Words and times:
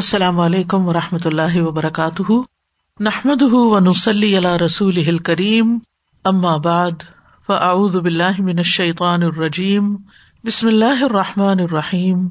السلام 0.00 0.40
علیکم 0.40 0.88
و 0.88 0.92
رحمۃ 0.92 1.18
اللہ 1.24 1.62
وبرکاتہ۔ 1.62 2.32
نحمد 3.00 3.42
و 3.42 3.78
نسلی 3.78 4.36
اللہ 4.36 4.56
رسول 4.56 5.18
کریم 5.18 5.78
بعد، 6.58 6.90
فاعوذ 7.46 7.96
باللہ 7.96 8.40
من 8.40 8.58
الشیطان 8.58 9.22
الرجیم۔ 9.22 9.96
بسم 10.44 10.66
اللہ 10.66 11.04
الرحمٰن 11.04 11.60
الرحیم۔ 11.60 12.28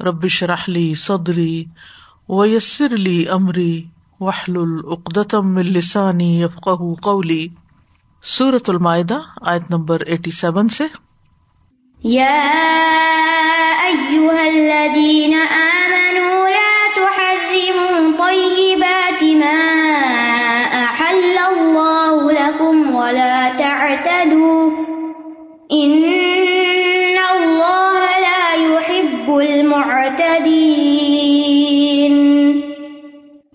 ربش 0.00 0.42
رحلی 0.42 0.94
صدری 0.94 1.64
ویسر 2.28 2.92
علی 2.92 3.26
عمری 3.26 3.84
وحل 4.20 4.56
العقدم 4.56 5.56
السانی 5.56 6.42
یفق 6.42 6.68
قولی۔ 7.02 7.48
صورت 8.24 8.70
المائدہ، 8.70 9.18
آیت 9.40 9.62
نمبر 9.70 10.00
ایٹی 10.00 10.30
سیون 10.30 10.68
سے۔ 10.68 10.84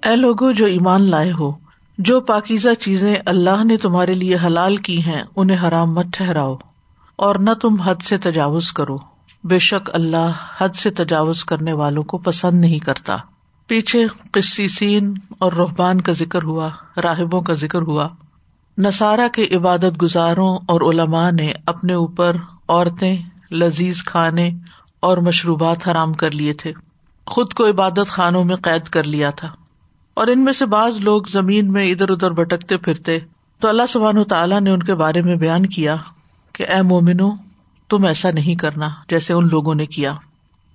اے 0.06 0.16
لوگو، 0.16 0.52
جو 0.52 0.66
ایمان 0.66 1.10
لائے 1.10 1.32
ہو، 1.32 1.52
جو 1.98 2.20
پاکیزہ 2.20 2.74
چیزیں 2.80 3.16
اللہ 3.26 3.64
نے 3.64 3.78
تمہارے 3.78 4.14
لیے 4.14 4.38
حلال 4.46 4.76
کی 4.76 5.04
ہیں، 5.04 5.24
انہیں 5.36 5.68
حرام 5.68 5.94
مت 5.94 6.06
ٹھہراؤ، 6.14 6.56
اور 7.16 7.36
نہ 7.36 7.50
تم 7.62 7.76
حد 7.76 7.96
سے 7.96 8.18
تجاوز 8.18 8.72
کرو۔ 8.72 8.98
بے 9.44 9.60
شک 9.60 9.90
اللہ 9.94 10.32
حد 10.58 10.70
سے 10.70 10.90
تجاوز 10.90 11.46
کرنے 11.46 11.74
والوں 11.74 12.04
کو 12.04 12.18
پسند 12.18 12.62
نہیں 12.62 12.80
کرتا۔ 12.80 13.18
پیچھے 13.68 14.08
قصیسین 14.32 15.14
اور 15.40 15.54
روحبان 15.54 16.02
کا 16.02 16.12
ذکر 16.12 16.44
ہوا، 16.44 16.70
راہبوں 17.04 17.42
کا 17.42 17.54
ذکر 17.54 17.82
ہوا۔ 17.82 18.08
نصارہ 18.78 19.28
کے 19.28 19.48
عبادت 19.56 20.02
گزاروں 20.02 20.58
اور 20.68 20.82
علماء 20.82 21.32
نے 21.32 21.52
اپنے 21.66 21.94
اوپر 21.94 22.36
عورتیں، 22.68 23.18
لذیذ 23.52 24.04
کھانے 24.04 24.52
اور 25.00 25.18
مشروبات 25.18 25.88
حرام 25.88 26.14
کر 26.14 26.32
لیے 26.32 26.54
تھے۔ 26.54 26.74
خود 27.26 27.54
کو 27.54 27.70
عبادت 27.70 28.08
خانوں 28.08 28.44
میں 28.44 28.56
قید 28.56 28.84
کر 28.84 29.04
لیا 29.04 29.30
تھا۔ 29.30 29.50
اور 30.14 30.28
ان 30.28 30.44
میں 30.44 30.54
سے 30.54 30.66
بعض 30.66 30.98
لوگ 30.98 31.22
زمین 31.30 31.72
میں 31.72 31.92
ادھر 31.92 32.10
ادھر 32.10 32.32
بھٹکتے 32.32 32.78
پھرتے۔ 32.78 33.20
تو 33.60 33.68
اللہ 33.68 33.84
سبحان 33.90 34.24
تعالیٰ 34.24 34.62
نے 34.62 34.70
ان 34.70 34.84
کے 34.84 34.96
بارے 34.96 35.22
میں 35.22 35.36
بیان 35.36 35.66
کیا 35.66 35.96
کہ 36.54 36.66
اے 36.68 36.82
مومنو 36.82 37.30
تم 37.90 38.06
ایسا 38.06 38.32
نہیں 38.32 38.56
کرنا 38.56 38.90
جیسے 39.10 39.34
ان 39.34 39.48
لوگوں 39.48 39.76
نے 39.76 39.86
کیا۔ 39.86 40.14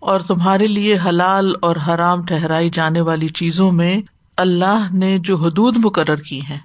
اور 0.03 0.21
تمہارے 0.21 0.67
لیے 0.67 0.99
حلال 1.07 1.53
اور 1.63 1.77
حرام 1.77 2.23
ٹہرائی 2.23 2.71
جانے 2.71 3.01
والی 3.01 3.29
چیزوں 3.29 3.73
میں 3.73 4.01
اللہ 4.37 4.95
نے 4.95 5.19
جو 5.19 5.37
حدود 5.37 5.77
مقرر 5.85 6.17
کی 6.17 6.41
ہیں، 6.41 6.59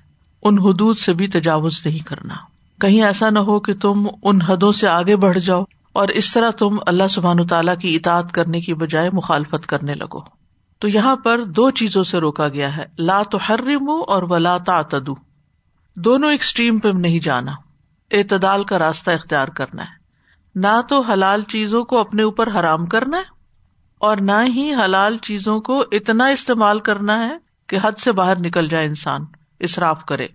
ان 0.44 0.60
حدود 0.60 0.98
سے 0.98 1.14
بھی 1.14 1.28
تجاوز 1.28 1.82
نہیں 1.86 2.00
کرنا۔ 2.00 2.34
کہیں 2.82 3.04
ایسا 3.04 3.30
نہ 3.30 3.40
ہو 3.40 3.60
کہ 3.60 3.74
تم 3.74 4.08
ان 4.24 4.42
حدوں 4.42 4.72
سے 4.72 4.88
آگے 4.88 5.16
بڑھ 5.16 5.40
جاؤ 5.40 5.64
اور 5.94 6.08
اس 6.08 6.34
طرح 6.34 6.50
تم 6.50 6.78
اللہ 6.88 7.08
سبحان 7.10 7.48
تعالیٰ 7.48 7.78
کی 7.78 7.96
اطاعت 7.96 8.32
کرنے 8.32 8.62
کی 8.62 8.74
بجائے 8.74 9.10
مخالفت 9.14 9.66
کرنے 9.66 9.94
لگو۔ 9.94 10.20
تو 10.80 10.88
یہاں 10.88 11.16
پر 11.16 11.44
دو 11.44 11.72
چیزوں 11.72 12.04
سے 12.04 12.18
روکا 12.18 12.48
گیا 12.48 12.78
ہے، 12.78 12.86
لا 12.98 13.22
تو 13.32 13.38
ہر 13.50 13.60
اور 14.08 14.24
ولا 14.24 14.58
تعتدو۔ 14.58 15.16
دونوں 15.96 16.32
ایکسٹریم 16.32 16.80
پہ 16.80 16.88
نہیں 16.88 17.20
جانا۔ 17.20 17.52
اعتدال 18.12 18.64
کا 18.64 18.80
راستہ 18.80 19.12
اختیار 19.12 19.48
کرنا 19.48 19.84
ہے۔ 19.84 19.97
نہ 20.60 20.82
تو 20.90 21.02
حلال 21.02 21.44
چیزوں 21.44 21.84
کو 21.84 22.00
اپنے 22.00 22.24
اوپر 22.24 22.50
حرام 22.60 22.86
کرنا 22.86 23.18
ہے 23.18 23.24
اور 24.00 24.18
نہ 24.18 24.32
ہی 24.48 24.74
حلال 24.74 25.18
چیزوں 25.18 25.62
کو 25.62 25.84
اتنا 25.92 26.26
استعمال 26.26 26.80
کرنا 26.80 27.28
ہے 27.28 27.38
کہ 27.68 27.78
حد 27.84 27.92
سے 27.98 28.12
باہر 28.12 28.40
نکل 28.40 28.68
جائے 28.68 28.86
انسان 28.86 29.22
اصراف 29.60 30.06
کرے۔ 30.06 30.28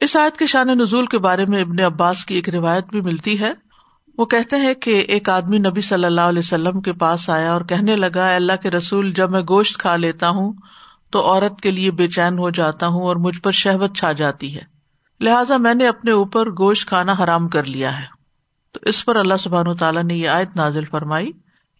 اس 0.00 0.16
آیت 0.16 0.36
کے 0.36 0.46
شان 0.46 0.66
نزول 0.66 1.06
کے 1.06 1.18
بارے 1.18 1.46
میں 1.46 1.62
ابن 1.62 1.80
عباس 1.80 2.24
کی 2.24 2.34
ایک 2.34 2.48
روایت 2.48 2.86
بھی 2.86 3.00
ملتی 3.00 3.40
ہے۔ 3.40 3.52
وہ 4.18 4.24
کہتے 4.26 4.56
ہیں 4.56 4.74
کہ 4.74 5.04
ایک 5.08 5.28
آدمی 5.28 5.58
نبی 5.58 5.80
صلی 5.80 6.04
اللہ 6.04 6.20
علیہ 6.20 6.38
وسلم 6.38 6.80
کے 6.80 6.92
پاس 6.92 7.30
آیا 7.30 7.52
اور 7.52 7.60
کہنے 7.60 7.96
لگا 7.96 8.34
اللہ 8.34 8.56
کے 8.62 8.70
رسول، 8.70 9.12
جب 9.12 9.30
میں 9.30 9.42
گوشت 9.48 9.78
کھا 9.78 9.96
لیتا 9.96 10.28
ہوں 10.28 10.52
تو 11.10 11.26
عورت 11.26 11.60
کے 11.60 11.70
لیے 11.70 11.90
بے 11.90 12.08
چین 12.08 12.38
ہو 12.38 12.50
جاتا 12.50 12.86
ہوں 12.86 13.02
اور 13.02 13.16
مجھ 13.16 13.40
پر 13.40 13.50
شہبت 13.50 13.96
چھا 13.96 14.12
جاتی 14.12 14.56
ہے۔ 14.56 14.62
لہٰذا 15.20 15.56
میں 15.56 15.74
نے 15.74 15.88
اپنے 15.88 16.10
اوپر 16.10 16.50
گوشت 16.50 16.88
کھانا 16.88 17.14
حرام 17.24 17.48
کر 17.48 17.64
لیا 17.64 18.00
ہے۔ 18.00 18.21
تو 18.72 18.80
اس 18.82 19.04
پر 19.04 19.16
اللہ 19.16 19.34
سبحان 19.40 19.76
تعالیٰ 19.76 20.02
نے 20.02 20.14
یہ 20.14 20.28
آیت 20.28 20.56
نازل 20.56 20.84
فرمائی، 20.84 21.30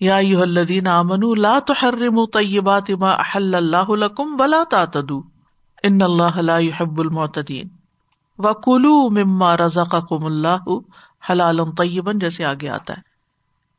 یا 0.00 0.16
یو 0.16 0.41
الدین 0.41 0.86
امن 0.86 1.41
لا 1.41 1.58
تو 1.58 1.72
حرم 1.72 2.26
طیبات 2.26 2.82
اما 2.88 3.10
احل 3.10 3.54
اللہ 3.54 3.91
لکم 3.91 4.41
ولا 4.41 4.64
تعتدوا، 4.70 5.22
ان 5.82 6.03
اللہ 6.03 6.36
لا 6.36 6.58
يحب 6.58 7.00
المعتدین۔ 7.00 7.69
وکلو 8.38 9.10
مما 9.10 9.56
رزقکم 9.56 10.25
اللہ 10.25 10.56
حلال 11.30 11.60
طیبن 11.78 12.19
جیسے 12.19 12.44
آگے 12.44 12.69
آتا 12.69 12.94
ہے۔ 12.97 13.03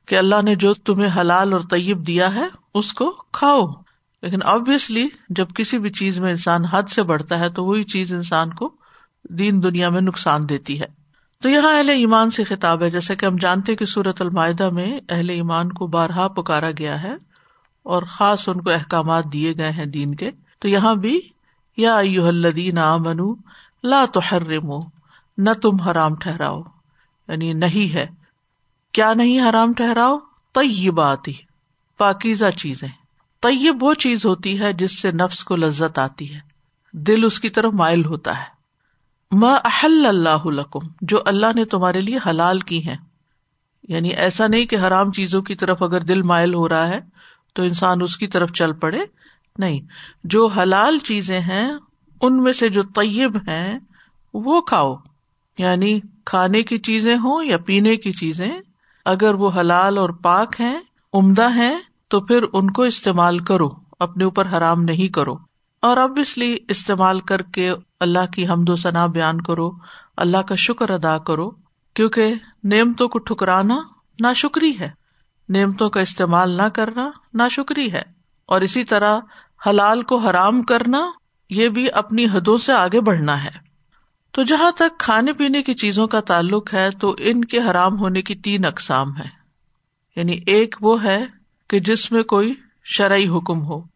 کہ 0.06 0.18
اللہ 0.18 0.42
نے 0.44 0.56
جو 0.56 0.74
تمہیں 0.74 1.22
حلال 1.22 1.54
اور 1.54 1.62
طیب 1.62 2.08
دیا 2.08 2.36
ہے، 2.36 2.48
اس 2.74 2.94
کو 2.94 3.12
کھاؤ۔ 3.32 3.68
لیکن 4.22 4.40
ابویسلی 4.44 5.08
جب 5.30 5.48
کسی 5.56 5.80
بھی 5.80 5.90
چیز 5.90 6.20
میں 6.20 6.32
انسان 6.32 6.66
حد 6.66 6.84
سے 6.84 7.04
بڑھتا 7.04 7.40
ہے، 7.40 7.50
تو 7.50 7.66
وہی 7.66 7.84
چیز 7.84 8.14
انسان 8.14 8.54
کو 8.54 8.74
دین 9.30 9.64
دنیا 9.64 9.90
میں 9.90 10.02
نقصان 10.02 10.50
دیتی 10.50 10.82
ہے۔ 10.82 11.03
تو 11.44 11.50
یہاں 11.50 11.78
اہل 11.78 11.90
ایمان 11.90 12.30
سے 12.30 12.44
خطاب 12.44 12.84
ہے 12.84 12.90
جیسے 12.90 13.16
کہ 13.16 13.26
ہم 13.26 13.36
جانتے 13.36 13.76
کہ 13.76 13.86
سورت 13.86 14.22
المائدہ 14.22 14.70
میں 14.70 15.00
اہل 15.10 15.30
ایمان 15.30 15.72
کو 15.72 15.88
بارہا 15.88 16.28
پکارا 16.28 16.72
گیا 16.72 17.04
ہے 17.04 17.14
اور 17.84 18.04
خاص 18.04 18.50
ان 18.50 18.62
کو 18.62 18.70
احکامات 18.70 19.24
دیے 19.34 19.54
گئے 19.58 19.72
ہیں 19.72 19.86
دین 19.86 20.16
کے۔ 20.16 20.32
تو 20.60 20.68
یہاں 20.68 20.96
بھی 20.96 21.22
یا 21.78 21.96
الدین 21.98 22.78
آ 22.78 22.98
منو 22.98 23.36
لا 23.84 24.06
تو 24.06 24.20
ہر 24.32 24.42
نہ 25.38 25.50
تم 25.62 25.82
حرام 25.82 26.16
ٹھہراؤ۔ 26.16 26.62
یعنی 27.28 27.54
نہیں 27.54 27.94
ہے۔ 27.94 28.08
کیا 28.92 29.14
نہیں 29.14 29.50
حرام 29.50 29.74
ٹھہراؤ؟ 29.74 30.18
طیبات 30.54 31.28
ہی 31.28 31.34
پاکیزہ 31.98 32.50
چیزیں۔ 32.58 32.90
طیب 33.42 33.84
وہ 33.84 33.94
چیز 33.94 34.26
ہوتی 34.26 34.60
ہے 34.60 34.74
جس 34.74 35.00
سے 35.00 35.12
نفس 35.12 35.44
کو 35.44 35.56
لذت 35.56 36.00
آتی 36.00 36.36
ہے۔ 36.36 36.40
دل 36.92 37.26
اس 37.26 37.40
کی 37.40 37.50
طرف 37.50 37.74
مائل 37.74 38.06
ہوتا 38.06 38.40
ہے۔ 38.40 38.53
احل 39.42 40.06
اللہ 40.06 40.46
لکم، 40.46 40.80
جو 41.02 41.20
اللہ 41.26 41.46
نے 41.56 41.66
تمہارے 41.66 42.02
لیے 42.02 42.20
حلال 42.30 42.60
کی 42.60 42.88
ہے 42.88 42.96
یعنی 43.88 44.10
ایسا 44.10 44.48
نہیں 44.48 44.66
کہ 44.66 44.76
حرام 44.76 45.12
چیزوں 45.12 45.42
کی 45.42 45.56
طرف 45.56 45.84
اگر 45.84 46.02
دل 46.02 46.22
مائل 46.22 46.54
ہو 46.54 46.70
رہا 46.70 46.88
ہے 46.88 47.00
تو 47.54 47.64
انسان 47.64 48.02
اس 48.02 48.18
کی 48.18 48.28
طرف 48.28 48.52
چل 48.52 48.74
پڑے۔ 48.74 49.00
نہیں، 49.58 49.82
جو 50.24 50.48
حلال 50.48 50.98
چیزیں 50.98 51.40
ہیں، 51.40 51.72
ان 52.22 52.44
میں 52.44 52.54
سے 52.54 52.70
جو 52.70 52.84
طیب 52.84 53.38
ہیں، 53.38 53.80
وہ 54.34 54.62
کھاؤ۔ 54.62 54.96
یعنی 55.58 56.00
کھانے 56.26 56.64
کی 56.64 56.78
چیزیں 56.78 57.18
ہوں 57.18 57.44
یا 57.44 57.58
پینے 57.58 57.96
کی 57.96 58.14
چیزیں، 58.14 58.52
اگر 59.06 59.34
وہ 59.34 59.52
حلال 59.60 59.98
اور 59.98 60.10
پاک 60.10 60.56
ہیں، 60.60 60.80
عمدہ 61.14 61.54
ہیں، 61.56 61.80
تو 62.08 62.22
پھر 62.22 62.44
ان 62.54 62.72
کو 62.72 62.82
استعمال 62.82 63.40
کرو، 63.40 63.70
اپنے 64.00 64.24
اوپر 64.24 64.48
حرام 64.48 64.84
نہیں 64.84 65.14
کرو۔ 65.14 65.36
اور 65.84 65.98
اب 65.98 66.20
اس 66.22 66.38
لیے 66.38 66.58
استعمال 66.68 67.20
کر 67.20 67.42
کے 67.42 67.72
اللہ 68.00 68.26
کی 68.34 68.48
حمد 68.48 68.70
و 68.70 68.76
ثنا 68.76 69.06
بیان 69.06 69.42
کرو، 69.42 69.72
اللہ 70.18 70.38
کا 70.38 70.56
شکر 70.56 70.90
ادا 70.90 71.18
کرو، 71.18 71.52
کیونکہ 71.94 72.34
نعمتوں 72.64 73.08
کو 73.08 73.20
ٹھکرانا 73.20 73.82
نہ 74.20 74.28
شکری 74.36 74.80
ہے۔ 74.80 74.90
نعمتوں 75.50 75.90
کا 75.90 76.00
استعمال 76.00 76.50
نہ 76.50 76.62
کرنا 76.62 77.12
نہ 77.34 77.44
شکری 77.52 77.92
ہے۔ 77.92 78.02
اور 78.46 78.62
اسی 78.62 78.84
طرح 78.84 79.20
حلال 79.68 80.04
کو 80.04 80.18
حرام 80.18 80.64
کرنا، 80.64 81.12
یہ 81.50 81.70
بھی 81.70 81.88
اپنی 81.94 82.26
حدوں 82.26 82.58
سے 82.58 82.74
آگے 82.74 83.02
بڑھنا 83.02 83.44
ہے۔ 83.44 83.52
تو 84.32 84.44
جہاں 84.44 84.72
تک 84.72 85.00
کھانے 85.00 85.34
پینے 85.34 85.64
کی 85.64 85.74
چیزوں 85.74 86.08
کا 86.08 86.20
تعلق 86.20 86.74
ہے، 86.74 86.90
تو 86.92 87.16
ان 87.20 87.46
کے 87.46 87.60
حرام 87.60 88.00
ہونے 88.00 88.22
کی 88.22 88.36
تین 88.36 88.66
اقسام 88.66 89.18
ہے 89.18 89.28
یعنی 90.16 90.40
ایک 90.46 90.76
وہ 90.82 91.04
ہے 91.04 91.26
کہ 91.70 91.80
جس 91.80 92.12
میں 92.12 92.24
کوئی 92.24 92.54
شرعی 92.84 93.28
حکم 93.28 93.62
ہو۔ 93.66 93.93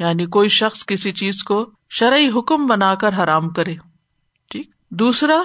یعنی 0.00 0.26
کوئی 0.26 0.48
شخص 0.48 0.86
کسی 0.86 1.12
چیز 1.12 1.42
کو 1.42 1.70
شرعی 1.90 2.28
حکم 2.28 2.66
بنا 2.66 2.94
کر 2.94 3.22
حرام 3.22 3.48
کرے، 3.48 3.74
ٹھیک؟ 4.50 4.70
دوسرا، 4.90 5.42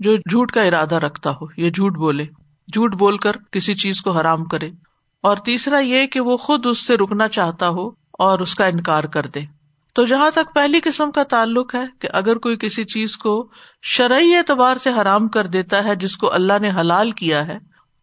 جو 0.00 0.16
جھوٹ 0.16 0.52
کا 0.52 0.62
ارادہ 0.62 0.94
رکھتا 0.94 1.30
ہو، 1.30 1.46
یہ 1.56 1.70
جھوٹ 1.70 1.96
بولے، 1.96 2.24
جھوٹ 2.72 2.94
بول 2.94 3.16
کر 3.16 3.32
کسی 3.50 3.74
چیز 3.74 4.00
کو 4.00 4.10
حرام 4.10 4.44
کرے۔ 4.44 4.70
اور 5.20 5.36
تیسرا 5.36 5.78
یہ 5.78 6.06
کہ 6.06 6.20
وہ 6.20 6.36
خود 6.36 6.66
اس 6.66 6.86
سے 6.86 6.94
رکنا 6.96 7.28
چاہتا 7.28 7.68
ہو 7.68 7.88
اور 8.12 8.38
اس 8.38 8.54
کا 8.54 8.66
انکار 8.66 9.04
کر 9.04 9.26
دے۔ 9.26 9.40
تو 9.94 10.04
جہاں 10.04 10.30
تک 10.30 10.54
پہلی 10.54 10.80
قسم 10.84 11.10
کا 11.10 11.22
تعلق 11.22 11.74
ہے 11.74 11.84
کہ 11.98 12.08
اگر 12.12 12.38
کوئی 12.38 12.56
کسی 12.56 12.84
چیز 12.84 13.16
کو 13.16 13.48
شرعی 13.82 14.34
اعتبار 14.34 14.76
سے 14.76 14.90
حرام 15.00 15.28
کر 15.28 15.46
دیتا 15.46 15.84
ہے 15.84 15.96
جس 15.96 16.16
کو 16.16 16.32
اللہ 16.32 16.52
نے 16.60 16.70
حلال 16.70 17.10
کیا 17.10 17.46
ہے، 17.46 17.58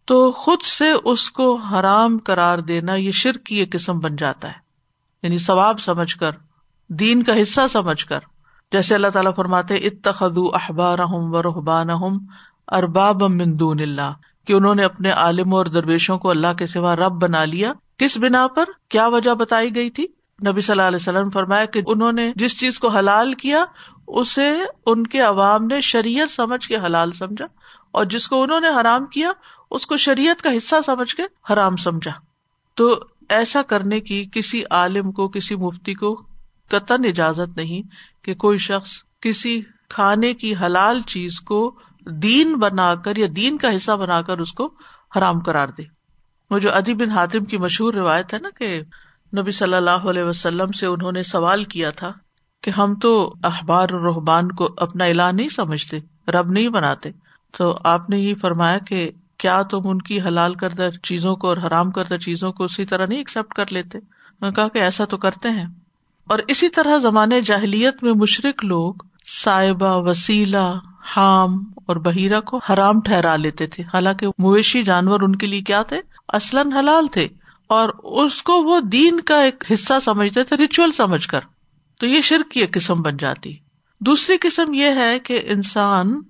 تو 0.05 0.31
خود 0.31 0.61
سے 0.61 0.91
اس 1.03 1.31
کو 1.31 1.55
حرام 1.55 2.17
قرار 2.17 2.57
دینا 2.57 2.95
یہ 2.95 3.11
شرک 3.11 3.43
کی 3.43 3.55
ایک 3.55 3.71
قسم 3.71 3.99
بن 3.99 4.15
جاتا 4.15 4.47
ہے۔ 4.47 4.68
یعنی 5.23 5.37
ثواب 5.37 5.79
سمجھ 5.79 6.17
کر، 6.17 6.31
دین 6.89 7.23
کا 7.23 7.41
حصہ 7.41 7.61
سمجھ 7.71 8.05
کر۔ 8.05 8.19
جیسے 8.71 8.95
اللہ 8.95 9.07
تعالیٰ 9.07 9.35
فرماتے 9.35 9.75
اتخذ 9.75 10.37
احبار 10.37 10.99
و 10.99 11.41
رحبان 11.41 11.87
ارباب 12.67 13.23
مندون 13.23 13.79
اللہ۔ 13.79 14.13
کہ 14.47 14.53
انہوں 14.53 14.75
نے 14.75 14.83
اپنے 14.83 15.11
عالم 15.11 15.53
اور 15.53 15.65
درویشوں 15.65 16.17
کو 16.17 16.29
اللہ 16.29 16.53
کے 16.57 16.65
سوا 16.65 16.95
رب 16.95 17.11
بنا 17.11 17.45
لیا۔ 17.45 17.73
کس 17.97 18.17
بنا 18.17 18.47
پر؟ 18.47 18.63
کیا 18.89 19.07
وجہ 19.07 19.33
بتائی 19.33 19.75
گئی 19.75 19.89
تھی؟ 19.89 20.07
نبی 20.47 20.61
صلی 20.61 20.71
اللہ 20.71 20.81
علیہ 20.81 20.95
وسلم 20.95 21.29
فرمایا 21.29 21.65
کہ 21.65 21.81
انہوں 21.87 22.11
نے 22.11 22.33
جس 22.35 22.59
چیز 22.59 22.79
کو 22.79 22.87
حلال 22.87 23.33
کیا، 23.33 23.65
اسے 24.07 24.61
ان 24.85 25.07
کے 25.07 25.19
عوام 25.19 25.65
نے 25.65 25.81
شریعت 25.81 26.31
سمجھ 26.31 26.67
کے 26.67 26.77
حلال 26.77 27.11
سمجھا۔ 27.11 27.45
اور 27.91 28.05
جس 28.05 28.27
کو 28.27 28.43
انہوں 28.43 28.59
نے 28.59 28.67
حرام 28.81 29.05
کیا، 29.05 29.31
اس 29.71 29.87
کو 29.87 29.97
شریعت 29.97 30.41
کا 30.41 30.49
حصہ 30.57 30.75
سمجھ 30.85 31.15
کے 31.15 31.23
حرام 31.53 31.75
سمجھا۔ 31.75 32.11
تو 32.73 32.99
ایسا 33.29 33.61
کرنے 33.61 34.01
کی 34.01 34.29
کسی 34.31 34.63
عالم 34.71 35.11
کو، 35.11 35.27
کسی 35.27 35.55
مفتی 35.55 35.93
کو 35.93 36.25
قطن 36.69 37.05
اجازت 37.05 37.57
نہیں 37.57 37.81
کہ 38.25 38.35
کوئی 38.35 38.57
شخص 38.57 38.91
کسی 39.21 39.61
کھانے 39.89 40.33
کی 40.33 40.55
حلال 40.55 41.01
چیز 41.01 41.39
کو 41.39 41.75
دین 42.11 42.55
بنا 42.55 42.95
کر 42.95 43.15
یا 43.15 43.27
دین 43.35 43.57
کا 43.57 43.75
حصہ 43.75 43.91
بنا 43.91 44.21
کر 44.21 44.37
اس 44.37 44.51
کو 44.51 44.73
حرام 45.17 45.39
کرار 45.39 45.67
دے۔ 45.67 45.83
وہ 46.51 46.59
جو 46.59 46.73
ادی 46.73 46.93
بن 46.93 47.09
حاتم 47.09 47.45
کی 47.45 47.57
مشہور 47.57 47.93
روایت 47.93 48.33
ہے 48.33 48.39
نا 48.39 48.49
کہ 48.49 48.81
نبی 49.37 49.51
صلی 49.51 49.73
اللہ 49.73 49.89
علیہ 49.89 50.23
وسلم 50.23 50.71
سے 50.71 50.85
انہوں 50.85 51.11
نے 51.11 51.23
سوال 51.23 51.63
کیا 51.63 51.91
تھا 51.91 52.11
کہ 52.63 52.69
ہم 52.69 52.95
تو 52.95 53.33
اخبار 53.43 53.89
رحبان 53.89 54.51
کو 54.51 54.67
اپنا 54.77 55.05
اعلان 55.05 55.35
نہیں 55.35 55.49
سمجھتے، 55.49 55.99
رب 56.31 56.51
نہیں 56.51 56.69
بناتے۔ 56.69 57.09
تو 57.57 57.77
آپ 57.83 58.09
نے 58.09 58.17
یہ 58.17 58.35
فرمایا 58.35 58.77
کہ 58.77 59.11
کیا 59.39 59.61
تم 59.61 59.79
ان 59.83 60.01
کی 60.01 60.21
حلال 60.21 60.53
کردہ 60.53 60.89
چیزوں 61.03 61.35
کو 61.35 61.47
اور 61.47 61.57
حرام 61.57 61.91
کردہ 61.91 62.17
چیزوں 62.17 62.51
کو 62.51 62.63
اسی 62.63 62.85
طرح 62.85 63.05
نہیں 63.05 63.17
ایکسپٹ 63.17 63.53
کر 63.53 63.65
لیتے؟ 63.69 63.97
میں 64.41 64.51
کہا 64.51 64.67
کہ 64.67 64.77
ایسا 64.77 65.05
تو 65.05 65.17
کرتے 65.17 65.49
ہیں۔ 65.49 65.65
اور 66.27 66.39
اسی 66.47 66.69
طرح 66.69 66.97
زمانے 66.97 67.41
جاہلیت 67.41 68.03
میں 68.03 68.13
مشرق 68.13 68.65
لوگ 68.65 68.93
صاحبہ، 69.43 69.97
وسیلہ، 69.97 70.79
حام 71.15 71.63
اور 71.75 71.95
بحیرہ 71.95 72.41
کو 72.41 72.57
حرام 72.57 73.01
ٹھہرا 73.01 73.35
لیتے 73.35 73.67
تھے۔ 73.67 73.83
حالانکہ 73.83 74.27
مویشی 74.37 74.83
جانور 74.83 75.21
ان 75.21 75.35
کے 75.35 75.47
لیے 75.47 75.61
کیا 75.61 75.83
تھے؟ 75.83 76.01
اصلاً 76.27 76.71
حلال 76.71 77.07
تھے۔ 77.07 77.27
اور 77.67 77.89
اس 78.03 78.43
کو 78.43 78.63
وہ 78.63 78.79
دین 78.79 79.19
کا 79.19 79.41
ایک 79.41 79.63
حصہ 79.73 79.93
سمجھتے 80.03 80.43
تھے 80.43 80.57
ریچول 80.57 80.91
سمجھ 80.91 81.27
کر۔ 81.27 81.39
تو 81.99 82.07
یہ 82.07 82.21
شرک 82.21 82.51
کی 82.51 82.59
ایک 82.59 82.73
قسم 82.73 83.01
بن 83.01 83.17
جاتی۔ 83.17 83.55
دوسری 83.99 84.37
قسم 84.41 84.73
یہ 84.73 84.89
ہے 84.95 85.19
کہ 85.19 85.41
انسان 85.45 86.21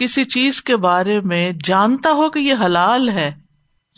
کسی 0.00 0.24
چیز 0.24 0.62
کے 0.62 0.76
بارے 0.76 1.20
میں 1.20 1.52
جانتا 1.64 2.10
ہو 2.10 2.30
کہ 2.30 2.38
یہ 2.38 2.54
حلال 2.64 3.08
ہے، 3.08 3.34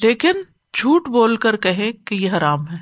لیکن 0.03 0.33
جھوٹ 0.75 1.09
بول 1.09 1.37
کر 1.37 1.57
کہے 1.57 1.93
کہ 1.93 2.15
یہ 2.15 2.31
حرام 2.31 2.69
ہے۔ 2.69 2.77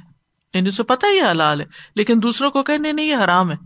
یعنی 0.55 0.69
اسے 0.69 0.83
پتا 0.83 1.09
یہ 1.09 1.23
حلال 1.31 1.61
ہے، 1.61 1.67
لیکن 1.95 2.21
دوسروں 2.23 2.51
کو 2.51 2.63
کہ 2.63 2.79
نہیں 2.79 2.93
نہیں 2.93 3.07
یہ 3.07 3.17
حرام 3.17 3.51
ہے۔ 3.51 3.57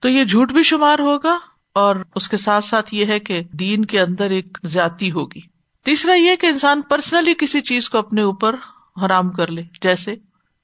تو 0.00 0.08
یہ 0.08 0.24
جھوٹ 0.24 0.52
بھی 0.52 0.62
شمار 0.62 0.98
ہوگا 0.98 1.38
اور 1.74 1.96
اس 2.14 2.28
کے 2.28 2.36
ساتھ 2.36 2.64
ساتھ 2.64 2.94
یہ 2.94 3.06
ہے 3.06 3.20
کہ 3.20 3.42
دین 3.52 3.84
کے 3.84 4.00
اندر 4.00 4.30
ایک 4.30 4.58
زیادتی 4.64 5.10
ہوگی۔ 5.10 5.40
تیسرا 5.84 6.14
یہ 6.14 6.36
کہ 6.36 6.46
انسان 6.46 6.82
پرسنلی 6.82 7.34
کسی 7.34 7.60
چیز 7.60 7.90
کو 7.90 7.98
اپنے 7.98 8.22
اوپر 8.22 8.56
حرام 9.04 9.30
کر 9.30 9.50
لے، 9.50 9.62
جیسے 9.82 10.14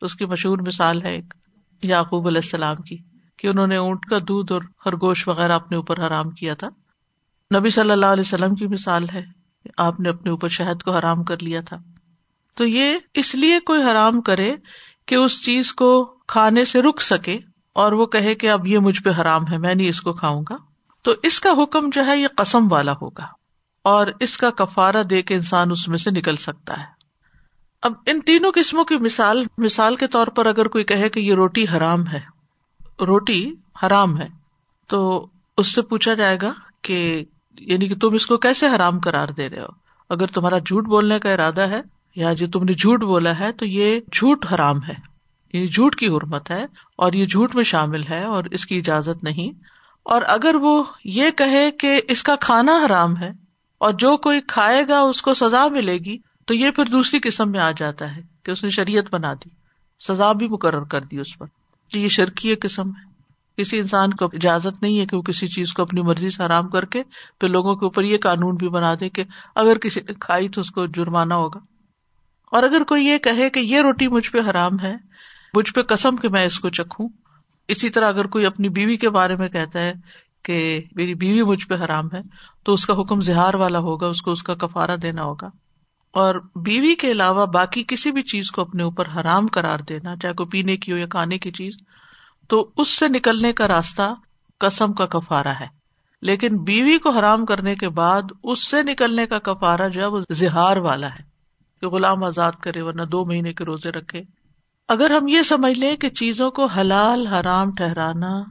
اس 0.01 0.15
کی 0.15 0.25
مشہور 0.25 0.59
مثال 0.59 1.03
ہے 1.03 1.15
ایک 1.15 1.35
یعقوب 1.83 2.27
علیہ 2.27 2.41
السلام 2.45 2.77
کی، 2.77 2.97
کہ 3.39 3.47
انہوں 3.47 3.67
نے 3.67 3.77
اونٹ 3.77 4.05
کا 4.05 4.19
دودھ 4.19 4.53
اور 4.53 4.63
خرگوش 4.85 5.29
وغیرہ 5.29 5.53
اپنے 5.53 5.77
اوپر 5.77 6.07
حرام 6.07 6.31
کیا 6.31 6.55
تھا۔ 6.55 6.69
نبی 7.55 7.71
صلی 7.71 7.91
اللہ 7.91 8.07
علیہ 8.07 8.21
وسلم 8.21 8.55
کی 8.55 8.67
مثال 8.67 9.07
ہے 9.15 9.25
آپ 9.77 10.01
نے 10.01 10.09
اپنے 10.09 10.31
اوپر 10.31 10.49
شہد 10.49 10.83
کو 10.83 10.91
حرام 10.91 11.25
کر 11.25 11.43
لیا 11.43 11.61
تھا۔ 11.61 11.77
تو 12.57 12.65
یہ 12.65 12.99
اس 13.15 13.35
لیے 13.35 13.61
کوئی 13.61 13.83
حرام 13.83 14.21
کرے 14.21 14.57
کہ 15.07 15.15
اس 15.15 15.45
چیز 15.45 15.73
کو 15.73 16.05
کھانے 16.05 16.65
سے 16.65 16.83
رک 16.83 17.03
سکے 17.03 17.39
اور 17.73 17.93
وہ 17.93 18.07
کہے 18.07 18.35
کہ 18.35 18.51
اب 18.51 18.67
یہ 18.67 18.79
مجھ 18.79 19.03
پہ 19.03 19.11
حرام 19.21 19.53
ہے، 19.53 19.59
میں 19.59 19.75
نہیں 19.75 19.89
اس 19.89 20.01
کو 20.01 20.13
کھاؤں 20.13 20.45
گا۔ 20.51 20.57
تو 21.03 21.15
اس 21.23 21.41
کا 21.41 21.51
حکم 21.63 21.91
جو 21.93 22.07
ہے، 22.07 22.19
یہ 22.19 22.29
قسم 22.37 22.73
والا 22.73 22.93
ہوگا 22.93 23.27
اور 23.83 24.07
اس 24.21 24.37
کا 24.37 24.51
کفارہ 24.51 25.03
دے 25.03 25.23
کے 25.23 25.35
انسان 25.35 25.71
اس 25.71 25.89
میں 25.89 25.99
سے 25.99 26.11
نکل 26.11 26.37
سکتا 26.37 26.79
ہے۔ 26.79 27.03
اب 27.83 27.93
ان 28.07 28.21
تینوں 28.21 28.53
قسموں 28.55 28.85
کی 28.85 28.97
مثال 28.97 29.45
مثال 29.59 29.97
کے 29.97 30.07
طور 30.07 30.27
پر 30.27 30.47
اگر 30.47 30.69
کوئی 30.69 30.85
کہے 30.85 31.09
کہ 31.09 31.21
یہ 31.21 31.35
روٹی 31.35 31.65
حرام 31.77 32.07
ہے، 32.07 32.21
روٹی 33.01 33.55
حرام 33.87 34.21
ہے، 34.21 34.29
تو 34.87 35.27
اس 35.57 35.75
سے 35.75 35.83
پوچھا 35.83 36.15
جائے 36.15 36.39
گا 36.43 36.53
کہ 36.83 37.25
یعنی 37.59 37.89
کہ 37.89 37.95
تم 37.95 38.15
اس 38.15 38.27
کو 38.27 38.37
کیسے 38.37 38.67
حرام 38.67 39.01
کرار 39.01 39.29
دے 39.29 39.51
رہے 39.51 39.61
ہو؟ 39.61 39.83
اگر 40.11 40.27
تمہارا 40.27 40.59
جھوٹ 40.59 40.85
بولنے 40.85 41.19
کا 41.19 41.33
ارادہ 41.33 41.61
ہے 41.61 41.83
یا 42.17 42.33
جو 42.33 42.47
تم 42.47 42.63
نے 42.63 42.73
جھوٹ 42.73 43.03
بولا 43.03 43.39
ہے، 43.39 43.53
تو 43.53 43.67
یہ 43.67 44.01
جھوٹ 44.13 44.47
حرام 44.55 44.83
ہے۔ 44.83 44.95
یعنی 45.53 45.69
جھوٹ 45.69 45.97
کی 45.97 46.09
حرمت 46.09 46.51
ہے 46.51 46.65
اور 46.97 47.13
یہ 47.13 47.27
جھوٹ 47.27 47.55
میں 47.55 47.65
شامل 47.65 48.03
ہے 48.11 48.25
اور 48.25 48.45
اس 48.45 48.67
کی 48.67 48.79
اجازت 48.79 49.25
نہیں۔ 49.25 49.65
اور 50.03 50.23
اگر 50.27 50.55
وہ 50.55 50.85
یہ 51.05 51.31
کہے 51.31 51.71
کہ 51.71 52.01
اس 52.09 52.23
کا 52.23 52.37
کھانا 52.37 52.83
حرام 52.87 53.17
ہے 53.17 53.31
اور 53.79 53.93
جو 53.93 54.17
کوئی 54.17 54.41
کھائے 54.49 54.89
گا، 54.89 55.01
اس 55.01 55.23
کو 55.23 55.35
سزا 55.35 55.69
ملے 55.69 55.99
گی، 55.99 56.19
تو 56.47 56.55
یہ 56.55 56.71
پھر 56.71 56.85
دوسری 56.85 57.21
قسم 57.23 57.51
میں 57.51 57.61
آ 57.61 57.71
جاتا 57.71 58.17
ہے 58.17 58.23
کہ 58.43 58.51
اس 58.51 58.65
نے 58.65 58.71
شریعت 58.71 59.05
بنا 59.13 59.35
دی، 59.35 59.49
سزا 60.01 60.33
بھی 60.33 60.49
مقرر 60.49 60.85
کر 60.85 61.01
دی 61.01 61.19
اس 61.19 61.39
پر۔ 61.39 61.47
یہ 61.95 62.09
شرکی 62.09 62.55
قسم 62.55 62.89
ہے۔ 62.89 63.12
کسی 63.57 63.79
انسان 63.79 64.13
کو 64.13 64.25
اجازت 64.25 64.83
نہیں 64.83 65.01
ہے 65.01 65.07
کہ 65.07 65.17
وہ 65.17 65.23
کسی 65.23 65.49
چیز 65.49 65.73
کو 65.73 65.83
اپنی 65.83 66.03
مرضی 66.03 66.31
سے 66.31 66.43
آرام 66.43 66.69
کر 66.69 66.85
کے 66.85 67.03
پھر 67.41 67.49
لوگوں 67.49 67.77
کے 67.77 67.85
اوپر 67.85 68.03
یہ 68.03 68.19
قانون 68.19 68.55
بھی 68.55 68.69
بنا 68.69 68.95
دے 69.01 69.09
کہ 69.09 69.25
اگر 69.55 69.79
کسی 69.79 70.01
نے 70.01 70.13
کھائی 70.21 70.49
تو 70.49 70.61
اس 70.61 70.71
کو 70.71 70.87
جرمانہ 70.87 71.35
ہوگا۔ 71.35 71.61
اور 72.53 72.63
اگر 72.63 72.83
کوئی 72.83 73.07
یہ 73.07 73.19
کہے 73.19 73.51
کہ 73.51 73.61
یہ 73.61 73.81
روٹی 73.81 74.09
مجھ 74.09 74.31
پہ 74.31 74.39
حرام 74.51 74.73
ہے، 74.83 74.95
مجھ 75.55 75.73
پہ 75.75 75.83
قسم 75.83 76.17
کہ 76.17 76.29
میں 76.29 76.45
اس 76.45 76.61
کو 76.61 76.69
چکھوں۔ 76.69 77.09
اسی 77.69 77.91
طرح 77.91 78.09
اگر 78.09 78.27
کوئی 78.27 78.47
اپنی 78.47 78.69
بیوی 78.69 78.97
کے 78.97 79.11
بارے 79.11 79.37
میں 79.37 79.49
کہتا 79.49 79.83
ہے 79.83 79.95
کہ 80.45 80.83
میری 80.95 81.15
بیوی 81.15 81.43
مجھ 81.43 81.67
پہ 81.67 81.75
حرام 81.75 82.07
ہے، 82.15 82.21
تو 82.65 82.73
اس 82.73 82.87
کا 82.87 83.01
حکم 83.01 83.21
زہار 83.21 83.55
والا 83.55 83.79
ہوگا، 83.79 84.07
اس 84.07 84.23
کو 84.23 84.31
اس 84.31 84.43
کا 84.43 84.55
کفارا 84.55 84.95
دینا 85.03 85.23
ہوگا۔ 85.23 85.47
اور 86.13 86.35
بیوی 86.57 86.95
کے 86.95 87.13
علاوہ 87.13 87.47
باقی 87.47 87.85
کسی 87.89 88.13
بھی 88.13 88.23
چیز 88.23 88.51
کو 88.51 88.63
اپنے 88.63 88.83
اوپر 88.83 89.05
حرام 89.17 89.47
کرار 89.47 89.79
دینا، 89.89 90.17
چاہے 90.17 90.35
کوئی 90.35 90.49
پینے 90.49 90.77
کی 90.77 90.93
ہو 90.93 90.97
یا 90.97 91.07
کھانے 91.07 91.39
کی 91.39 91.51
چیز 91.51 91.73
تو 92.49 92.71
اس 92.77 92.89
سے 92.89 93.09
نکلنے 93.09 93.53
کا 93.53 93.69
راستہ 93.69 94.15
کسم 94.61 94.93
کا 94.93 95.07
کفارا 95.07 95.61
ہے۔ 95.61 95.83
لیکن 96.23 96.59
بیوی 96.59 96.99
کو 96.99 97.11
حرام 97.11 97.45
کرنے 97.45 97.75
کے 97.75 97.89
بعد 97.89 98.23
اس 98.43 98.69
سے 98.69 98.83
نکلنے 98.83 99.27
کا 99.27 99.39
کفارا 99.39 99.89
جو 99.89 100.01
ہے 100.01 100.07
وہ 100.07 100.21
زہار 100.31 100.77
والا 100.77 101.07
ہے 101.07 101.23
کہ 101.81 101.87
غلام 101.87 102.25
آزاد 102.25 102.53
کرے 102.53 102.83
ورنہ 102.83 103.03
دو 103.03 103.25
مہینے 103.25 103.53
کے 103.53 103.65
روزے 103.65 103.91
رکھے۔ 103.91 104.23
اگر 104.89 105.11
ہم 105.11 105.29
یہ 105.29 105.43
سمجھ 105.43 105.79
لیں 105.79 105.97
کہ 105.97 106.09
چیزوں 106.09 106.51
کو 106.51 106.67
حلال 106.67 107.27
حرام 107.27 107.73
ٹھہرانا 107.73 108.43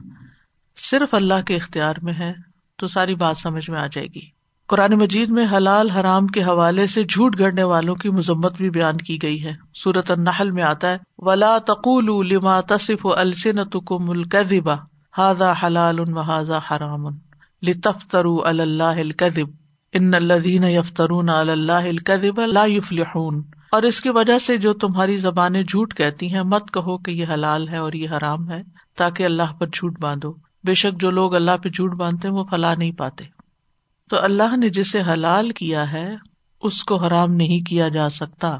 صرف 0.76 1.14
اللہ 1.14 1.42
کے 1.46 1.56
اختیار 1.56 1.94
میں 2.02 2.14
ہے 2.14 2.32
تو 2.76 2.86
ساری 2.86 3.14
بات 3.14 3.38
سمجھ 3.38 3.70
میں 3.70 3.80
آ 3.80 3.86
جائے 3.86 4.06
گی۔ 4.06 4.41
قرآن 4.66 4.92
مجید 4.92 5.30
میں 5.30 5.46
حلال 5.56 5.90
حرام 5.90 6.26
کے 6.26 6.42
حوالے 6.42 6.86
سے 6.86 7.04
جھوٹ 7.04 7.38
گڑنے 7.38 7.62
والوں 7.62 7.94
کی 7.94 8.08
مذمت 8.08 8.56
بھی 8.56 8.70
بیان 8.70 8.96
کی 8.96 9.22
گئی 9.22 9.44
ہے۔ 9.44 9.52
سورت 9.74 10.10
النحل 10.10 10.50
میں 10.50 10.62
آتا 10.62 10.90
ہے، 10.90 10.98
ولا 11.18 11.58
تقول 11.58 12.28
لما 12.28 12.60
تصف 12.60 13.06
السنتكم 13.16 14.10
الكذبا 14.10 14.74
هذا 15.20 15.52
حلال 15.62 16.00
وهذا 16.00 16.58
حرام 16.70 17.06
لتفتروا 17.66 18.50
على 18.50 18.62
الله 18.62 19.00
الكذب 19.00 19.50
ان 19.92 20.14
الذين 20.14 20.64
يفترون 20.64 21.28
على 21.28 21.52
الله 21.52 21.88
الكذب 21.88 22.40
لا 22.46 22.64
يفلحون۔ 22.64 23.42
اور 23.72 23.82
اس 23.82 24.00
کی 24.00 24.08
وجہ 24.08 24.38
سے 24.38 24.56
جو 24.56 24.72
تمہاری 24.72 25.16
زبانیں 25.16 25.62
جھوٹ 25.62 25.94
کہتی 25.94 26.34
ہیں، 26.34 26.42
مت 26.42 26.70
کہو 26.72 26.98
کہ 26.98 27.10
یہ 27.10 27.24
حلال 27.34 27.68
ہے 27.68 27.76
اور 27.76 27.92
یہ 27.92 28.08
حرام 28.08 28.50
ہے، 28.50 28.62
تاکہ 28.96 29.24
اللہ 29.24 29.52
پر 29.58 29.66
جھوٹ 29.66 29.98
باندھو۔ 29.98 30.32
بے 30.64 30.74
شک 30.74 31.00
جو 31.00 31.10
لوگ 31.10 31.34
اللہ 31.34 31.56
پہ 31.62 31.68
جھوٹ 31.68 31.94
باندھتے 31.94 32.28
ہیں، 32.28 32.34
وہ 32.34 32.44
فلاح 32.50 32.74
نہیں 32.74 32.92
پاتے۔ 32.92 33.41
تو 34.12 34.22
اللہ 34.22 34.56
نے 34.56 34.68
جسے 34.68 35.00
حلال 35.00 35.50
کیا 35.50 35.92
ہے، 35.92 36.16
اس 36.60 36.84
کو 36.84 36.96
حرام 36.96 37.32
نہیں 37.34 37.60
کیا 37.60 37.88
جا 37.88 38.08
سکتا۔ 38.08 38.56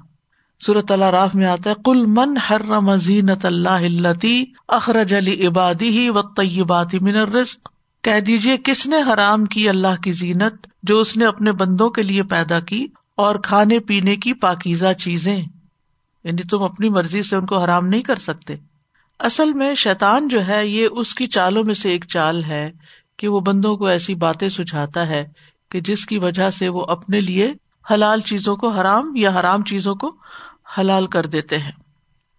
سورت 0.67 0.93
اللہ 0.93 1.05
راف 1.05 1.35
میں 1.35 1.47
آتا 1.47 1.71
ہے 1.71 1.75
کل 1.85 2.07
من 2.07 2.37
ہر 2.51 2.63
مزینت 2.81 3.45
اللہ 3.45 4.27
اخرج 4.69 5.15
علی 5.15 5.47
عبادی 5.47 5.89
ہی 5.89 6.11
و 6.11 6.23
طیباتی 6.23 6.99
من 6.99 7.17
رسق 7.17 7.69
کہہ 8.05 8.21
دیجیے 8.21 8.57
کس 8.65 8.87
نے 8.87 8.97
حرام 8.97 9.45
کی 9.45 9.69
اللہ 9.69 10.01
کی 10.03 10.13
زینت 10.13 10.67
جو 10.83 11.01
اس 11.01 11.17
نے 11.17 11.27
اپنے 11.27 11.53
بندوں 11.53 11.91
کے 11.91 12.03
لیے 12.03 12.23
پیدا 12.23 12.61
کی 12.61 12.87
اور 13.17 13.37
کھانے 13.37 13.79
پینے 13.79 14.17
کی 14.17 14.33
پاکیزہ 14.33 14.93
چیزیں؟ 14.93 15.39
یعنی 16.25 16.43
تم 16.43 16.63
اپنی 16.63 16.89
مرضی 16.89 17.23
سے 17.23 17.37
ان 17.37 17.47
کو 17.47 17.59
حرام 17.59 17.87
نہیں 17.87 18.03
کر 18.03 18.17
سکتے۔ 18.17 18.55
اصل 19.21 19.53
میں 19.53 19.75
شیتان 19.75 20.29
جو 20.29 20.47
ہے، 20.47 20.67
یہ 20.67 20.89
اس 20.93 21.15
کی 21.15 21.27
چالوں 21.27 21.65
میں 21.65 21.75
سے 21.75 21.91
ایک 21.91 22.05
چال 22.09 22.45
ہے 22.45 22.71
کہ 23.23 23.29
وہ 23.29 23.41
بندوں 23.41 23.77
کو 23.77 23.87
ایسی 23.87 24.15
باتیں 24.15 24.49
سجھاتا 24.49 25.07
ہے 25.07 25.29
کہ 25.71 25.81
جس 25.81 26.07
کی 26.07 26.19
وجہ 26.19 26.51
سے 26.51 26.69
وہ 26.69 26.85
اپنے 26.89 27.21
لیے 27.21 27.53
حلال 27.91 28.21
چیزوں 28.21 28.57
کو 28.57 28.69
حرام 28.69 29.17
یا 29.17 29.41
حرام 29.41 29.65
چیزوں 29.65 29.95
کو 29.95 30.13
حلال 30.79 31.07
کر 31.07 31.27
دیتے 31.27 31.59
ہیں۔ 31.59 31.73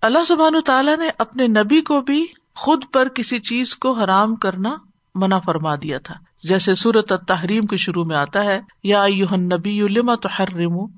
اللہ 0.02 0.18
سبحان 0.28 0.54
تعالیٰ 0.66 0.98
نے 0.98 1.10
اپنے 1.20 1.48
نبی 1.48 1.82
کو 1.82 2.02
بھی 2.02 2.26
خود 2.56 2.84
پر 2.94 3.08
کسی 3.08 3.40
چیز 3.40 3.76
کو 3.76 3.92
حرام 3.92 4.36
کرنا 4.36 4.76
منع 5.16 5.40
فرما 5.40 5.76
دیا 5.76 5.98
تھا۔ 5.98 6.16
جیسے 6.44 6.76
سورت 6.76 7.14
تحریم 7.28 7.66
کے 7.66 7.78
شروع 7.78 8.04
میں 8.04 8.16
آتا 8.16 8.46
ہے، 8.46 8.62
یا 8.84 9.06
نبی 9.36 9.82
اللہ 9.82 10.96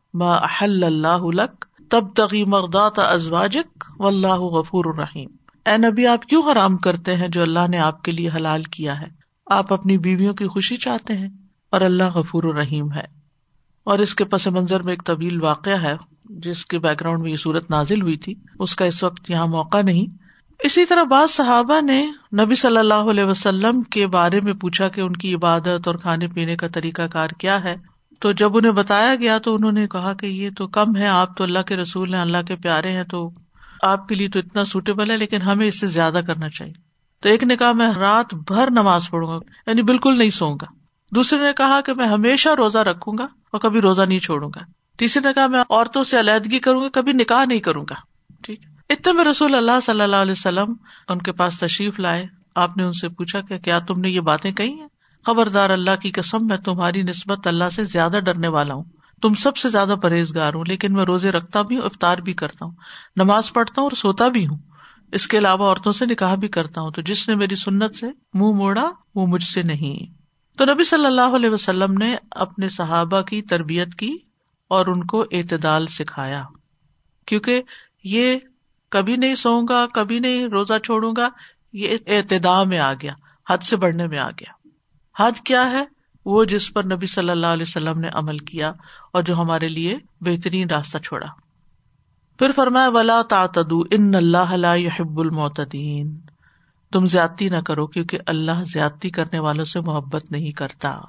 تب 1.90 2.16
تغی 2.16 2.46
مردات 2.46 3.00
ازواجک 3.00 3.84
و 4.00 4.08
اللہ 4.08 4.28
غفور 4.28 4.86
الرحیم 4.86 5.30
اے 5.66 5.78
نبی، 5.78 6.08
آپ 6.08 6.26
کیوں 6.26 6.52
حرام 6.52 6.78
کرتے 6.78 7.16
ہیں 7.16 7.28
جو 7.28 7.42
اللہ 7.42 7.60
نے 7.70 7.80
آپ 7.80 8.02
کے 8.02 8.12
لیے 8.12 8.30
حلال 8.30 8.64
کیا 8.64 9.02
ہے؟ 9.02 9.25
آپ 9.50 9.74
اپنی 9.74 9.98
بیویوں 9.98 10.34
کی 10.34 10.48
خوشی 10.48 10.78
چاہتے 10.78 11.18
ہیں 11.18 11.30
اور 11.72 11.82
اللہ 11.82 12.04
غفور 12.04 12.44
الرحیم 12.44 12.94
ہے۔ 12.94 13.16
اور 13.84 14.00
اس 14.00 14.16
کے 14.16 14.24
پس 14.24 14.48
منظر 14.48 14.84
میں 14.84 14.94
ایک 14.94 15.04
طویل 15.06 15.42
واقعہ 15.42 15.82
ہے، 15.82 15.94
جس 16.26 16.66
کے 16.66 16.80
بیک 16.80 17.02
گراؤنڈ 17.02 17.22
میں 17.22 17.32
یہ 17.32 17.36
صورت 17.36 17.70
نازل 17.70 18.02
ہوئی 18.02 18.18
تھی۔ 18.18 18.34
اس 18.60 18.76
کا 18.76 18.86
اس 18.86 19.04
وقت 19.04 19.30
یہاں 19.30 19.48
موقع 19.48 19.82
نہیں۔ 19.82 20.06
اسی 20.60 20.86
طرح 20.86 21.04
بعض 21.04 21.32
صحابہ 21.32 21.82
نے 21.82 22.12
نبی 22.42 22.56
صلی 22.56 22.78
اللہ 22.78 22.94
علیہ 22.94 23.24
وسلم 23.24 23.82
کے 23.82 24.08
بارے 24.08 24.42
میں 24.42 24.54
پوچھا 24.54 24.88
کہ 24.88 25.02
ان 25.02 25.14
کی 25.14 25.36
عبادت 25.36 25.88
اور 25.88 25.96
کھانے 25.96 26.28
پینے 26.28 26.56
کا 26.56 26.68
طریقہ 26.68 27.02
کار 27.02 27.28
کیا 27.28 27.64
ہے۔ 27.64 27.76
تو 28.20 28.32
جب 28.32 28.58
انہیں 28.58 28.72
بتایا 28.72 29.16
گیا 29.16 29.38
تو 29.38 29.56
انہوں 29.56 29.72
نے 29.72 29.88
کہا 29.88 30.14
کہ 30.14 30.26
یہ 30.26 30.50
تو 30.58 30.68
کم 30.68 30.96
ہے، 30.98 31.08
آپ 31.08 31.38
تو 31.38 31.44
اللہ 31.44 31.60
کے 31.60 31.76
رسول 31.76 32.14
ہیں، 32.14 32.22
اللہ 32.22 32.42
کے 32.48 32.56
پیارے 32.56 32.92
ہیں، 32.92 33.04
تو 33.04 33.32
آپ 33.82 34.08
کے 34.08 34.16
لیے 34.16 34.30
تو 34.30 34.40
اتنا 34.40 34.66
سوٹیبل 34.66 35.12
ہے، 35.12 35.18
لیکن 35.18 35.42
ہمیں 35.42 35.68
اس 35.68 35.80
سے 35.80 35.88
زیادہ 35.88 36.22
کرنا 36.28 36.50
چاہیے۔ 36.50 36.85
تو 37.22 37.30
ایک 37.30 37.44
نے 37.44 37.58
کہا، 37.58 37.72
میں 37.72 37.94
رات 37.94 38.34
بھر 38.34 38.72
نماز 38.72 39.10
پڑھوں 39.10 39.30
گا 39.30 39.40
یعنی 39.68 39.82
بالکل 39.82 40.18
نہیں 40.18 40.30
سوؤں 40.30 40.56
گا۔ 40.62 40.66
دوسرے 41.12 41.40
نے 41.40 41.54
کہا 41.58 41.82
کہ 41.82 41.94
میں 41.94 42.08
ہمیشہ 42.08 42.50
روزہ 42.50 42.78
رکھوں 42.78 43.18
گا 43.18 43.24
اور 43.24 43.60
کبھی 43.60 43.82
روزہ 43.82 44.02
نہیں 44.02 44.20
چھوڑوں 44.20 44.50
گا۔ 44.56 44.60
تیسرے 44.98 45.28
نے 45.28 45.34
کہا، 45.34 45.48
میں 45.48 45.64
عورتوں 45.70 46.04
سے 46.04 46.20
علیحدگی 46.20 46.60
کروں 46.60 46.82
گا، 46.82 46.90
کبھی 46.90 47.14
نکاح 47.14 47.46
نہیں 47.46 47.60
کروں 47.60 47.86
گا۔ 47.90 47.96
ٹھیک۔ 48.44 48.60
اتنے 48.90 49.14
میں 49.14 49.26
رسول 49.26 49.56
اللہ 49.56 49.80
صلی 49.84 50.02
اللہ 50.02 50.16
علیہ 50.16 50.32
وسلم 50.32 50.74
ان 51.10 51.22
کے 51.22 51.32
پاس 51.32 51.60
تشریف 51.60 52.00
لائے۔ 52.00 52.26
آپ 52.56 52.78
نے 52.78 52.84
ان 52.84 52.94
سے 52.94 53.10
پوچھا 53.10 53.42
کہ 53.42 53.58
کیا 53.58 53.80
تم 53.80 54.00
نے 54.00 54.10
یہ 54.10 54.20
باتیں 54.20 54.52
کہی 54.52 54.74
ہیں؟ 54.74 54.88
خبردار 55.26 55.70
اللہ 55.70 55.96
کی 56.02 56.12
قسم، 56.12 56.48
میں 56.48 56.58
تمہاری 56.58 57.02
نسبت 57.02 57.48
اللہ 57.48 57.64
سے 57.76 57.86
زیادہ 57.86 58.20
ڈرنے 58.26 58.48
والا 58.48 58.74
ہوں۔ 58.74 58.84
تم 59.22 59.34
سب 59.34 59.58
سے 59.58 59.70
زیادہ 59.70 59.96
پرہیزگار 60.02 60.54
ہوں 60.54 60.64
لیکن 60.68 60.94
میں 60.94 61.06
روزے 61.06 61.32
رکھتا 61.32 61.62
بھی 61.62 61.78
ہوں، 61.78 61.84
افطار 61.84 62.18
بھی 62.18 62.34
کرتا 62.34 62.66
ہوں، 62.66 62.72
نماز 63.16 63.54
پڑھتا 63.54 63.82
ہوں 63.82 63.86
اور 63.86 63.96
سوتا 63.96 64.28
بھی 64.28 64.48
ہوں۔ 64.48 64.58
اس 65.12 65.28
کے 65.28 65.38
علاوہ 65.38 65.66
عورتوں 65.66 65.92
سے 65.92 66.06
نکاح 66.06 66.36
بھی 66.36 66.48
کرتا 66.48 66.82
ہوں 66.82 66.92
تو 66.92 67.02
جس 67.02 67.30
نے 67.30 67.36
میری 67.36 67.56
سنت 67.56 67.96
سے 67.96 68.08
منہ 68.34 68.52
موڑا 68.52 68.92
وہ 69.16 69.28
مجھ 69.28 69.44
سے 69.44 69.64
نہیں۔ 69.64 70.14
تو 70.58 70.66
نبی 70.66 70.84
صلی 70.84 71.06
اللہ 71.06 71.36
علیہ 71.36 71.50
وسلم 71.50 71.94
نے 71.94 72.16
اپنے 72.32 72.70
صحابہ 72.70 73.22
کی 73.22 73.42
تربیت 73.42 73.96
کی 73.96 74.18
اور 74.68 74.86
ان 74.86 75.04
کو 75.04 75.26
اعتدال 75.32 75.88
سکھایا۔ 75.88 76.44
کیونکہ 77.26 77.62
یہ 78.04 78.36
کبھی 78.90 79.18
نہیں 79.18 79.36
سوؤں 79.36 79.68
گا، 79.70 79.86
کبھی 79.94 80.20
نہیں 80.20 80.46
روزہ 80.46 80.74
چھوڑوں 80.84 81.14
گا، 81.18 81.30
یہ 81.74 81.98
اعتدا 82.08 82.64
میں 82.64 82.80
آ 82.80 82.94
گیا، 82.94 83.14
حد 83.50 83.58
سے 83.58 83.76
بڑھنے 83.76 84.08
میں 84.08 84.18
آ 84.18 84.30
گیا۔ 84.30 84.68
حد 85.20 85.32
کیا 85.46 85.72
ہے؟ 85.72 85.86
وہ 86.26 86.46
جس 86.46 86.74
پر 86.74 86.86
نبی 86.86 87.06
صلی 87.06 87.30
اللہ 87.30 87.48
علیہ 87.48 87.66
وسلم 87.68 88.00
نے 88.00 88.08
عمل 88.14 88.38
کیا 88.38 88.70
اور 89.14 89.24
جو 89.24 89.36
ہمارے 89.36 89.68
لیے 89.68 89.98
بہترین 90.22 90.70
راستہ 90.70 90.98
چھوڑا۔ 90.98 91.28
پھر 92.40 92.52
فرمایا، 92.56 92.90
ولا 92.90 93.22
تعتدو 93.22 93.84
ان 93.92 94.16
اللہ 94.16 94.76
يحب 94.76 95.20
المعتدین 95.20 96.20
تم 96.92 97.06
زیادتی 97.06 97.50
نہ 97.50 97.58
کرو 97.58 97.88
کیونکہ 97.88 98.18
اللہ 98.28 98.64
زیادتی 98.64 99.10
کرنے 99.10 99.40
والوں 99.40 99.66
سے 99.66 99.82
محبت 99.82 100.32
نہیں 100.32 100.52
کرتا۔ 100.52 101.00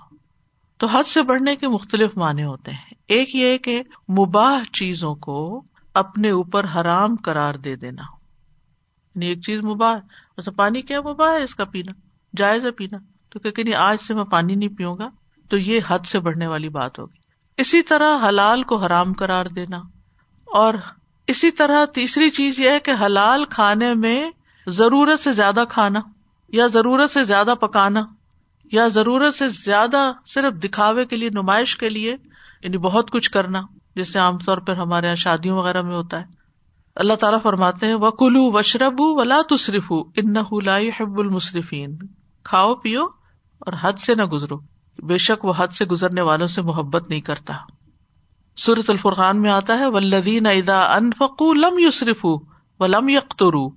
تو 0.76 0.86
حد 0.86 1.04
سے 1.04 1.22
بڑھنے 1.22 1.56
کے 1.56 1.68
مختلف 1.68 2.16
معنی 2.16 2.44
ہوتے 2.44 2.70
ہیں۔ 2.70 2.94
ایک 3.08 3.34
یہ 3.34 3.58
کہ 3.58 3.82
مباح 4.08 4.70
چیزوں 4.72 5.14
کو 5.14 5.62
اپنے 5.94 6.30
اوپر 6.30 6.66
حرام 6.74 7.16
قرار 7.24 7.54
دے 7.54 7.76
دینا۔ 7.76 8.02
یعنی 9.14 9.26
ایک 9.26 9.40
چیز 9.40 9.64
مباح 9.64 9.96
جیسے 10.36 10.50
پانی 10.50 10.82
کیا 10.82 11.00
مباح 11.00 11.32
ہے؟ 11.32 11.42
اس 11.42 11.54
کا 11.54 11.64
پینا۔ 11.64 11.92
جائز 12.36 12.64
ہے 12.64 12.70
پینا۔ 12.70 12.98
تو 13.30 13.38
کہ 13.38 13.62
نہیں، 13.64 13.74
آج 13.74 14.00
سے 14.00 14.14
میں 14.14 14.24
پانی 14.24 14.54
نہیں 14.54 14.68
پیوں 14.68 14.98
گا؟ 14.98 15.08
تو 15.48 15.58
یہ 15.58 15.80
حد 15.86 15.98
سے 15.98 16.20
بڑھنے 16.20 16.46
والی 16.46 16.68
بات 16.68 16.98
ہوگی۔ 16.98 17.18
اسی 17.56 17.82
طرح 17.82 18.28
حلال 18.28 18.62
کو 18.62 18.76
حرام 18.76 19.12
قرار 19.12 19.46
دینا 19.46 19.80
اور 20.46 20.74
اسی 21.26 21.50
طرح 21.50 21.84
تیسری 21.84 22.30
چیز 22.30 22.58
یہ 22.58 22.70
ہے 22.70 22.80
کہ 22.80 22.92
حلال 23.00 23.44
کھانے 23.44 23.94
میں 23.94 24.30
ضرورت 24.66 25.20
سے 25.20 25.32
زیادہ 25.32 25.64
کھانا، 25.68 26.00
یا 26.48 26.66
ضرورت 26.66 27.10
سے 27.10 27.24
زیادہ 27.24 27.54
پکانا، 27.60 28.00
یا 28.72 28.88
ضرورت 28.88 29.34
سے 29.34 29.48
زیادہ 29.48 30.12
صرف 30.26 30.52
دکھاوے 30.64 31.04
کے 31.04 31.16
لیے، 31.16 31.30
نمائش 31.30 31.76
کے 31.76 31.88
لیے 31.88 32.16
یعنی 32.62 32.78
بہت 32.78 33.10
کچھ 33.10 33.30
کرنا 33.30 33.62
جیسے 33.96 34.18
عام 34.18 34.38
طور 34.38 34.58
پر 34.58 34.76
ہمارے 34.76 35.06
یہاں 35.06 35.16
شادیوں 35.16 35.58
وغیرہ 35.58 35.82
میں 35.82 35.94
ہوتا 35.94 36.20
ہے۔ 36.20 36.24
اللہ 36.96 37.14
تعالیٰ 37.14 37.40
فرماتے 37.42 37.86
ہیں 37.86 37.94
و 37.94 38.10
کلو 38.10 38.52
وشرب 38.52 39.00
ولا 39.00 39.40
تصرف 39.50 39.92
ان 40.16 40.36
حب 41.00 41.18
المصرفین 41.18 41.96
کھاؤ، 42.44 42.74
پیو 42.74 43.04
اور 43.58 43.72
حد 43.80 43.98
سے 43.98 44.14
نہ 44.14 44.24
گزرو، 44.24 44.56
بے 45.02 45.18
شک 45.18 45.44
وہ 45.44 45.52
حد 45.56 45.68
سے 45.68 45.84
گزرنے 45.84 46.20
والوں 46.20 46.46
سے 46.46 46.62
محبت 46.62 47.08
نہیں 47.10 47.20
کرتا۔ 47.20 47.54
سورت 48.56 48.90
الفرقان 48.90 49.42
میں 49.42 49.50
آتا 49.50 49.78
ہے 49.78 49.86
ولدین 49.86 50.46
ادا 50.46 50.94
انفقو 50.94 51.54
لم 51.54 51.78
یوسرف 51.78 52.24
و 52.80 52.86
لم 52.86 53.08
یخترو 53.08 53.68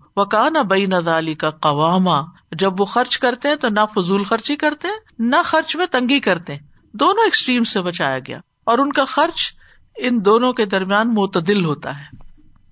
بئی 0.67 1.35
کا 1.35 1.49
قواما۔ 1.49 2.21
جب 2.51 2.81
وہ 2.81 2.85
خرچ 2.85 3.17
کرتے 3.17 3.47
ہیں 3.47 3.55
تو 3.55 3.69
نہ 3.69 3.79
فضول 3.95 4.23
خرچی 4.23 4.55
کرتے 4.55 4.87
ہیں، 4.87 4.95
نہ 5.19 5.35
خرچ 5.45 5.75
میں 5.75 5.85
تنگی 5.85 6.19
کرتے 6.19 6.53
ہیں۔ 6.53 6.59
دونوں 6.93 7.23
ایکسٹریم 7.23 7.63
سے 7.63 7.81
بچایا 7.81 8.19
گیا۔ 8.19 8.39
اور 8.63 8.77
ان 8.77 8.91
کا 8.91 9.05
خرچ 9.05 9.53
ان 9.97 10.25
دونوں 10.25 10.53
کے 10.53 10.65
درمیان 10.65 11.13
معتدل 11.13 11.65
ہوتا 11.65 11.99
ہے۔ 11.99 12.17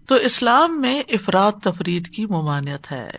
تو 0.07 0.15
اسلام 0.15 0.81
میں 0.81 1.03
افراد 1.09 1.51
تفرید 1.63 2.07
کی 2.07 2.25
ممانعت 2.25 2.91
ہے۔ 2.91 3.11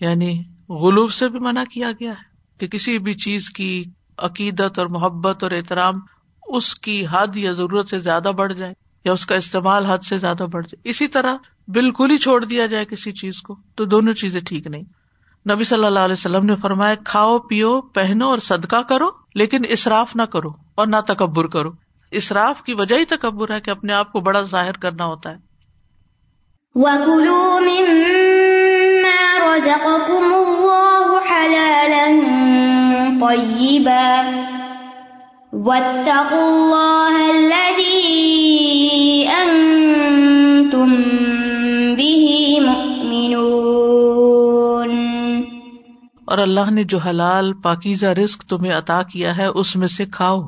یعنی 0.00 0.42
غلوب 0.68 1.12
سے 1.12 1.28
بھی 1.28 1.38
منع 1.38 1.64
کیا 1.64 1.90
گیا 1.90 2.10
ہے 2.10 2.34
کہ 2.58 2.66
کسی 2.66 2.98
بھی 2.98 3.14
چیز 3.14 3.50
کی 3.50 3.84
عقیدت 4.18 4.78
اور 4.78 4.86
محبت 4.86 5.42
اور 5.42 5.50
احترام 5.50 5.94
اس 6.46 6.74
کی 6.74 7.06
حد 7.10 7.36
یا 7.36 7.52
ضرورت 7.52 7.88
سے 7.88 7.98
زیادہ 7.98 8.30
بڑھ 8.36 8.52
جائے 8.52 8.72
یا 9.04 9.12
اس 9.12 9.26
کا 9.26 9.34
استعمال 9.34 9.86
حد 9.86 9.98
سے 9.98 10.18
زیادہ 10.18 10.42
بڑھ 10.42 10.66
جائے۔ 10.66 10.88
اسی 10.90 11.08
طرح 11.08 11.36
بالکل 11.68 12.10
ہی 12.10 12.18
چھوڑ 12.18 12.44
دیا 12.44 12.66
جائے 12.66 12.84
کسی 12.84 13.12
چیز 13.12 13.42
کو 13.42 13.56
تو 13.74 13.84
دونوں 13.84 14.12
چیزیں 14.12 14.40
ٹھیک 14.40 14.66
نہیں۔ 14.66 14.82
نبی 15.54 15.64
صلی 15.64 15.84
اللہ 15.84 15.98
علیہ 15.98 16.12
وسلم 16.12 16.46
نے 16.46 16.56
فرمایا، 16.56 16.94
کھاؤ، 17.04 17.38
پیو، 17.38 17.80
پہنو 17.80 18.30
اور 18.30 18.38
صدقہ 18.38 18.82
کرو، 18.82 19.06
لیکن 19.34 19.62
اصراف 19.70 20.16
نہ 20.16 20.22
کرو 20.22 20.48
اور 20.74 20.86
نہ 20.86 20.96
تکبر 21.06 21.46
کرو۔ 21.46 21.70
اصراف 22.12 22.62
کی 22.62 22.74
وجہ 22.74 22.96
ہی 22.96 23.04
تکبر 23.04 23.54
ہے 23.54 23.60
کہ 23.60 23.70
اپنے 23.70 23.92
آپ 23.92 24.12
کو 24.12 24.20
بڑا 24.20 24.42
ظاہر 24.42 24.72
کرنا 24.72 25.04
ہوتا 25.04 25.30
ہے۔ 25.30 25.54
اور 46.24 46.38
اللہ 46.38 46.70
نے 46.70 46.84
جو 46.84 46.98
حلال 46.98 47.52
پاکیزہ 47.52 48.06
رسک 48.06 48.42
تمہیں 48.42 48.72
عطا 48.72 49.02
کیا 49.02 49.36
ہے، 49.36 49.46
اس 49.46 49.76
میں 49.76 49.88
سے 49.88 50.06
کھاؤ، 50.06 50.42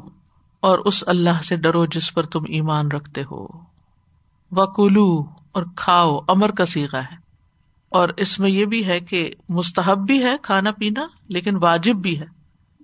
اور 0.60 0.78
اس 0.78 1.04
اللہ 1.06 1.42
سے 1.44 1.56
ڈرو 1.56 1.86
جس 1.86 2.14
پر 2.14 2.26
تم 2.26 2.40
ایمان 2.48 2.88
رکھتے 2.88 3.22
ہو۔ 3.22 3.46
وکلو 4.50 5.24
اور 5.52 5.62
کھاؤ، 5.76 6.18
امر 6.28 6.50
کا 6.50 6.66
سیگا 6.66 6.98
ہے۔ 6.98 7.16
اور 7.88 8.08
اس 8.16 8.40
میں 8.40 8.50
یہ 8.50 8.64
بھی 8.64 8.86
ہے 8.86 9.00
کہ 9.00 9.30
مستحب 9.48 9.98
بھی 9.98 10.24
ہے 10.24 10.36
کھانا 10.42 10.70
پینا، 10.70 11.06
لیکن 11.28 11.56
واجب 11.56 11.94
بھی 11.94 12.20
ہے۔ 12.20 12.35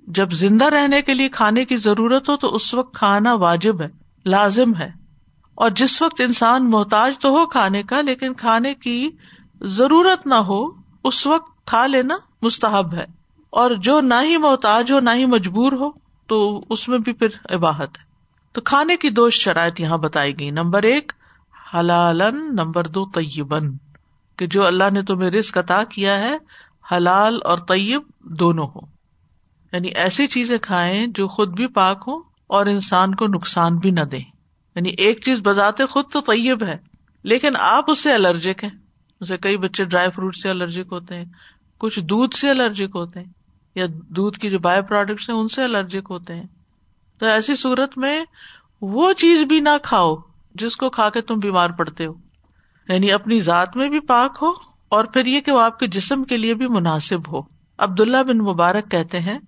جب 0.06 0.30
زندہ 0.30 0.64
رہنے 0.64 1.02
کے 1.02 1.14
لیے 1.14 1.28
کھانے 1.28 1.64
کی 1.64 1.76
ضرورت 1.76 2.28
ہو 2.28 2.36
تو 2.36 2.54
اس 2.54 2.74
وقت 2.74 2.94
کھانا 2.94 3.34
واجب 3.34 3.80
ہے، 3.82 3.88
لازم 4.24 4.74
ہے۔ 4.74 4.90
اور 5.54 5.70
جس 5.70 6.02
وقت 6.02 6.20
انسان 6.20 6.70
محتاج 6.70 7.18
تو 7.18 7.28
ہو 7.28 7.46
کھانے 7.46 7.82
کا، 7.82 8.00
لیکن 8.00 8.34
کھانے 8.34 8.74
کی 8.74 9.10
ضرورت 9.60 10.26
نہ 10.26 10.34
ہو، 10.34 10.66
اس 11.04 11.26
وقت 11.26 11.66
کھا 11.66 11.86
لینا 11.86 12.16
مستحب 12.42 12.94
ہے۔ 12.94 13.04
اور 13.50 13.70
جو 13.70 14.00
نہ 14.00 14.14
ہی 14.22 14.36
محتاج 14.36 14.92
ہو، 14.92 15.00
نہ 15.00 15.10
ہی 15.14 15.26
مجبور 15.26 15.72
ہو، 15.72 15.90
تو 16.26 16.64
اس 16.68 16.88
میں 16.88 16.98
بھی 16.98 17.12
پھر 17.12 17.28
عباہت 17.50 17.98
ہے۔ 17.98 18.04
تو 18.52 18.60
کھانے 18.60 18.96
کی 18.96 19.10
دو 19.10 19.30
شرائط 19.30 19.80
یہاں 19.80 19.98
بتائی 19.98 20.38
گئی۔ 20.38 20.50
نمبر 20.50 20.82
ایک 20.82 21.12
حلال 21.74 22.22
نمبر 22.34 22.86
دو، 22.86 23.06
طیبن۔ 23.06 23.76
کہ 24.36 24.46
جو 24.46 24.66
اللہ 24.66 24.90
نے 24.92 25.02
تمہیں 25.02 25.30
رسک 25.30 25.58
عطا 25.58 25.84
کیا 25.84 26.18
ہے، 26.18 26.36
حلال 26.92 27.38
اور 27.44 27.58
طیب 27.58 28.02
دونوں 28.20 28.66
ہو 28.66 28.91
یعنی 29.72 29.88
ایسی 29.88 30.26
چیزیں 30.26 30.58
کھائیں 30.58 31.06
جو 31.06 31.28
خود 31.28 31.56
بھی 31.56 31.66
پاک 31.66 32.04
ہو 32.06 32.18
اور 32.46 32.66
انسان 32.66 33.14
کو 33.14 33.26
نقصان 33.26 33.78
بھی 33.78 33.90
نہ 33.90 34.00
دے 34.00 34.18
یعنی 34.74 34.90
ایک 34.98 35.24
چیز 35.24 35.40
بذات 35.42 35.80
خود 35.90 36.04
تو 36.12 36.20
طیب 36.20 36.62
ہے، 36.62 36.76
لیکن 37.22 37.56
آپ 37.58 37.90
اس 37.90 37.98
سے 37.98 38.14
الرجک 38.14 38.64
ہیں۔ 38.64 38.70
اسے 39.20 39.36
کئی 39.36 39.56
بچے 39.56 39.84
ڈرائی 39.84 40.10
فروٹ 40.10 40.36
سے 40.36 40.50
الرجک 40.50 40.92
ہوتے 40.92 41.16
ہیں، 41.16 41.24
کچھ 41.78 42.00
دودھ 42.00 42.34
سے 42.34 42.50
الرجک 42.50 42.96
ہوتے 42.96 43.20
ہیں، 43.20 43.26
یا 43.74 43.86
دودھ 44.08 44.38
کی 44.38 44.50
جو 44.50 44.58
بایو 44.58 44.82
پروڈکٹس 44.82 45.30
ہیں 45.30 45.36
ان 45.36 45.48
سے 45.48 45.64
الرجک 45.64 46.06
ہوتے 46.10 46.34
ہیں۔ 46.34 46.46
تو 47.18 47.26
ایسی 47.26 47.56
صورت 47.56 47.98
میں 47.98 48.24
وہ 48.80 49.12
چیز 49.12 49.42
بھی 49.42 49.60
نہ 49.60 49.68
کھاؤ 49.82 50.16
جس 50.54 50.76
کو 50.76 50.90
کھا 50.90 51.10
کے 51.10 51.20
تم 51.20 51.38
بیمار 51.38 51.70
پڑتے 51.70 52.06
ہو۔ 52.06 52.12
یعنی 52.88 53.12
اپنی 53.12 53.40
ذات 53.40 53.76
میں 53.76 53.88
بھی 53.88 54.00
پاک 54.00 54.38
ہو 54.42 54.50
اور 54.88 55.04
پھر 55.04 55.26
یہ 55.26 55.40
کہ 55.40 55.52
وہ 55.52 55.60
آپ 55.60 55.78
کے 55.78 55.86
جسم 55.86 56.24
کے 56.24 56.36
لیے 56.36 56.54
بھی 56.54 56.68
مناسب 56.68 57.32
ہو۔ 57.32 57.42
عبد 57.78 58.00
اللہ 58.00 58.22
بن 58.22 58.38
مبارک 58.38 58.90
کہتے 58.90 59.20
ہیں 59.20 59.38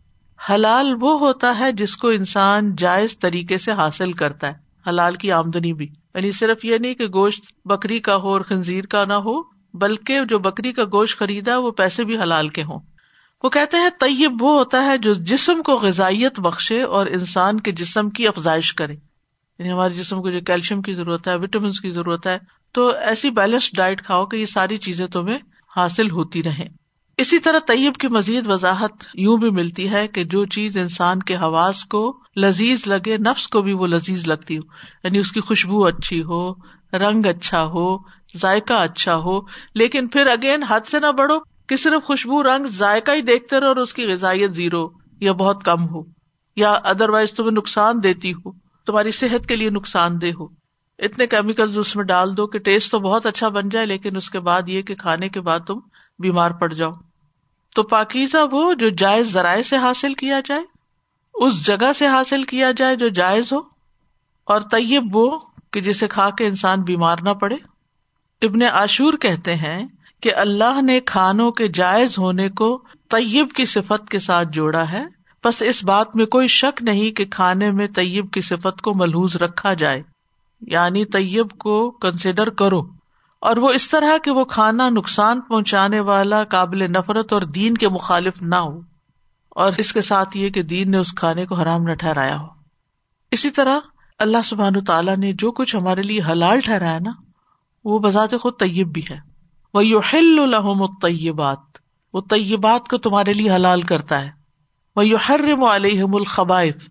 حلال 0.51 0.95
وہ 1.01 1.19
ہوتا 1.19 1.59
ہے 1.59 1.73
جس 1.73 1.97
کو 1.97 2.09
انسان 2.09 2.77
جائز 2.77 3.19
طریقے 3.19 3.59
سے 3.59 3.73
حاصل 3.73 4.13
کرتا 4.13 4.47
ہے، 4.47 4.53
حلال 4.89 5.15
کی 5.15 5.33
آمدنی 5.33 5.73
بھی۔ 5.73 5.89
یعنی 6.15 6.33
صرف 6.33 6.65
یہ 6.65 6.79
نہیں 6.79 6.95
کہ 6.95 7.07
گوشت 7.07 7.45
بکری 7.65 8.01
کا 8.01 8.17
ہو 8.17 8.29
اور 8.29 8.41
خنزیر 8.41 8.87
کا 8.87 9.05
نہ 9.05 9.13
ہو، 9.13 9.43
بلکہ 9.75 10.21
جو 10.25 10.39
بکری 10.39 10.73
کا 10.73 10.85
گوشت 10.85 11.19
خریدا 11.19 11.59
وہ 11.59 11.71
پیسے 11.71 12.05
بھی 12.05 12.19
حلال 12.19 12.49
کے 12.49 12.63
ہوں۔ 12.63 12.79
وہ 13.43 13.49
کہتے 13.49 13.77
ہیں، 13.77 13.89
طیب 14.01 14.43
وہ 14.43 14.59
ہوتا 14.59 14.85
ہے 14.85 14.99
جو 14.99 15.15
جسم 15.15 15.63
کو 15.63 15.79
غذائیت 15.79 16.41
بخشے 16.41 16.83
اور 16.83 17.07
انسان 17.07 17.61
کے 17.61 17.73
جسم 17.73 18.11
کی 18.11 18.29
افزائش 18.29 18.75
کرے۔ 18.75 18.95
یعنی 19.59 19.71
ہمارے 19.71 19.95
جسم 19.95 20.23
کو 20.23 20.31
جو 20.31 20.41
کیلشیم 20.41 20.83
کی 20.83 20.95
ضرورت 20.95 21.29
ہے 21.29 21.35
وٹامنس 21.35 21.81
کی 21.81 21.91
ضرورت 21.91 22.27
ہے، 22.27 22.39
تو 22.73 22.89
ایسی 22.89 23.31
بیلنس 23.31 23.71
ڈائٹ 23.77 24.03
کھاؤ 24.03 24.27
کہ 24.27 24.37
یہ 24.37 24.47
ساری 24.47 24.79
چیزیں 24.79 25.07
تمہیں 25.07 25.39
حاصل 25.77 26.11
ہوتی 26.11 26.43
رہے 26.43 26.84
اسی 27.17 27.39
طرح 27.39 27.59
طیب 27.59 27.95
کی 27.95 28.09
مزید 28.09 28.47
وضاحت 28.47 28.93
یوں 29.15 29.37
بھی 29.37 29.51
ملتی 29.51 29.91
ہے 29.91 30.09
کہ 30.09 30.25
جو 30.25 30.45
چیز 30.45 30.77
انسان 30.77 31.23
کے 31.23 31.37
حواس 31.37 31.85
کو 31.85 32.19
لذیذ 32.37 32.83
لگے، 32.87 33.19
نفس 33.19 33.49
کو 33.49 33.63
بھی 33.63 33.73
وہ 33.73 33.87
لذیذ 33.87 34.27
لگتی 34.27 34.57
ہو۔ 34.57 34.63
یعنی 35.05 35.19
اس 35.19 35.33
کی 35.33 35.41
خوشبو 35.41 35.87
اچھی 35.87 36.23
ہو، 36.23 36.53
رنگ 36.93 37.27
اچھا 37.27 37.65
ہو، 37.65 37.97
ذائقہ 38.37 38.73
اچھا 38.73 39.17
ہو، 39.17 39.41
لیکن 39.75 40.09
پھر 40.09 40.27
اگین 40.27 40.63
حد 40.63 40.81
سے 40.81 41.01
نہ 41.01 41.13
بڑھو 41.13 41.39
کہ 41.41 41.77
صرف 41.77 42.05
خوشبو، 42.05 42.43
رنگ، 42.43 42.67
ذائقہ 42.67 43.11
ہی 43.11 43.21
دیکھتے 43.21 43.61
رہو 43.61 43.69
اور 43.69 43.77
اس 43.77 43.95
کی 43.95 44.07
غذائیت 44.07 44.55
زیرو 44.55 44.89
یا 45.21 45.33
بہت 45.33 45.65
کم 45.65 45.89
ہو۔ 45.89 46.03
یا 46.57 46.73
ادر 46.73 47.09
وائز 47.09 47.33
تمہیں 47.33 47.51
نقصان 47.51 48.03
دیتی 48.03 48.33
ہو، 48.33 48.53
تمہاری 48.87 49.11
صحت 49.11 49.47
کے 49.47 49.57
لیے 49.57 49.71
نقصان 49.71 50.21
دہ 50.21 50.27
ہو۔ 50.27 50.47
اتنے 50.99 51.27
کیمیکل 51.27 51.79
اس 51.79 51.97
میں 51.97 52.05
ڈال 52.05 52.37
دو 52.37 52.47
کہ 52.47 52.59
ٹیسٹ 52.59 52.91
تو 52.91 52.99
بہت 52.99 53.27
اچھا 53.27 53.49
بن 53.49 53.69
جائے، 53.69 53.87
لیکن 53.87 54.17
اس 54.17 54.31
کے 54.31 54.41
بعد 54.41 54.69
یہ 54.69 54.83
کہ 54.83 54.95
کھانے 54.95 55.29
کے 55.29 55.41
بعد 55.41 55.61
تم 55.67 55.79
بیمار 56.19 56.51
پڑ 56.51 56.73
جاؤ۔ 56.73 56.93
تو 57.75 57.83
پاکیزہ 57.83 58.37
وہ 58.53 58.75
جو 58.75 58.89
جائز 58.89 59.33
ذرائع 59.33 59.63
سے 59.63 59.77
حاصل 59.77 60.15
کیا 60.15 60.41
جائے، 60.45 60.63
اس 61.35 61.67
جگہ 61.67 61.93
سے 61.93 62.07
حاصل 62.07 62.43
کیا 62.43 62.71
جائے 62.77 62.97
جو 62.97 63.09
جائز 63.09 63.53
ہو، 63.53 63.59
اور 64.45 64.61
طیب 64.61 65.17
وہ 65.17 65.39
کہ 65.73 65.81
جسے 65.81 66.09
کھا 66.09 66.31
کے 66.31 66.47
انسان 66.47 66.83
بیمار 66.83 67.17
نہ 67.23 67.31
پڑے۔ 67.31 67.57
ابن 68.43 68.63
عاشور 68.63 69.15
کہتے 69.15 69.55
ہیں 69.55 69.87
کہ 70.21 70.35
اللہ 70.35 70.83
نے 70.83 71.01
کھانوں 71.01 71.53
کے 71.53 71.69
جائز 71.69 72.19
ہونے 72.19 72.49
کو 72.49 72.83
طیب 73.11 73.53
کی 73.57 73.67
صفت 73.67 74.09
کے 74.09 74.19
ساتھ 74.19 74.49
جوڑا 74.53 74.93
ہے۔ 74.93 75.05
بس 75.45 75.63
اس 75.63 75.85
بات 75.85 76.17
میں 76.17 76.27
کوئی 76.27 76.49
شک 76.49 76.83
نہیں 76.83 77.17
کہ 77.17 77.25
کھانے 77.25 77.71
میں 77.71 77.87
طیب 77.87 78.31
کی 78.31 78.41
صفت 78.41 78.81
کو 78.81 78.95
ملحوظ 78.95 79.37
رکھا 79.37 79.75
جائے 79.75 80.03
یعنی 80.61 81.05
طیب 81.05 81.51
کو 81.51 81.91
کنسیڈر 81.91 82.51
کرو۔ 82.51 82.83
اور 83.45 83.57
وہ 83.57 83.71
اس 83.71 83.91
طرح 83.91 84.19
کہ 84.25 84.31
وہ 84.31 84.45
کھانا 84.45 84.89
نقصان 84.89 85.41
پہنچانے 85.41 86.01
والا 86.01 86.45
قابل 86.45 86.79
نفرت 86.79 87.33
اور 87.33 87.43
دین 87.43 87.75
کے 87.75 87.89
مخالف 87.89 88.33
نہ 88.41 88.55
ہو 88.55 88.81
اور 89.49 89.73
اس 89.79 89.93
کے 89.93 90.01
ساتھ 90.01 90.37
یہ 90.37 90.51
کہ 90.51 90.63
دین 90.63 90.91
نے 90.91 90.99
اس 90.99 91.15
کھانے 91.15 91.47
کو 91.47 91.55
حرام 91.55 91.83
نہ 91.83 91.95
ٹھہرایا 91.95 92.41
ہو۔ 92.41 92.47
اسی 93.31 93.51
طرح 93.51 93.81
اللہ 94.19 94.37
سبحان 94.45 94.85
تعالیٰ 94.85 95.17
نے 95.17 95.33
جو 95.33 95.53
کچھ 95.53 95.77
ہمارے 95.77 96.03
لیے 96.03 96.21
حلال 96.23 96.61
ٹھہرایا 96.61 96.99
نا، 96.99 97.11
وہ 97.85 97.99
بذات 97.99 98.35
خود 98.41 98.53
طیب 98.59 98.93
بھی 98.93 99.03
ہے۔ 99.11 99.17
وہ 99.75 99.87
یو 99.87 99.99
ہل 100.13 100.39
الحم 100.39 100.87
طیبات 100.87 101.61
وہ 102.13 102.21
طیبات 102.31 102.89
کو 102.89 102.99
تمہارے 102.99 103.33
لیے 103.33 103.51
حلال 103.51 103.83
کرتا 103.83 104.21
ہے۔ 104.21 104.31
وہ 104.97 105.07
یو 105.07 105.17
حرم 105.17 105.65
علیہم 105.65 106.15
الخبائف 106.15 106.89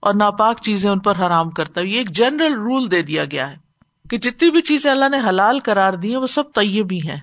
اور 0.00 0.14
ناپاک 0.14 0.62
چیزیں 0.62 0.90
ان 0.90 0.98
پر 0.98 1.16
حرام 1.16 1.50
کرتا 1.50 1.80
ہے۔ 1.80 1.86
یہ 1.86 1.98
ایک 1.98 2.10
جنرل 2.10 2.54
رول 2.54 2.90
دے 2.90 3.02
دیا 3.02 3.24
گیا 3.24 3.50
ہے۔ 3.50 3.65
کہ 4.10 4.18
جتنی 4.18 4.50
بھی 4.50 4.62
چیزیں 4.62 4.90
اللہ 4.90 5.08
نے 5.08 5.16
حلال 5.28 5.60
کرار 5.60 5.92
دی 5.92 6.10
ہیں، 6.10 6.20
وہ 6.20 6.26
سب 6.26 6.52
طیب 6.54 6.86
بھی 6.86 7.08
ہیں۔ 7.08 7.20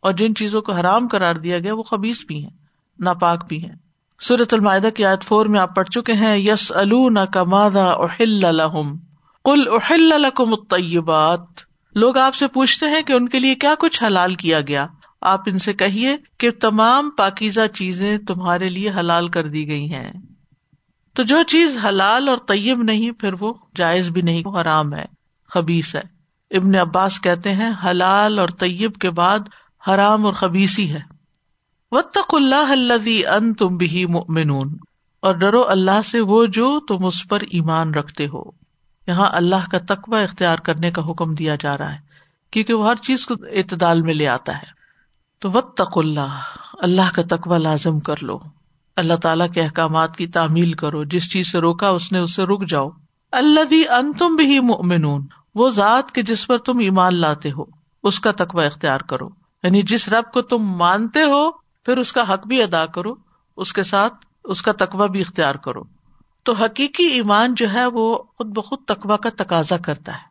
اور 0.00 0.12
جن 0.12 0.34
چیزوں 0.34 0.60
کو 0.60 0.72
حرام 0.72 1.08
کرار 1.08 1.34
دیا 1.34 1.58
گیا، 1.58 1.74
وہ 1.74 1.82
خبیص 1.82 2.24
بھی 2.24 2.42
ہیں، 2.42 2.50
ناپاک 2.98 3.48
بھی 3.48 3.64
ہیں۔ 3.64 3.74
سورت 4.20 4.54
المائدہ 4.54 4.88
کی 4.88 5.04
آیت 5.04 5.22
فور 5.22 5.46
میں 5.46 5.60
آپ 5.60 5.76
پڑھ 5.76 5.88
چکے 5.88 6.12
ہیں 6.12 6.36
یس 6.36 6.72
کمادا 7.32 7.90
اہل 7.90 8.44
الحم 8.44 8.96
کل 9.44 9.68
اہل 9.68 10.12
الحکم 10.12 10.52
الطیبات۔ 10.52 11.40
لوگ 11.94 12.18
آپ 12.18 12.34
سے 12.34 12.46
پوچھتے 12.46 12.86
ہیں 12.86 13.02
کہ 13.02 13.12
ان 13.12 13.28
کے 13.28 13.38
لیے 13.38 13.54
کیا 13.54 13.74
کچھ 13.78 14.02
حلال 14.02 14.34
کیا 14.34 14.60
گیا۔ 14.60 14.86
آپ 15.20 15.40
ان 15.46 15.58
سے 15.58 15.72
کہیے 15.72 16.16
کہ 16.38 16.50
تمام 16.50 17.10
پاکیزہ 17.10 17.66
چیزیں 17.74 18.18
تمہارے 18.18 18.68
لیے 18.68 18.90
حلال 18.90 19.28
کر 19.28 19.48
دی 19.48 19.68
گئی 19.68 19.94
ہیں۔ 19.94 20.08
تو 21.14 21.22
جو 21.22 21.42
چیز 21.46 21.78
حلال 21.84 22.28
اور 22.28 22.38
طیب 22.48 22.82
نہیں، 22.82 23.10
پھر 23.10 23.30
وہ 23.40 23.54
جائز 23.76 24.10
بھی 24.10 24.22
نہیں 24.22 24.42
حرام 24.60 24.94
ہے 24.94 25.04
خبیص 25.48 25.96
ہے۔ 25.96 26.17
ابن 26.50 26.74
عباس 26.74 27.20
کہتے 27.20 27.52
ہیں، 27.52 27.70
حلال 27.84 28.38
اور 28.38 28.48
طیب 28.48 28.94
کے 28.94 29.10
بعد 29.10 29.38
حرام 29.88 30.26
اور 30.26 30.34
خبیسی 30.34 30.92
ہے۔ 30.92 31.00
وطق 31.90 32.34
اللہ 32.34 33.28
ان 33.28 33.54
تم 33.54 33.76
بھی 33.76 34.06
مؤمنون۔ 34.06 34.76
اور 35.20 35.34
ڈرو 35.34 35.68
اللہ 35.68 36.02
سے 36.04 36.20
وہ 36.20 36.46
جو 36.46 36.80
تم 36.80 37.04
اس 37.04 37.28
پر 37.28 37.40
ایمان 37.40 37.94
رکھتے 37.94 38.26
ہو۔ 38.26 38.42
یہاں 39.06 39.28
اللہ 39.32 39.68
کا 39.70 39.78
تقوی 39.78 40.22
اختیار 40.22 40.58
کرنے 40.58 40.90
کا 40.90 41.02
حکم 41.10 41.34
دیا 41.34 41.56
جا 41.60 41.78
رہا 41.78 41.92
ہے، 41.92 41.98
کیونکہ 42.50 42.74
وہ 42.74 42.88
ہر 42.88 42.96
چیز 42.96 43.26
کو 43.26 43.34
اعتدال 43.34 44.02
میں 44.02 44.14
لے 44.14 44.28
آتا 44.28 44.56
ہے۔ 44.56 44.78
تو 45.38 45.50
وط 45.50 45.80
اللہ 45.96 46.38
اللہ 46.78 47.14
کا 47.14 47.22
تقوی 47.30 47.58
لازم 47.58 48.00
کر 48.00 48.22
لو۔ 48.22 48.38
اللہ 48.96 49.14
تعالیٰ 49.14 49.52
کے 49.52 49.62
احکامات 49.62 50.16
کی 50.16 50.26
تعمیل 50.26 50.72
کرو۔ 50.72 51.04
جس 51.04 51.32
چیز 51.32 51.52
سے 51.52 51.58
روکا 51.58 51.88
اس 51.88 52.12
نے، 52.12 52.18
اس 52.18 52.36
سے 52.36 52.42
رک 52.42 52.68
جاؤ۔ 52.68 52.90
اللہ 53.32 53.92
ان 53.92 54.12
تم 54.12 54.36
بھی 54.36 54.60
مؤمنون۔ 54.60 55.26
وہ 55.58 55.68
ذات 55.68 56.12
کے 56.12 56.22
جس 56.22 56.46
پر 56.46 56.58
تم 56.58 56.78
ایمان 56.78 57.20
لاتے 57.20 57.50
ہو، 57.50 57.64
اس 58.02 58.20
کا 58.20 58.32
تقوی 58.32 58.66
اختیار 58.66 59.00
کرو۔ 59.00 59.28
یعنی 59.62 59.82
جس 59.82 60.08
رب 60.08 60.32
کو 60.32 60.42
تم 60.42 60.58
مانتے 60.58 61.22
ہو، 61.22 61.50
پھر 61.52 61.98
اس 61.98 62.12
کا 62.12 62.34
حق 62.34 62.46
بھی 62.46 62.62
ادا 62.62 62.86
کرو، 62.86 63.14
اس 63.56 63.72
کے 63.72 63.82
ساتھ 63.82 64.14
اس 64.44 64.62
کا 64.62 64.72
تقوی 64.72 65.08
بھی 65.08 65.20
اختیار 65.20 65.54
کرو۔ 65.54 65.82
تو 66.42 66.52
حقیقی 66.52 67.04
ایمان 67.04 67.54
جو 67.54 67.72
ہے، 67.72 67.86
وہ 67.86 68.22
خود 68.36 68.46
بخود 68.46 68.78
تقوا 68.86 69.16
کا 69.16 69.28
تقاضا 69.36 69.76
کرتا 69.76 70.12
ہے۔ 70.12 70.28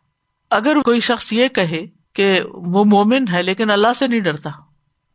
اگر 0.50 0.82
کوئی 0.82 1.00
شخص 1.00 1.34
یہ 1.34 1.48
کہے 1.48 1.86
کہ 2.14 2.42
وہ 2.54 2.86
مومن 2.86 3.28
ہے 3.32 3.44
لیکن 3.44 3.72
اللہ 3.72 3.94
سے 4.00 4.08
نہیں 4.08 4.20
ڈرتا، 4.20 4.50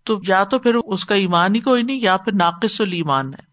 تو 0.04 0.20
یا 0.26 0.44
تو 0.44 0.58
پھر 0.58 0.74
اس 0.74 1.04
کا 1.04 1.14
ایمان 1.14 1.54
ہی 1.54 1.60
کوئی 1.60 1.82
نہیں، 1.82 2.00
یا 2.00 2.16
پھر 2.16 2.32
ناقص 2.34 2.80
المان 2.80 3.28
ہے۔ 3.28 3.52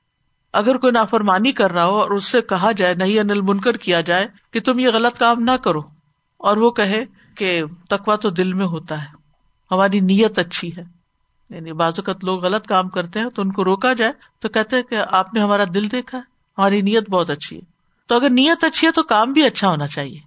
اگر 0.53 0.77
کوئی 0.77 0.91
نافرمانی 0.91 1.51
کر 1.51 1.71
رہا 1.71 1.85
ہو 1.85 1.99
اور 1.99 2.11
اس 2.11 2.25
سے 2.25 2.41
کہا 2.41 2.71
جائے، 2.71 2.93
نہیں 2.93 3.19
انل 3.19 3.41
منکر 3.41 3.77
کیا 3.77 4.01
جائے 4.01 4.27
کہ 4.51 4.59
تم 4.59 4.79
یہ 4.79 4.89
غلط 4.93 5.19
کام 5.19 5.43
نہ 5.43 5.51
کرو۔ 5.51 5.98
اور 6.39 6.57
وہ 6.57 6.71
کہے 6.71 7.05
کہ 7.35 7.63
تقوا 7.89 8.15
تو 8.15 8.29
دل 8.29 8.53
میں 8.53 8.65
ہوتا 8.65 9.01
ہے، 9.01 9.07
ہماری 9.71 9.99
نیت 9.99 10.39
اچھی 10.39 10.77
ہے۔ 10.77 10.83
یعنی 11.49 11.71
بعض 11.71 11.93
اوقات 11.97 12.23
لوگ 12.23 12.45
غلط 12.45 12.67
کام 12.67 12.89
کرتے 12.89 13.19
ہیں 13.19 13.29
تو 13.29 13.41
ان 13.41 13.51
کو 13.51 13.63
روکا 13.63 13.93
جائے 13.93 14.11
تو 14.39 14.49
کہتے 14.49 14.83
کہ 14.83 14.97
آپ 15.11 15.33
نے 15.33 15.39
ہمارا 15.39 15.63
دل 15.73 15.91
دیکھا 15.91 16.17
ہے، 16.17 16.23
ہماری 16.57 16.81
نیت 16.81 17.09
بہت 17.09 17.29
اچھی 17.29 17.55
ہے۔ 17.55 17.61
تو 18.07 18.15
اگر 18.15 18.29
نیت 18.29 18.63
اچھی 18.63 18.87
ہے 18.87 18.91
تو 18.91 19.03
کام 19.03 19.33
بھی 19.33 19.43
اچھا 19.43 19.69
ہونا 19.69 19.87
چاہیے۔ 19.87 20.19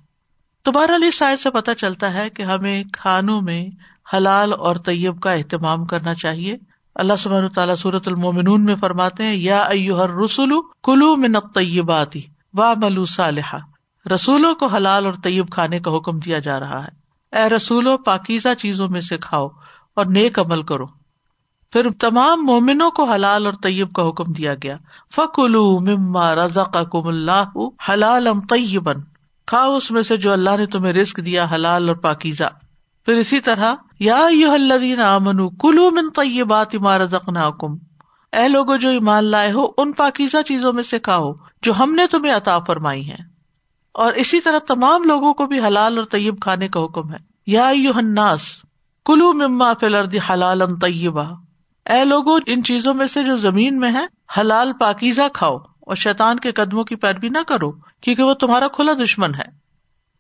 تو 0.63 0.73
بہرحال 0.73 1.03
اس 1.03 1.15
سائز 1.15 1.43
سے 1.43 1.51
پتا 1.51 1.75
چلتا 1.75 2.15
ہے 2.15 2.31
کہ 2.31 2.43
ہمیں 2.43 2.85
کھانوں 2.93 3.41
میں 3.41 3.67
حلال 4.17 4.53
اور 4.53 4.77
طیب 4.77 5.21
کا 5.21 5.33
اہتمام 5.33 5.85
کرنا 5.85 6.15
چاہیے۔ 6.15 6.57
اللہ 6.95 7.13
سبحانہ 7.19 7.49
تعالیٰ 7.49 7.77
صورت 7.77 8.09
المومنون 8.09 8.65
میں 8.65 8.77
فرماتے 8.77 9.25
ہیں، 9.25 9.35
یا 9.35 9.69
ہر 9.69 10.11
رسول 10.25 10.53
کلو 10.83 11.17
میں 11.17 11.29
طیباتی 11.55 12.21
وا 12.59 12.75
ملو 12.77 13.05
صالحہ 13.05 13.59
رسولوں 14.15 14.55
کو 14.55 14.67
حلال 14.67 15.07
اور 15.07 15.15
طیب 15.23 15.51
کھانے 15.51 15.81
کا 15.81 15.97
حکم 15.97 16.19
دیا 16.19 16.39
جا 16.39 16.61
رہا 16.61 16.85
ہے۔ 16.85 17.03
اے 17.37 17.49
رسولو، 17.49 17.97
پاکیزہ 17.97 18.49
چیزوں 18.59 18.89
میں 18.89 19.01
سے 19.01 19.19
کھاؤ 19.19 19.49
اور 19.97 20.07
نیک 20.07 20.39
عمل 20.39 20.63
کرو۔ 20.63 20.87
پھر 21.73 21.91
تمام 21.91 22.47
مومنوں 22.47 22.91
کو 22.91 23.05
حلال 23.05 23.47
اور 23.47 23.55
طیب 23.63 23.93
کا 23.93 24.09
حکم 24.09 24.33
دیا 24.33 24.55
گیا۔ 24.55 24.77
فکلو 25.17 25.81
مما 25.81 26.35
رضا 26.35 26.65
کم 26.65 27.07
اللہ 27.09 27.45
حلال 27.89 28.27
ام 28.27 28.41
طیبن 28.41 29.01
کھاؤ 29.47 29.77
اس 29.77 29.91
میں 29.91 30.03
سے 30.03 30.17
جو 30.17 30.33
اللہ 30.33 30.57
نے 30.57 30.67
تمہیں 30.67 30.93
رسک 30.93 31.17
دیا، 31.27 31.47
حلال 31.55 31.89
اور 31.89 31.97
پاکیزہ۔ 31.97 32.45
پھر 33.05 33.15
اسی 33.15 33.41
طرح، 33.41 33.75
یا 33.99 34.27
الذین 34.53 35.01
آمنو 35.01 35.51
کلو 35.51 35.91
من 35.91 36.11
طیبات 36.11 36.75
ما 36.75 36.99
رزقناکم۔ 36.99 37.75
اے 38.33 38.49
لوگو، 38.49 38.77
جو 38.77 38.89
ایمان 38.89 39.25
لائے 39.25 39.53
ہو، 39.53 39.67
ان 39.77 39.93
پاکیزہ 39.93 40.43
چیزوں 40.43 40.73
میں 40.73 40.83
سے 40.83 40.99
کھاؤ 40.99 41.33
جو 41.63 41.73
ہم 41.79 41.95
نے 41.95 42.07
تمہیں 42.07 42.33
عطا 42.33 42.59
فرمائی 42.59 43.11
ہیں۔ 43.11 43.32
اور 43.95 44.13
اسی 44.13 44.41
طرح 44.41 44.59
تمام 44.59 45.03
لوگوں 45.03 45.35
کو 45.35 45.47
بھی 45.47 45.61
حلال 45.61 45.99
اور 45.99 46.07
طیب 46.07 46.41
کھانے 46.41 46.69
کا 46.69 46.85
حکم 46.85 47.13
ہے۔ 47.13 47.19
یا 47.47 47.69
الناس 47.69 48.41
کلو 49.07 49.33
مما 49.33 49.73
فلردی 49.73 50.19
حلال 50.31 50.79
طیبہ۔ 50.79 51.41
اے 51.91 52.05
لوگوں 52.05 52.41
ان 52.47 52.63
چیزوں 52.63 52.95
میں 52.95 53.07
سے 53.07 53.23
جو 53.23 53.37
زمین 53.37 53.79
میں 53.79 53.93
ہے 53.93 54.07
حلال 54.41 54.73
پاکیزہ 54.81 55.23
کھاؤ 55.35 55.57
اور 55.57 55.95
شیطان 55.95 56.39
کے 56.39 56.53
قدموں 56.53 56.85
کی 56.85 56.97
پیروی 56.97 57.29
نہ 57.29 57.39
کرو، 57.47 57.73
کیونکہ 57.73 58.23
وہ 58.23 58.35
تمہارا 58.35 58.69
کھلا 58.69 58.93
دشمن 59.05 59.35
ہے۔ 59.35 59.45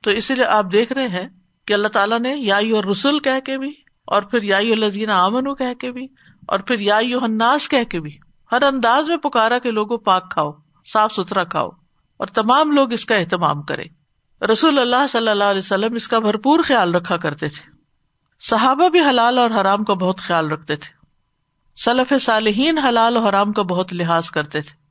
تو 0.03 0.11
اسی 0.11 0.35
لیے 0.35 0.45
آپ 0.45 0.65
دیکھ 0.73 0.93
رہے 0.93 1.09
ہیں 1.09 1.29
کہ 1.67 1.73
اللہ 1.73 1.89
تعالیٰ 1.89 2.21
نے 2.21 2.35
یا 2.37 2.57
اور 2.57 2.85
رسول 2.85 3.21
کہہ 3.21 3.41
کے 3.45 3.59
بھی، 3.59 3.71
اور 4.05 4.23
پھر 4.23 4.43
یا 4.43 4.57
الزین 4.57 5.11
امن 5.11 5.55
کہہ 5.55 5.75
کے 5.75 5.93
بھی، 5.93 6.07
اور 6.49 6.59
پھر 6.59 6.79
یا 6.79 6.97
الناس 6.97 7.69
کہہ 7.69 7.85
کے 7.91 8.01
بھی، 8.01 8.17
ہر 8.53 8.63
انداز 8.63 9.09
میں 9.09 9.17
پکارا 9.17 9.59
کہ 9.59 9.71
لوگوں 9.71 9.99
پاک 9.99 10.31
کھاؤ، 10.31 10.53
صاف 10.93 11.13
ستھرا 11.13 11.45
کھاؤ۔ 11.45 11.69
اور 12.23 12.29
تمام 12.29 12.71
لوگ 12.71 12.93
اس 12.93 13.05
کا 13.05 13.15
اہتمام 13.15 13.63
کرے 13.63 13.83
رسول 14.53 14.79
اللہ 14.79 15.07
صلی 15.09 15.29
اللہ 15.29 15.45
علیہ 15.45 15.59
وسلم 15.59 15.95
اس 15.95 16.09
کا 16.09 16.19
بھرپور 16.19 16.61
خیال 16.65 16.95
رکھا 16.95 17.17
کرتے 17.17 17.49
تھے۔ 17.49 17.71
صحابہ 18.41 18.89
بھی 18.89 19.01
حلال 19.01 19.39
اور 19.39 19.51
حرام 19.51 19.85
کا 19.85 19.95
بہت 19.95 20.19
خیال 20.19 20.51
رکھتے 20.51 20.77
تھے۔ 20.77 20.95
سلف 21.85 22.13
صالحین 22.21 22.79
حلال 22.79 23.17
و 23.17 23.21
حرام 23.21 23.53
کا 23.53 23.63
بہت 23.63 23.93
لحاظ 23.93 24.31
کرتے 24.31 24.61
تھے۔ 24.61 24.83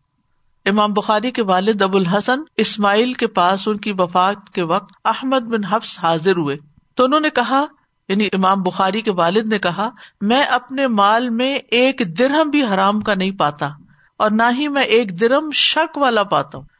امام 0.69 0.93
بخاری 0.93 1.31
کے 1.31 1.43
والد 1.43 1.81
ابو 1.81 1.97
الحسن 1.97 2.39
اسماعیل 2.57 3.13
کے 3.13 3.27
پاس 3.27 3.67
ان 3.67 3.77
کی 3.77 3.91
وفات 3.91 4.49
کے 4.49 4.63
وقت 4.63 4.93
احمد 5.05 5.41
بن 5.41 5.65
حفظ 5.65 5.99
حاضر 5.99 6.37
ہوئے۔ 6.37 6.57
تو 6.95 7.03
انہوں 7.03 7.19
نے 7.19 7.29
کہا 7.29 7.65
یعنی 8.09 8.25
امام 8.25 8.61
بخاری 8.61 9.01
کے 9.01 9.11
والد 9.11 9.47
نے 9.47 9.59
کہا، 9.59 9.89
میں 10.21 10.43
اپنے 10.43 10.87
مال 10.87 11.29
میں 11.29 11.55
ایک 11.55 12.01
درہم 12.19 12.49
بھی 12.49 12.63
حرام 12.63 12.99
کا 12.99 13.13
نہیں 13.13 13.31
پاتا 13.31 13.69
اور 14.17 14.31
نہ 14.31 14.43
ہی 14.57 14.67
میں 14.67 14.83
ایک 14.83 15.19
درم 15.19 15.51
شک 15.51 15.97
والا 15.97 16.23
پاتا 16.23 16.57
ہوں۔ 16.57 16.70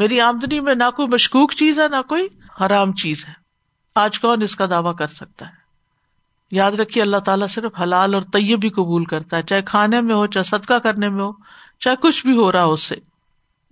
میری 0.00 0.20
آمدنی 0.20 0.60
میں 0.60 0.74
نہ 0.74 0.90
کوئی 0.96 1.08
مشکوک 1.08 1.52
چیز 1.52 1.78
ہے، 1.78 1.88
نہ 1.88 2.02
کوئی 2.02 2.28
حرام 2.60 2.92
چیز 2.92 3.24
ہے۔ 3.28 3.32
آج 3.94 4.20
کون 4.20 4.42
اس 4.42 4.56
کا 4.56 4.66
دعوی 4.70 4.94
کر 4.98 5.06
سکتا 5.06 5.46
ہے؟ 5.46 5.52
یاد 6.50 6.72
رکھیے، 6.72 7.02
اللہ 7.02 7.16
تعالیٰ 7.16 7.48
صرف 7.48 7.72
حلال 7.82 8.14
اور 8.14 8.22
طیب 8.22 8.60
بھی 8.60 8.68
قبول 8.68 9.04
کرتا 9.04 9.36
ہے، 9.36 9.42
چاہے 9.42 9.62
کھانے 9.62 10.00
میں 10.00 10.14
ہو، 10.14 10.26
چاہے 10.26 10.44
صدقہ 10.44 10.74
کرنے 10.74 11.08
میں 11.08 11.24
ہو، 11.24 11.32
چاہے 11.80 11.96
کچھ 11.96 12.26
بھی 12.26 12.36
ہو 12.36 12.52
رہا 12.52 12.64
ہو 12.64 12.72
اس 12.72 12.82
سے۔ 12.82 12.96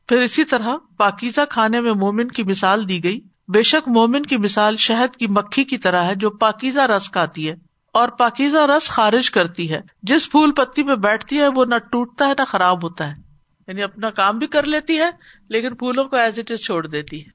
پھر 0.08 0.20
اسی 0.20 0.44
طرح 0.44 0.76
پاکیزہ 0.96 1.40
کھانے 1.50 1.80
میں 1.80 1.92
مومن 1.92 2.28
کی 2.28 2.42
مثال 2.42 2.88
دی 2.88 3.04
گئی۔ 3.04 3.20
بے 3.48 3.62
شک 3.62 3.88
مومن 3.88 4.22
کی 4.22 4.36
مثال 4.36 4.76
شہد 4.76 5.16
کی 5.16 5.26
مکھی 5.26 5.64
کی 5.64 5.78
طرح 5.78 6.02
ہے، 6.02 6.14
جو 6.14 6.30
پاکیزہ 6.30 6.80
رس 6.80 7.10
کھاتی 7.10 7.50
ہے 7.50 7.54
اور 7.92 8.08
پاکیزہ 8.08 8.58
رس 8.58 8.88
خارج 8.88 9.30
کرتی 9.30 9.72
ہے۔ 9.72 9.80
جس 10.02 10.30
پھول 10.30 10.52
پتی 10.52 10.82
میں 10.82 10.96
بیٹھتی 10.96 11.38
ہے، 11.40 11.48
وہ 11.48 11.64
نہ 11.64 11.78
ٹوٹتا 11.78 12.26
ہے، 12.26 12.32
نہ 12.38 12.44
خراب 12.44 12.84
ہوتا 12.84 13.08
ہے۔ 13.08 13.27
یعنی 13.68 13.82
اپنا 13.82 14.10
کام 14.10 14.38
بھی 14.38 14.46
کر 14.46 14.62
لیتی 14.62 14.98
ہے، 14.98 15.10
لیکن 15.48 15.74
پھولوں 15.74 16.04
کو 16.04 16.16
ایز 16.16 16.38
اٹ 16.38 16.50
از 16.50 16.58
چھوڑ 16.58 16.86
دیتی 16.86 17.26
ہے۔ 17.26 17.30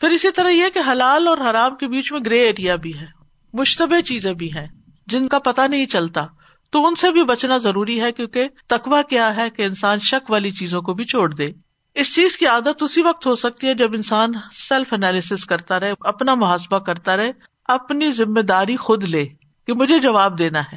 پھر 0.00 0.10
اسی 0.10 0.30
طرح 0.30 0.48
یہ 0.48 0.64
کہ 0.74 0.80
حلال 0.90 1.28
اور 1.28 1.38
حرام 1.38 1.76
کے 1.76 1.88
بیچ 1.88 2.12
میں 2.12 2.20
گرے 2.26 2.38
ایریا 2.38 2.76
بھی 2.76 3.00
ہے 3.00 3.06
مشتبہ 3.52 4.00
چیزیں 4.00 4.32
بھی 4.32 4.52
ہیں، 4.52 4.66
جن 5.06 5.28
کا 5.28 5.38
پتا 5.38 5.66
نہیں 5.66 5.86
چلتا۔ 5.86 6.26
تو 6.70 6.86
ان 6.86 6.94
سے 6.94 7.10
بھی 7.10 7.24
بچنا 7.24 7.58
ضروری 7.58 8.00
ہے 8.00 8.12
کیونکہ 8.12 8.48
تقوا 8.66 9.02
کیا 9.02 9.36
ہے 9.36 9.50
کہ 9.50 9.62
انسان 9.62 9.98
شک 10.00 10.30
والی 10.30 10.50
چیزوں 10.50 10.82
کو 10.82 10.94
بھی 10.94 11.04
چھوڑ 11.04 11.34
دے۔ 11.34 11.52
اس 11.94 12.14
چیز 12.14 12.36
کی 12.36 12.46
عادت 12.46 12.82
اسی 12.82 13.02
وقت 13.02 13.26
ہو 13.26 13.34
سکتی 13.34 13.66
ہے 13.66 13.74
جب 13.74 13.94
انسان 13.94 14.32
سیلف 14.52 14.92
انالیس 14.92 15.44
کرتا 15.44 15.80
رہے، 15.80 15.92
اپنا 16.00 16.34
محاسبہ 16.34 16.78
کرتا 16.78 17.16
رہے، 17.16 17.32
اپنی 17.64 18.10
ذمہ 18.10 18.40
داری 18.40 18.76
خود 18.76 19.02
لے 19.02 19.26
کہ 19.66 19.72
مجھے 19.72 19.98
جواب 19.98 20.38
دینا 20.38 20.60
ہے۔ 20.60 20.76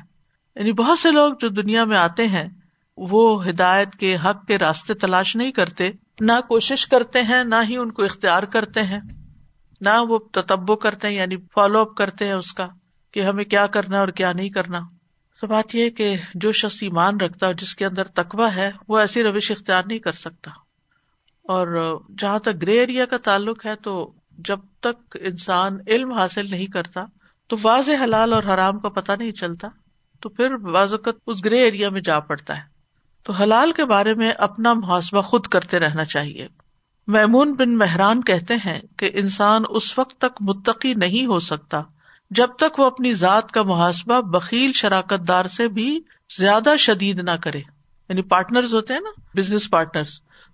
یعنی 0.56 0.72
بہت 0.72 1.00
سے 1.00 1.12
لوگ 1.12 1.34
جو 1.40 1.48
دنیا 1.50 1.84
میں 1.84 1.98
آتے 1.98 2.28
ہیں 2.28 2.50
وہ 3.00 3.50
ہدایت 3.50 3.96
کے 3.96 4.16
حق 4.16 4.46
کے 4.46 4.58
راستے 4.58 4.94
تلاش 4.94 5.36
نہیں 5.36 5.52
کرتے، 5.52 5.90
نہ 6.20 6.32
کوشش 6.48 6.88
کرتے 6.88 7.22
ہیں، 7.22 7.44
نہ 7.44 7.56
ہی 7.70 7.78
ان 7.78 7.92
کو 7.92 8.04
اختیار 8.04 8.44
کرتے 8.44 8.84
ہیں، 8.84 9.00
نہ 9.82 9.90
وہ 10.08 10.20
تتبو 10.32 10.76
کرتے 10.76 11.08
ہیں 11.08 11.16
یعنی 11.16 11.36
فالو 11.54 11.80
اپ 11.80 11.96
کرتے 11.96 12.26
ہیں 12.26 12.34
اس 12.34 12.54
کا 12.54 12.68
کہ 13.12 13.24
ہمیں 13.24 13.44
کیا 13.44 13.68
کرنا 13.68 14.00
اور 14.00 14.08
کیا 14.08 14.32
نہیں 14.32 14.50
کرنا۔ 14.50 14.80
تو 15.42 15.48
بات 15.48 15.76
یہ 15.76 15.90
کہ 15.90 16.16
جو 16.34 16.52
شخص 16.52 16.78
ایمان 16.82 17.20
رکھتا 17.20 17.48
ہے 17.48 17.54
جس 17.54 17.76
کے 17.76 17.86
اندر 17.86 18.04
تقوا 18.04 18.56
ہے، 18.56 18.72
وہ 18.88 19.00
ایسی 19.00 19.24
روش 19.24 19.52
اختیار 19.52 19.84
نہیں 19.86 20.00
کر 20.00 20.12
سکتا۔ 20.12 20.52
اور 21.44 22.00
جہاں 22.18 22.40
تک 22.40 22.62
گرے 22.62 22.80
ایریا 22.80 23.06
کا 23.06 23.18
تعلق 23.18 23.66
ہے، 23.66 23.76
تو 23.76 24.14
جب 24.38 24.60
تک 24.80 25.18
انسان 25.20 25.78
علم 25.88 26.12
حاصل 26.12 26.50
نہیں 26.50 26.66
کرتا، 26.66 27.02
تو 27.48 27.56
واضح 27.62 28.04
حلال 28.04 28.34
اور 28.34 28.44
حرام 28.44 28.80
کا 28.80 28.90
پتہ 28.90 29.12
نہیں 29.20 29.32
چلتا، 29.32 29.68
تو 30.20 30.30
پھر 30.30 30.58
بعض 30.58 30.94
اوقات 30.94 31.14
اس 31.28 31.46
گرے 31.46 31.64
ایریا 31.64 31.90
میں 31.90 32.02
جا 32.02 32.20
پڑتا 32.20 32.58
ہے۔ 32.58 32.79
تو 33.24 33.34
حلال 33.34 33.72
کے 33.72 33.86
بارے 33.86 34.14
میں 34.14 34.32
اپنا 34.38 34.74
محاسبہ 34.74 35.22
خود 35.22 35.48
کرتے 35.48 35.80
رہنا 35.80 36.06
چاہیے۔ 36.06 36.48
میمون 37.08 37.54
بن 37.54 37.78
مہران 37.78 38.24
کہتے 38.24 38.56
ہیں 38.56 38.80
کہ 38.98 39.10
انسان 39.14 39.64
اس 39.70 40.00
وقت 40.00 40.18
تک 40.18 40.42
متقی 40.42 40.94
نہیں 40.94 41.26
ہو 41.26 41.40
سکتا 41.40 41.82
جب 42.32 42.48
تک 42.48 42.80
وہ 42.80 42.86
اپنی 42.86 43.14
ذات 43.14 43.52
کا 43.52 43.64
محاسبہ 43.64 44.22
بکیل 44.22 44.72
شراکت 44.72 45.28
دار 45.28 45.46
سے 45.46 45.68
بھی 45.68 46.00
زیادہ 46.38 46.74
شدید 46.78 47.20
نہ 47.20 47.32
کرے۔ 47.32 47.60
یعنی 48.10 48.22
پارٹنر 48.22 48.64
ہوتے 48.64 48.94
ہیں 48.94 49.00
نا، 49.00 49.22
بزنس 49.36 49.70
پارٹنر 49.70 50.04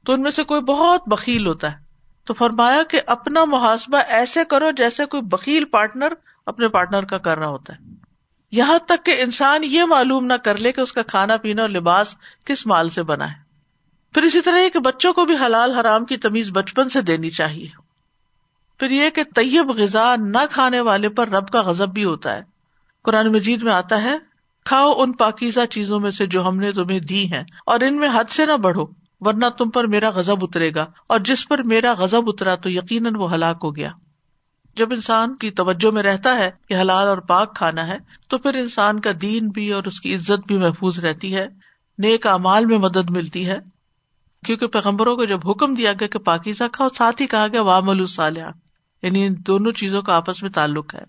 تو 0.06 0.14
ان 0.14 0.22
میں 0.22 0.32
سے 0.32 0.44
کوئی 0.44 0.62
بہت 0.62 1.10
بکیل 1.10 1.48
ہوتا 1.48 1.72
ہے۔ 1.72 1.78
تو 2.26 2.34
فرمایا 2.34 2.84
کہ 2.84 3.02
اپنا 3.08 3.46
محاسبہ 3.46 3.98
ایسے 3.98 4.46
کرو 4.46 4.72
جیسے 4.72 5.06
کوئی 5.06 5.24
بکیل 5.24 5.66
پارٹنر 5.66 6.08
اپنے 6.46 6.68
پارٹنر 6.68 7.06
کا 7.06 7.18
کر 7.18 7.38
رہا 7.38 7.48
ہوتا 7.48 7.74
ہے۔ 7.74 7.95
یہاں 8.52 8.78
تک 8.86 9.06
کہ 9.06 9.16
انسان 9.22 9.64
یہ 9.64 9.84
معلوم 9.84 10.26
نہ 10.26 10.34
کر 10.34 10.58
لے 10.58 10.72
کہ 10.72 10.82
اس 10.82 10.94
کا 10.94 11.02
کھانا 11.02 11.38
پینا 11.38 11.62
اور 11.62 11.70
لباس 11.70 12.16
کس 12.46 12.68
مال 12.68 12.90
سے 12.90 13.04
بنا 13.04 13.32
ہے۔ 13.32 13.44
پھر 14.14 14.24
اسی 14.24 14.42
طرح 14.42 14.60
کہ 14.74 14.80
بچوں 14.80 15.14
کو 15.14 15.26
بھی 15.26 15.36
حلال 15.46 15.72
حرام 15.72 16.06
کی 16.06 16.18
تمیز 16.18 16.52
بچپن 16.52 16.90
سے 16.90 17.02
دینی 17.02 17.30
چاہیے۔ 17.30 17.68
پھر 18.80 18.92
یہ 18.92 19.10
کہ 19.10 19.24
طیب 19.36 19.70
غذا 19.70 20.16
نہ 20.16 20.46
کھانے 20.52 20.82
والے 20.82 21.10
پر 21.10 21.30
رب 21.30 21.50
کا 21.50 21.62
غزب 21.62 21.90
بھی 21.90 22.04
ہوتا 22.04 22.36
ہے۔ 22.36 22.42
قرآن 23.04 23.32
مجید 23.32 23.64
میں 23.64 23.74
آتا 23.74 24.04
ہے، 24.04 24.18
کھاؤ 24.66 24.94
ان 24.98 25.12
پاکیزہ 25.12 25.66
چیزوں 25.70 26.00
میں 26.00 26.12
سے 26.12 26.26
جو 26.26 26.48
ہم 26.48 26.58
نے 26.58 26.72
تمہیں 26.72 27.00
دی 27.00 27.34
ہیں، 27.34 27.44
اور 27.66 27.80
ان 27.80 27.98
میں 27.98 28.10
حد 28.14 28.30
سے 28.30 28.46
نہ 28.46 28.58
بڑھو، 28.58 28.86
ورنہ 29.20 29.46
تم 29.58 29.70
پر 29.70 29.88
میرا 29.88 30.10
غزب 30.10 30.36
اترے 30.42 30.74
گا، 30.76 30.86
اور 31.10 31.20
جس 31.20 31.48
پر 31.48 31.64
میرا 31.64 31.94
غزب 31.94 32.22
اترا 32.28 32.56
تو 32.56 32.70
یقیناً 32.70 33.16
وہ 33.16 33.34
ہلاک 33.34 33.60
ہو 33.64 33.76
گیا۔ 33.76 33.90
جب 34.76 34.88
انسان 34.92 35.36
کی 35.36 35.52
توجہ 35.52 35.92
میں 35.92 36.04
رہتا 36.04 36.38
ہے 36.38 36.52
کہ 36.70 36.74
حلال 36.74 37.08
اور 37.08 37.18
پاک 37.18 37.56
کھانا 37.56 37.88
ہے، 37.88 37.98
تو 38.30 38.38
پھر 38.38 38.54
انسان 38.54 39.00
کا 39.00 39.12
دین 39.22 39.48
بھی 39.48 39.72
اور 39.72 39.84
اس 39.84 40.02
کی 40.02 40.16
عزت 40.16 40.48
بھی 40.48 40.58
محفوظ 40.58 41.00
رہتی 41.00 41.36
ہے، 41.36 41.48
نیک 41.98 42.28
امال 42.28 42.66
میں 42.66 42.78
مدد 42.78 43.10
ملتی 43.10 43.48
ہے۔ 43.48 43.58
کیونکہ 44.46 44.68
پیغمبروں 44.68 45.16
کو 45.16 45.26
جب 45.26 45.50
حکم 45.50 45.74
دیا 45.74 45.92
گیا 45.92 46.08
کہ 46.08 46.20
پاکیزہ 46.20 46.64
کھاؤ، 46.74 46.90
ساتھ 46.90 47.22
ہی 47.22 47.28
کہا 47.28 47.48
گیا 47.48 47.62
وام 47.62 47.90
الصالح 47.90 48.50
یعنی 49.02 49.26
ان 49.26 49.36
دونوں 49.48 49.72
چیزوں 49.72 50.02
کا 50.02 50.16
آپس 50.16 50.44
میں 50.44 50.52
تعلق 50.52 50.96
ہے۔ 50.96 51.04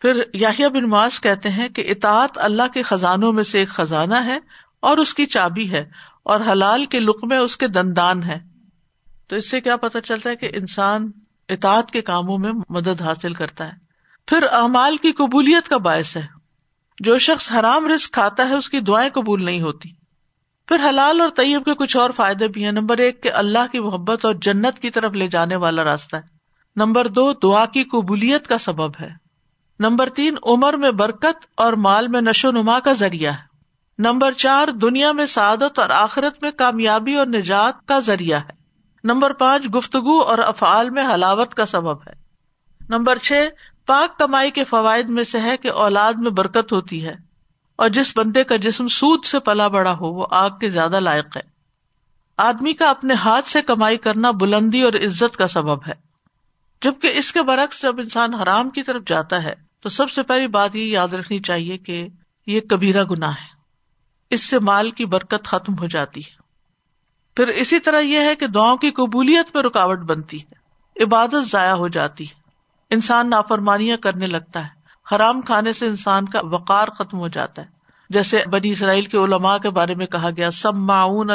پھر 0.00 0.22
یاہیا 0.34 0.68
بن 0.68 0.84
ماس 0.84 1.20
کہتے 1.20 1.48
ہیں 1.48 1.68
کہ 1.68 1.84
اطاعت 1.88 2.38
اللہ 2.38 2.62
کے 2.74 2.82
خزانوں 2.82 3.32
میں 3.32 3.44
سے 3.44 3.58
ایک 3.58 3.68
خزانہ 3.68 4.14
ہے 4.14 4.38
اور 4.80 4.96
اس 4.96 5.14
کی 5.14 5.26
چابی 5.26 5.70
ہے 5.70 5.90
اور 6.22 6.40
حلال 6.40 6.86
کے 6.86 7.00
لقمے 7.00 7.36
اس 7.36 7.56
کے 7.56 7.68
دندان 7.68 8.22
ہے 8.22 8.38
تو 9.28 9.36
اس 9.36 9.50
سے 9.50 9.60
کیا 9.60 9.76
پتا 9.76 10.00
چلتا 10.00 10.30
ہے 10.30 10.36
کہ 10.36 10.50
انسان 10.52 11.10
اطاعت 11.48 11.90
کے 11.90 12.02
کاموں 12.02 12.38
میں 12.38 12.52
مدد 12.68 13.02
حاصل 13.02 13.34
کرتا 13.34 13.66
ہے۔ 13.66 13.72
پھر 14.26 14.42
اعمال 14.52 14.96
کی 14.96 15.12
قبولیت 15.12 15.68
کا 15.68 15.76
باعث 15.76 16.16
ہے۔ 16.16 16.26
جو 17.00 17.18
شخص 17.18 17.52
حرام 17.52 17.86
رسک 17.86 18.12
کھاتا 18.12 18.48
ہے، 18.48 18.54
اس 18.54 18.68
کی 18.68 18.80
دعائیں 18.80 19.10
قبول 19.10 19.44
نہیں 19.44 19.60
ہوتی۔ 19.60 19.88
پھر 20.66 20.88
حلال 20.88 21.20
اور 21.20 21.28
طیب 21.28 21.64
کے 21.64 21.74
کچھ 21.74 21.96
اور 21.96 22.10
فائدے 22.10 22.48
بھی 22.48 22.64
ہیں۔ 22.64 22.72
نمبر 22.72 22.98
ایک، 22.98 23.22
کہ 23.22 23.32
اللہ 23.32 23.58
کی 23.72 23.80
محبت 23.80 24.24
اور 24.24 24.34
جنت 24.34 24.78
کی 24.78 24.90
طرف 24.90 25.12
لے 25.12 25.28
جانے 25.28 25.56
والا 25.56 25.84
راستہ 25.84 26.16
ہے۔ 26.16 26.22
نمبر 26.76 27.08
دو، 27.08 27.32
دعا 27.32 27.66
کی 27.66 27.84
قبولیت 27.84 28.46
کا 28.46 28.58
سبب 28.58 28.90
ہے۔ 29.00 29.10
نمبر 29.80 30.08
تین، 30.08 30.34
عمر 30.42 30.74
میں 30.74 30.90
برکت 30.90 31.46
اور 31.56 31.72
مال 31.72 32.08
میں 32.08 32.20
نشو 32.20 32.50
نما 32.50 32.80
کا 32.80 32.92
ذریعہ 32.92 33.32
ہے۔ 33.32 33.54
نمبر 33.98 34.32
چار، 34.32 34.68
دنیا 34.68 35.12
میں 35.12 35.26
سعادت 35.26 35.78
اور 35.78 35.90
آخرت 35.90 36.42
میں 36.42 36.50
کامیابی 36.50 37.14
اور 37.14 37.26
نجات 37.26 37.88
کا 37.88 37.98
ذریعہ 37.98 38.38
ہے۔ 38.38 38.63
نمبر 39.04 39.32
پانچ، 39.32 39.74
گفتگو 39.74 40.18
اور 40.20 40.38
افعال 40.38 40.90
میں 40.90 41.06
حلاوت 41.14 41.54
کا 41.54 41.66
سبب 41.66 42.08
ہے۔ 42.08 42.12
نمبر 42.88 43.18
چھ، 43.18 43.48
پاک 43.86 44.18
کمائی 44.18 44.50
کے 44.50 44.64
فوائد 44.64 45.08
میں 45.08 45.24
سے 45.24 45.40
ہے 45.40 45.56
کہ 45.56 45.70
اولاد 45.70 46.12
میں 46.12 46.30
برکت 46.30 46.72
ہوتی 46.72 47.06
ہے، 47.06 47.14
اور 47.76 47.88
جس 47.88 48.16
بندے 48.16 48.44
کا 48.44 48.56
جسم 48.56 48.88
سود 48.88 49.24
سے 49.24 49.38
پلا 49.38 49.68
بڑا 49.68 49.92
ہو، 49.92 50.12
وہ 50.12 50.26
آگ 50.30 50.50
کے 50.50 50.70
زیادہ 50.70 51.00
لائق 51.00 51.36
ہے۔ 51.36 51.42
آدمی 52.36 52.72
کا 52.72 52.90
اپنے 52.90 53.14
ہاتھ 53.14 53.48
سے 53.48 53.62
کمائی 53.62 53.96
کرنا 53.96 54.30
بلندی 54.30 54.82
اور 54.82 54.92
عزت 54.92 55.36
کا 55.36 55.46
سبب 55.46 55.86
ہے۔ 55.88 55.94
جبکہ 56.82 57.12
اس 57.14 57.32
کے 57.32 57.42
برعکس 57.42 57.82
جب 57.82 57.98
انسان 57.98 58.34
حرام 58.34 58.70
کی 58.70 58.82
طرف 58.82 59.02
جاتا 59.06 59.42
ہے، 59.42 59.54
تو 59.80 59.88
سب 59.88 60.10
سے 60.10 60.22
پہلی 60.22 60.46
بات 60.46 60.76
یہ 60.76 60.84
یاد 60.84 61.08
رکھنی 61.08 61.38
چاہیے 61.38 61.78
کہ 61.78 62.06
یہ 62.46 62.60
کبیرہ 62.60 63.04
گنا 63.04 63.30
ہے۔ 63.30 63.52
اس 64.30 64.42
سے 64.42 64.58
مال 64.58 64.90
کی 64.90 65.04
برکت 65.04 65.46
ختم 65.46 65.78
ہو 65.78 65.86
جاتی 65.86 66.20
ہے۔ 66.20 66.43
پھر 67.36 67.48
اسی 67.48 67.80
طرح 67.80 68.00
یہ 68.00 68.18
ہے 68.18 68.36
کہ 68.36 68.46
دعاؤں 68.46 68.76
کی 68.76 68.90
قبولیت 68.90 69.56
میں 69.56 69.62
رکاوٹ 69.62 69.98
بنتی 69.98 70.40
ہے۔ 70.40 70.64
عبادت 71.04 71.48
ضائع 71.50 71.74
ہو 71.74 71.88
جاتی 71.88 72.24
ہے۔ 72.24 72.34
انسان 72.90 73.30
نافرمانیاں 73.30 73.96
کرنے 73.96 74.26
لگتا 74.26 74.64
ہے۔ 74.64 74.84
حرام 75.14 75.40
کھانے 75.40 75.72
سے 75.72 75.86
انسان 75.86 76.24
کا 76.24 76.40
وقار 76.44 76.88
ختم 76.88 77.18
ہو 77.18 77.28
جاتا 77.28 77.62
ہے۔ 77.62 77.66
جیسے 78.10 78.42
بنی 78.50 78.70
اسرائیل 78.70 79.04
کے 79.04 79.18
علماء 79.18 79.58
کے 79.58 79.70
بارے 79.70 79.94
میں 79.94 80.06
کہا 80.06 80.30
گیا 80.36 80.50
سب 80.50 80.74
معاون 80.74 81.30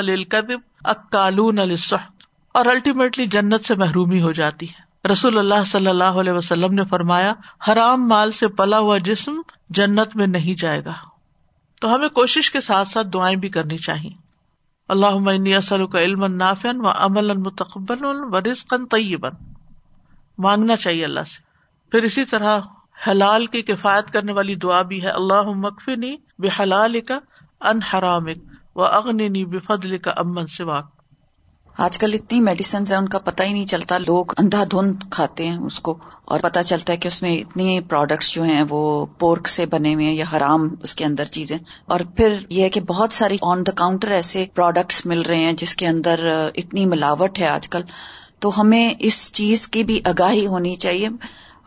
اکالون 0.83 1.59
السحت 1.59 2.23
اور 2.53 2.65
الٹیمیٹلی 2.65 3.27
جنت 3.27 3.65
سے 3.65 3.75
محرومی 3.75 4.21
ہو 4.21 4.31
جاتی 4.31 4.69
ہے۔ 4.69 5.07
رسول 5.11 5.37
اللہ 5.37 5.63
صلی 5.65 5.87
اللہ 5.87 6.03
علیہ 6.03 6.31
وسلم 6.31 6.73
نے 6.73 6.85
فرمایا، 6.85 7.33
حرام 7.67 8.07
مال 8.07 8.31
سے 8.31 8.47
پلا 8.47 8.79
ہوا 8.79 8.97
جسم 8.97 9.41
جنت 9.69 10.15
میں 10.15 10.27
نہیں 10.27 10.59
جائے 10.59 10.85
گا۔ 10.85 10.93
تو 11.81 11.95
ہمیں 11.95 12.09
کوشش 12.09 12.51
کے 12.51 12.61
ساتھ 12.61 12.87
ساتھ 12.87 13.07
دعائیں 13.07 13.37
بھی 13.37 13.49
کرنی 13.49 13.77
چاہیے۔ 13.77 14.28
اللہ 14.89 15.55
اصل 15.55 15.87
کا 15.87 16.01
علم 16.01 16.25
نافن 16.25 16.81
و 16.81 16.89
عمل 16.89 17.37
متقبل 17.37 18.05
و 18.05 18.39
رزقن 18.39 18.85
طیبن 18.85 19.29
مانگنا 20.37 20.75
چاہیے 20.75 21.05
اللہ 21.05 21.19
سے۔ 21.19 21.43
پھر 21.91 22.03
اسی 22.03 22.25
طرح 22.25 22.59
حلال 23.07 23.45
کی 23.45 23.61
کفایت 23.61 24.11
کرنے 24.11 24.31
والی 24.31 24.55
دعا 24.55 24.81
بھی 24.81 25.03
ہے 25.03 25.09
اللہ 25.09 25.41
مکفنی 25.45 26.15
بحلال 26.39 27.01
کا 27.01 27.19
ان 27.61 27.83
حرامک 27.83 28.37
و 28.75 28.85
اغنی 28.85 29.45
بے 29.45 29.97
کا 29.97 30.11
امن 30.11 30.47
سواک۔ 30.47 30.98
آج 31.79 31.97
کل 31.97 32.13
اتنی 32.13 32.39
میڈیسنز 32.39 32.91
ہیں، 32.91 32.99
ان 32.99 33.09
کا 33.09 33.19
پتہ 33.19 33.43
ہی 33.43 33.53
نہیں 33.53 33.65
چلتا۔ 33.65 33.97
لوگ 33.97 34.25
اندھا 34.37 34.63
دھند 34.71 35.03
کھاتے 35.09 35.47
ہیں 35.47 35.57
اس 35.57 35.79
کو، 35.79 35.97
اور 36.25 36.39
پتہ 36.39 36.59
چلتا 36.65 36.93
ہے 36.93 36.97
کہ 36.97 37.07
اس 37.07 37.21
میں 37.21 37.37
اتنی 37.37 37.79
پروڈکٹس 37.79 38.31
جو 38.31 38.43
ہیں، 38.43 38.63
وہ 38.69 39.05
پورک 39.05 39.47
سے 39.47 39.65
بنے 39.65 39.93
ہوئے 39.93 40.05
ہیں 40.05 40.13
یا 40.13 40.25
حرام 40.37 40.67
اس 40.83 40.95
کے 40.95 41.05
اندر 41.05 41.25
چیزیں۔ 41.25 41.57
اور 41.85 41.99
پھر 42.17 42.33
یہ 42.49 42.63
ہے 42.63 42.69
کہ 42.69 42.81
بہت 42.81 43.13
ساری 43.13 43.37
آن 43.41 43.65
دا 43.65 43.71
کاؤنٹر 43.71 44.11
ایسے 44.11 44.45
پروڈکٹس 44.53 45.05
مل 45.05 45.21
رہے 45.21 45.37
ہیں 45.37 45.53
جس 45.53 45.75
کے 45.75 45.87
اندر 45.87 46.49
اتنی 46.55 46.85
ملاوٹ 46.85 47.39
ہے 47.39 47.47
آج 47.47 47.69
کل۔ 47.69 47.81
تو 48.39 48.61
ہمیں 48.61 48.93
اس 48.99 49.33
چیز 49.33 49.67
کی 49.67 49.83
بھی 49.83 50.01
آگاہی 50.05 50.45
ہونی 50.47 50.75
چاہیے۔ 50.75 51.09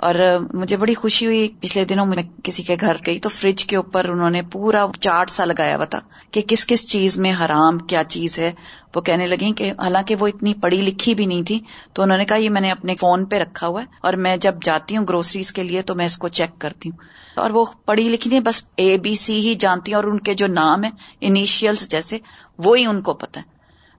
اور 0.03 0.15
مجھے 0.53 0.77
بڑی 0.77 0.95
خوشی 0.95 1.27
ہوئی 1.27 1.49
پچھلے 1.61 1.85
دنوں 1.85 2.07
میں 2.07 2.23
کسی 2.45 2.63
کے 2.63 2.77
گھر 2.81 2.97
گئی 3.07 3.19
تو 3.19 3.29
فریج 3.29 3.65
کے 3.65 3.77
اوپر 3.77 4.09
انہوں 4.09 4.31
نے 4.31 4.43
پورا 4.43 4.87
چارٹ 5.01 5.31
سا 5.31 5.45
لگایا 5.45 5.77
ہوا 5.77 5.85
تھا 5.85 6.01
کہ 6.31 6.43
کس 6.49 6.67
کس 6.67 6.89
چیز 6.89 7.19
میں 7.19 7.33
حرام 7.41 7.79
کیا 7.79 8.05
چیز 8.05 8.39
ہے۔ 8.39 8.53
وہ 8.95 9.01
کہنے 9.01 9.27
لگی 9.27 9.53
کہ 9.53 9.73
حالانکہ 9.79 10.15
وہ 10.15 10.27
اتنی 10.27 10.55
پڑھی 10.55 10.81
لکھی 10.81 11.15
بھی 11.15 11.27
نہیں 11.27 11.43
تھی 11.43 11.61
تو 11.93 12.03
انہوں 12.03 12.19
نے 12.19 12.25
کہا 12.25 12.37
یہ 12.37 12.51
میں 12.51 12.61
نے 12.61 12.71
اپنے 12.71 12.95
فون 13.01 13.25
پہ 13.25 13.37
رکھا 13.37 13.67
ہوا 13.67 13.81
ہے 13.81 13.87
اور 14.01 14.15
میں 14.15 14.37
جب 14.37 14.55
جاتی 14.63 14.97
ہوں 14.97 15.07
گروسریز 15.09 15.53
کے 15.53 15.63
لیے 15.63 15.83
تو 15.83 15.95
میں 15.95 16.07
اس 16.07 16.19
کو 16.19 16.29
چیک 16.29 16.61
کرتی 16.61 16.91
ہوں۔ 16.91 16.99
اور 17.41 17.51
وہ 17.51 17.65
پڑھی 17.87 18.09
لکھی 18.09 18.31
نہیں، 18.31 18.41
بس 18.41 18.63
اے 18.77 18.99
بی 18.99 19.15
سی 19.15 19.49
ہی 19.49 19.55
جانتی 19.55 19.93
ہوں 19.93 19.97
اور 19.97 20.05
ان 20.05 20.21
کے 20.21 20.35
جو 20.35 20.47
نام 20.47 20.85
ہے 20.85 20.91
انیشیلس 21.21 21.91
جیسے، 21.91 22.19
وہی 22.59 22.87
ان 22.87 23.03
کو 23.03 23.15
پتہ 23.15 23.39
ہے۔ 23.39 23.52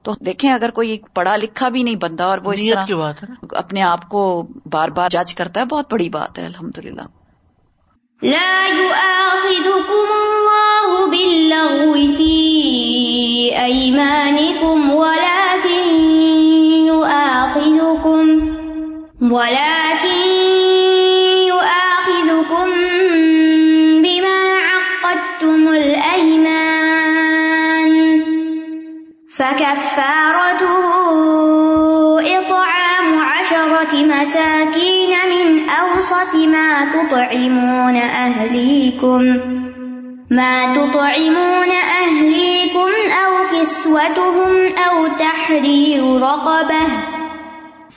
تو 0.03 0.13
دیکھیں 0.25 0.51
اگر 0.53 0.69
کوئی 0.69 0.97
پڑھا 1.13 1.35
لکھا 1.35 1.69
بھی 1.69 1.83
نہیں 1.83 1.95
بندہ 1.95 2.23
اور 2.23 2.37
وہ 2.37 2.53
اس 2.53 2.63
طرح 2.73 2.85
کی 2.85 2.93
بات 2.93 3.23
ہے 3.23 3.33
اپنے 3.51 3.81
آپ 3.81 4.09
کو 4.09 4.47
بار 4.65 4.89
بار 4.89 5.09
جج 5.09 5.33
کرتا 5.35 5.59
ہے 5.59 5.65
بہت 5.65 5.93
بڑی 5.93 6.09
بات 6.09 6.39
ہے 6.39 6.45
الحمد 6.45 6.77
للہ 6.77 7.07
لا 19.31 19.82
فكفارته 29.93 30.85
إطعام 32.39 33.19
عشرة 33.19 33.93
مساكين 33.93 35.13
من 35.29 35.69
أوسط 35.69 36.35
ما 36.35 36.85
تطعمون 36.85 37.95
أهليكم، 37.95 39.21
ما 40.29 40.75
تطعمون 40.75 41.71
أهليكم 42.01 42.91
أو 43.25 43.31
كسوتهم 43.51 44.51
أو 44.89 45.07
تحرير 45.07 46.21
رقبة. 46.21 46.87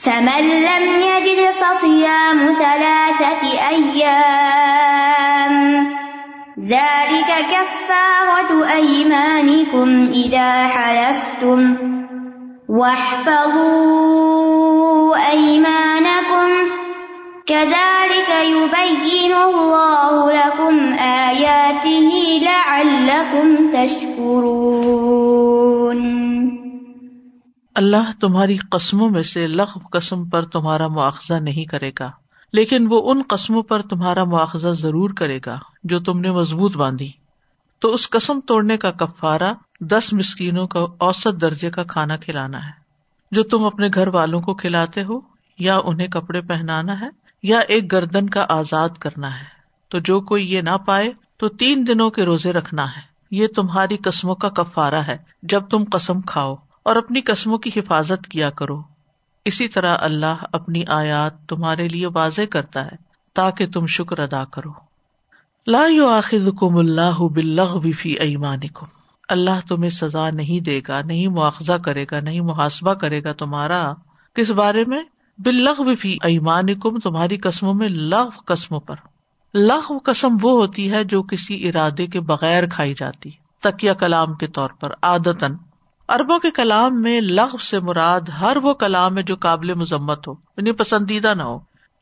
فمن 0.03 0.43
لم 0.69 0.83
يجد 0.99 1.51
فصيام 1.51 2.37
ثلاثة 2.59 3.43
أيام 3.69 5.17
ذلك 6.69 7.31
كفارة 7.51 8.65
أيمانكم 8.75 10.05
إذا 10.13 10.67
حلفتم. 10.75 11.73
واحفظوا 12.69 13.57
أيمانكم. 15.31 16.49
كذلك 17.47 18.31
يبين 18.43 19.33
الله 19.33 20.35
لكم 20.35 20.95
آياته 20.99 22.09
لعلكم 22.41 23.71
تشكرون. 23.71 24.77
اللہ 27.75 28.19
تمہاری 28.21 28.57
قسموں 28.57 29.09
میں 29.09 29.23
سے 29.23 29.47
لغو 29.47 29.79
قسم 29.91 30.29
پر 30.29 30.45
تمہارا 30.45 30.87
مواخذہ 30.87 31.33
نہیں 31.33 31.69
کرے 31.69 31.91
گا۔ 31.99 32.11
لیکن 32.53 32.87
وہ 32.89 33.11
ان 33.11 33.21
قسموں 33.27 33.63
پر 33.63 33.81
تمہارا 33.81 34.23
مواخذہ 34.23 34.67
ضرور 34.67 35.09
کرے 35.09 35.39
گا 35.45 35.59
جو 35.83 35.99
تم 35.99 36.19
نے 36.19 36.31
مضبوط 36.31 36.77
باندھی۔ 36.77 37.11
تو 37.79 37.93
اس 37.93 38.09
قسم 38.09 38.39
توڑنے 38.47 38.77
کا 38.77 38.91
کفارہ 38.91 39.53
دس 39.79 40.13
مسکینوں 40.13 40.67
کا 40.67 40.85
اوسط 40.97 41.41
درجے 41.41 41.69
کا 41.69 41.83
کھانا 41.83 42.17
کھلانا 42.17 42.65
ہے۔ 42.65 42.71
جو 43.31 43.43
تم 43.43 43.63
اپنے 43.63 43.87
گھر 43.93 44.07
والوں 44.07 44.41
کو 44.41 44.53
کھلاتے 44.53 45.03
ہو، 45.03 45.19
یا 45.59 45.79
انہیں 45.83 46.07
کپڑے 46.07 46.41
پہنانا 46.41 46.99
ہے، 46.99 47.09
یا 47.43 47.59
ایک 47.59 47.91
گردن 47.91 48.29
کا 48.29 48.45
آزاد 48.49 48.89
کرنا 48.89 49.39
ہے۔ 49.39 49.45
تو 49.89 49.99
جو 49.99 50.21
کوئی 50.21 50.53
یہ 50.53 50.61
نہ 50.61 50.77
پائے، 50.85 51.11
تو 51.37 51.49
تین 51.49 51.87
دنوں 51.87 52.09
کے 52.09 52.23
روزے 52.23 52.53
رکھنا 52.53 52.95
ہے۔ 52.95 53.01
یہ 53.31 53.47
تمہاری 53.55 53.97
قسموں 53.97 54.35
کا 54.35 54.49
کفارہ 54.49 54.95
ہے۔ 54.95 55.17
جب 55.43 55.61
تم 55.69 55.83
قسم 55.91 56.21
کھاؤ 56.21 56.55
اور 56.83 56.95
اپنی 56.95 57.21
قسموں 57.21 57.57
کی 57.57 57.69
حفاظت 57.75 58.27
کیا 58.27 58.49
کرو۔ 58.49 58.81
اسی 59.47 59.67
طرح 59.67 59.97
اللہ 59.99 60.35
اپنی 60.51 60.83
آیات 60.87 61.45
تمہارے 61.49 61.87
لیے 61.87 62.07
واضح 62.07 62.41
کرتا 62.49 62.85
ہے 62.85 62.95
تاکہ 63.33 63.67
تم 63.67 63.85
شکر 63.85 64.19
ادا 64.19 64.43
کرو۔ 64.45 64.69
لا 65.67 65.87
کم 66.59 66.77
اللہ 66.77 67.91
فی 67.97 68.11
ایمانکم۔ 68.11 68.85
اللہ 69.29 69.67
تمہیں 69.69 69.89
سزا 69.89 70.29
نہیں 70.29 70.63
دے 70.63 70.81
گا، 70.87 71.01
نہیں 71.01 71.27
مواخذہ 71.27 71.73
کرے 71.73 72.05
گا، 72.11 72.19
نہیں 72.19 72.41
محاسبہ 72.41 72.93
کرے 72.93 73.23
گا 73.23 73.33
تمہارا۔ 73.33 73.93
کس 74.33 74.49
بارے 74.49 74.85
میں؟ 74.87 75.03
بلغ 75.37 75.95
فی 75.99 76.17
ایمانکم، 76.23 76.99
تمہاری 76.99 77.37
قسموں 77.37 77.73
میں 77.73 77.89
لغ 77.89 78.29
قسموں 78.45 78.79
پر۔ 78.79 78.95
لغ 79.53 79.97
قسم 80.03 80.37
وہ 80.41 80.51
ہوتی 80.51 80.91
ہے 80.91 81.03
جو 81.03 81.23
کسی 81.23 81.69
ارادے 81.69 82.07
کے 82.07 82.19
بغیر 82.19 82.67
کھائی 82.67 82.93
جاتی 82.97 83.29
تکیا 83.61 83.93
کلام 83.93 84.33
کے 84.33 84.47
طور 84.47 84.69
پر 84.69 84.91
عادتن 85.01 85.53
اربوں 86.09 86.39
کے 86.39 86.51
کلام 86.51 87.01
میں 87.01 87.21
لغ 87.21 87.57
سے 87.57 87.79
مراد 87.79 88.21
ہر 88.41 88.57
وہ 88.57 88.73
کلام 88.73 89.17
ہے 89.17 89.23
جو 89.23 89.35
قابل 89.35 89.73
مذمت 89.73 90.27
ہو 90.27 90.33
یعنی 90.57 90.71
پسندیدہ 90.71 91.33
نہ 91.33 91.43
ہو۔ 91.43 91.59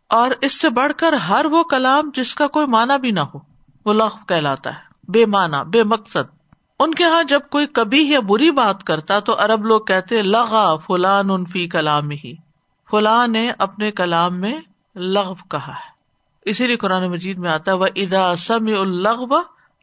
اور 0.09 0.31
اس 0.41 0.61
سے 0.61 0.69
بڑھ 0.69 0.93
کر 0.97 1.13
ہر 1.13 1.45
وہ 1.45 1.63
کلام 1.63 2.09
جس 2.13 2.35
کا 2.35 2.47
کوئی 2.47 2.67
معنی 2.67 2.99
بھی 2.99 3.11
نہ 3.11 3.19
ہو، 3.19 3.39
وہ 3.85 3.93
لغ 3.93 4.09
کہلاتا 4.27 4.69
ہے، 4.69 5.11
بے 5.11 5.25
معنی، 5.25 5.69
بے 5.69 5.83
مقصد۔ 5.83 6.35
ان 6.79 6.93
کے 6.93 7.03
یہاں 7.03 7.23
جب 7.23 7.39
کوئی 7.51 7.67
کبھی 7.67 8.09
یا 8.09 8.19
بری 8.19 8.51
بات 8.51 8.83
کرتا 8.83 9.19
تو 9.19 9.39
ارب 9.39 9.65
لوگ 9.65 9.81
کہتے 9.81 10.21
لغا 10.21 10.75
فلان 10.75 11.29
ان 11.29 11.45
فی 11.45 11.67
کلام 11.67 12.09
ہی۔ 12.11 12.33
فلاں 12.91 13.27
نے 13.27 13.51
اپنے 13.57 13.91
کلام 13.91 14.39
میں 14.39 14.61
لغ 14.95 15.33
کہا 15.49 15.71
ہے۔ 15.71 15.95
اسی 16.45 16.67
لیے 16.67 16.75
قرآن 16.75 17.11
مجید 17.11 17.37
میں 17.37 17.51
آتا 17.51 17.71
ہے 17.71 17.77
وہ 17.77 17.87
ادا 17.95 18.35
سم 18.35 18.65
الغ 18.79 19.35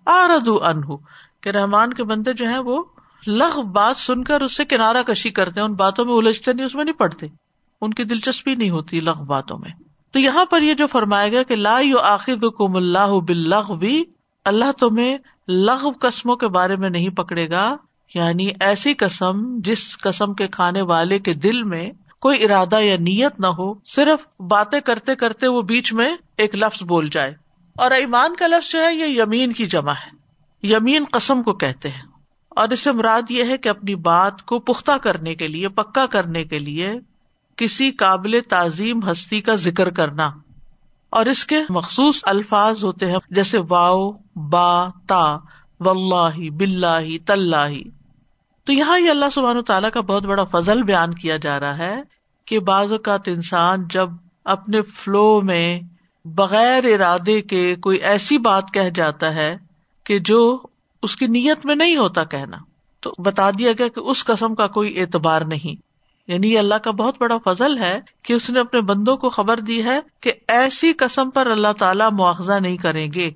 آرد 0.06 0.48
انہ 0.48 0.96
کہ 1.40 1.48
رحمان 1.48 1.92
کے 1.92 2.04
بندے 2.04 2.32
جو 2.32 2.48
ہیں 2.48 2.58
وہ 2.58 2.84
لغ 3.26 3.62
بات 3.62 3.96
سن 3.96 4.24
کر 4.24 4.40
اس 4.40 4.56
سے 4.56 4.64
کنارا 4.64 5.02
کشی 5.02 5.30
کرتے 5.30 5.60
ان 5.60 5.74
باتوں 5.74 6.04
میں 6.04 6.14
الجھتے 6.14 6.52
نہیں، 6.52 6.66
اس 6.66 6.74
میں 6.74 6.84
نہیں 6.84 6.98
پڑھتے۔ 6.98 7.26
ان 7.80 7.94
کی 7.94 8.04
دلچسپی 8.04 8.54
نہیں 8.54 8.70
ہوتی 8.70 9.00
لغ 9.00 9.24
باتوں 9.24 9.58
میں۔ 9.58 9.70
تو 10.12 10.18
یہاں 10.18 10.44
پر 10.44 10.62
یہ 10.62 10.74
جو 10.74 10.86
فرمایا 10.86 11.28
گیا 11.28 11.42
کہ 11.42 11.56
لا 11.56 11.78
یو 11.80 11.98
آخر 11.98 12.48
کم 12.58 12.76
اللہ 12.76 13.20
بلغ 13.28 13.74
بھی 13.74 14.04
اللہ 14.44 14.72
تمہیں 14.72 15.18
لغ 15.48 15.90
قسموں 16.00 16.36
کے 16.36 16.48
بارے 16.48 16.76
میں 16.76 16.90
نہیں 16.90 17.08
پکڑے 17.08 17.50
گا۔ 17.50 17.76
یعنی 18.14 18.50
ایسی 18.60 18.94
قسم 18.94 19.58
جس 19.58 19.98
قسم 19.98 20.34
کے 20.34 20.48
کھانے 20.48 20.82
والے 20.82 21.18
کے 21.18 21.34
دل 21.34 21.62
میں 21.62 21.90
کوئی 22.20 22.44
ارادہ 22.44 22.80
یا 22.80 22.96
نیت 22.96 23.40
نہ 23.40 23.46
ہو، 23.46 23.74
صرف 23.84 24.42
باتیں 24.42 24.80
کرتے 24.80 25.14
کرتے 25.14 25.46
وہ 25.46 25.62
بیچ 25.62 25.92
میں 25.92 26.16
ایک 26.36 26.54
لفظ 26.54 26.82
بول 26.82 27.08
جائے۔ 27.08 27.34
اور 27.76 27.90
ایمان 27.90 28.36
کا 28.36 28.46
لفظ 28.46 28.72
جو 28.72 28.82
ہے، 28.82 28.94
یہ 28.94 29.22
یمین 29.22 29.52
کی 29.52 29.66
جمع 29.66 29.92
ہے۔ 29.92 30.10
یمین 30.62 31.04
قسم 31.12 31.42
کو 31.42 31.52
کہتے 31.52 31.88
ہیں۔ 31.88 32.11
اور 32.56 32.68
اس 32.68 32.80
سے 32.80 32.92
مراد 32.92 33.30
یہ 33.30 33.44
ہے 33.44 33.58
کہ 33.58 33.68
اپنی 33.68 33.94
بات 33.94 34.42
کو 34.42 34.58
پختہ 34.58 34.98
کرنے 35.02 35.34
کے 35.34 35.48
لیے، 35.48 35.68
پکا 35.68 36.06
کرنے 36.06 36.44
کے 36.44 36.58
لیے 36.58 36.92
کسی 37.56 37.90
قابل 37.90 38.40
تعظیم 38.48 39.10
ہستی 39.10 39.40
کا 39.40 39.54
ذکر 39.54 39.90
کرنا۔ 39.90 40.30
اور 41.10 41.26
اس 41.26 41.44
کے 41.44 41.56
مخصوص 41.68 42.20
الفاظ 42.22 42.84
ہوتے 42.84 43.10
ہیں، 43.10 43.18
جیسے 43.30 43.58
واؤ 43.68 44.10
با، 44.36 44.86
تا 45.06 45.36
و 45.80 45.94
بلّہ 46.50 47.24
تلّہ 47.26 47.68
تو 48.64 48.72
یہاں 48.72 48.98
یہ 48.98 49.10
اللہ 49.10 49.24
سبحان 49.32 49.62
تعالیٰ 49.62 49.90
کا 49.90 50.00
بہت 50.00 50.22
بڑا 50.22 50.44
فضل 50.44 50.82
بیان 50.82 51.14
کیا 51.14 51.36
جا 51.36 51.60
رہا 51.60 51.78
ہے 51.78 52.02
کہ 52.46 52.58
بعض 52.58 52.92
اوقات 52.92 53.20
انسان 53.26 53.84
جب 53.90 54.08
اپنے 54.44 54.82
فلو 54.82 55.40
میں 55.40 55.80
بغیر 56.24 56.84
ارادے 56.84 57.40
کے 57.42 57.76
کوئی 57.76 57.98
ایسی 57.98 58.38
بات 58.38 58.64
کہہ 58.74 58.88
جاتا 58.94 59.34
ہے 59.34 59.56
کہ 60.04 60.18
جو 60.18 60.60
اس 61.02 61.16
کی 61.16 61.26
نیت 61.26 61.66
میں 61.66 61.74
نہیں 61.74 61.96
ہوتا 61.96 62.24
کہنا۔ 62.24 62.56
تو 63.00 63.14
بتا 63.18 63.50
دیا 63.50 63.72
گیا 63.72 63.88
کہ 63.88 64.00
اس 64.00 64.24
قسم 64.24 64.54
کا 64.54 64.66
کوئی 64.66 65.00
اعتبار 65.00 65.42
نہیں۔ 65.42 65.82
یعنی 66.26 66.52
یہ 66.52 66.58
اللہ 66.58 66.74
کا 66.74 66.90
بہت 66.90 67.14
بڑا 67.20 67.38
فضل 67.44 67.78
ہے 67.78 68.00
کہ 68.22 68.32
اس 68.32 68.50
نے 68.50 68.60
اپنے 68.60 68.80
بندوں 68.80 69.16
کو 69.16 69.30
خبر 69.30 69.60
دی 69.60 69.84
ہے 69.84 70.00
کہ 70.20 70.32
ایسی 70.48 70.92
قسم 70.92 71.30
پر 71.30 71.46
اللہ 71.46 71.72
تعالیٰ 71.78 72.10
مواخذہ 72.12 72.52
نہیں 72.52 72.76
کریں 72.76 73.08
گے۔ 73.14 73.30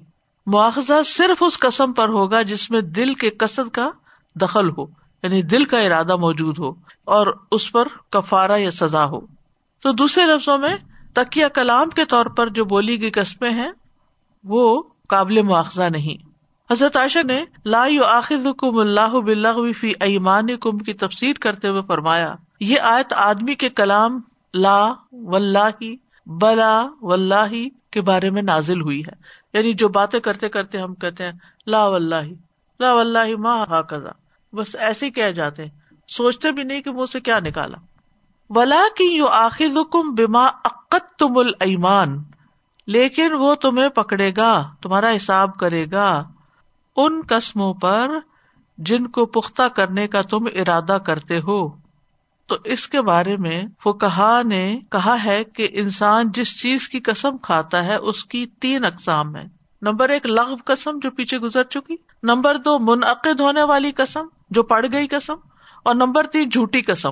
مواخذہ 0.47 1.03
صرف 1.07 1.43
اس 1.47 1.59
قسم 1.59 1.93
پر 1.93 2.09
ہوگا 2.09 2.43
جس 2.43 2.71
میں 2.71 2.81
دل 2.81 3.15
کے 3.15 3.31
قصد 3.31 3.71
کا 3.71 3.91
دخل 4.35 4.71
ہو 4.71 4.87
یعنی 5.23 5.43
دل 5.43 5.65
کا 5.65 5.79
ارادہ 5.79 6.17
موجود 6.17 6.59
ہو 6.59 6.71
اور 7.05 7.27
اس 7.51 7.73
پر 7.73 7.89
کفارہ 8.11 8.59
یا 8.59 8.71
سزا 8.71 9.05
ہو۔ 9.05 9.21
تو 9.83 9.93
دوسرے 9.93 10.25
لفظوں 10.25 10.59
میں 10.59 10.77
تکیا 11.15 11.49
کلام 11.49 11.91
کے 11.91 12.05
طور 12.05 12.27
پر 12.27 12.49
جو 12.49 12.65
بولی 12.65 13.03
گئی 13.03 13.11
قسمیں 13.11 13.51
ہیں، 13.51 13.71
وہ 14.45 14.83
قابل 15.09 15.43
مواخذہ 15.43 15.83
نہیں۔ 15.83 16.26
حضرت 16.71 16.97
عائشہ 16.97 17.19
نے 17.27 17.45
لا 17.65 17.85
آخر 18.05 18.53
کم 18.59 18.79
اللہ 18.79 19.21
بلغ 19.21 19.73
فی 19.73 19.93
ایمان 20.01 20.57
کم 20.57 20.79
کی 20.79 20.93
تفسیر 20.93 21.35
کرتے 21.41 21.69
ہوئے 21.69 21.83
فرمایا، 21.89 22.35
یہ 22.61 22.81
آیت 22.81 23.13
آدمی 23.13 23.55
کے 23.55 23.69
کلام 23.69 24.21
لا 24.55 24.93
و 25.13 25.39
بلا 26.27 26.87
و 27.01 27.17
کے 27.91 28.01
بارے 28.01 28.31
میں 28.31 28.43
نازل 28.43 28.81
ہوئی 28.81 29.01
ہے۔ 29.01 29.13
یعنی 29.55 29.73
جو 29.73 29.89
باتیں 29.89 30.21
کرتے 30.21 30.49
کرتے 30.49 30.79
ہم 30.79 30.95
کہتے 30.95 31.25
ہیں 31.25 31.33
لا 31.67 31.87
و 31.87 31.99
لا 31.99 32.21
و 32.81 33.05
ماں 33.39 33.67
ہا 33.69 33.83
کزا 33.83 34.11
بس 34.53 34.77
ایسے 34.77 35.11
کہہ 35.11 35.31
جاتے 35.31 35.65
ہیں۔ 35.65 35.71
سوچتے 36.09 36.53
بھی 36.53 36.63
نہیں 36.63 36.83
کہ 36.83 36.91
منہ 36.91 37.07
سے 37.13 37.21
کیا 37.21 37.39
نکالا۔ 37.41 37.79
ولا 38.51 38.83
کی 38.97 39.05
یو 39.05 39.27
آخر 39.27 39.79
کم 39.93 40.15
بیما 40.15 40.47
عقت 40.47 41.19
تم 41.19 41.39
المان 41.61 42.23
لیکن 42.87 43.33
وہ 43.33 43.55
تمہیں 43.55 43.89
پکڑے 43.89 44.33
گا، 44.37 44.71
تمہارا 44.83 45.17
حساب 45.17 45.59
کرے 45.59 45.87
گا۔ 45.93 46.29
ان 46.97 47.21
قسموں 47.29 47.75
پر 47.75 48.11
جن 48.79 49.07
کو 49.07 49.27
پختہ 49.27 49.69
کرنے 49.77 50.09
کا 50.09 50.23
تم 50.23 50.45
ارادہ 50.55 50.99
کرتے 51.07 51.39
ہو۔ 51.39 51.69
تو 52.47 52.57
اس 52.65 52.89
کے 52.89 53.03
بارے 53.03 53.37
میں 53.37 53.63
فکہ 53.85 54.43
نے 54.45 54.81
کہا 54.91 55.25
ہے 55.25 55.45
کہ 55.45 55.69
انسان 55.73 56.33
جس 56.35 56.61
چیز 56.61 56.89
کی 56.89 57.01
قسم 57.01 57.39
کھاتا 57.39 57.85
ہے، 57.85 57.97
اس 57.97 58.25
کی 58.25 58.47
تین 58.47 58.85
اقسام 58.85 59.37
ہے 59.37 59.57
نمبر 59.83 60.09
ایک 60.09 60.27
لغ 60.27 60.55
قسم 60.65 60.99
جو 61.03 61.11
پیچھے 61.11 61.39
گزر 61.39 61.63
چکی۔ 61.65 61.97
نمبر 62.23 62.59
دو، 62.59 62.79
منعقد 62.79 63.41
ہونے 63.41 63.63
والی 63.63 63.93
قسم 63.93 64.27
جو 64.51 64.63
پڑ 64.63 64.87
گئی 64.93 65.07
قسم۔ 65.07 65.35
اور 65.85 65.95
نمبر 65.95 66.27
تین، 66.27 66.49
جھوٹی 66.49 66.83
قسم۔ 66.83 67.11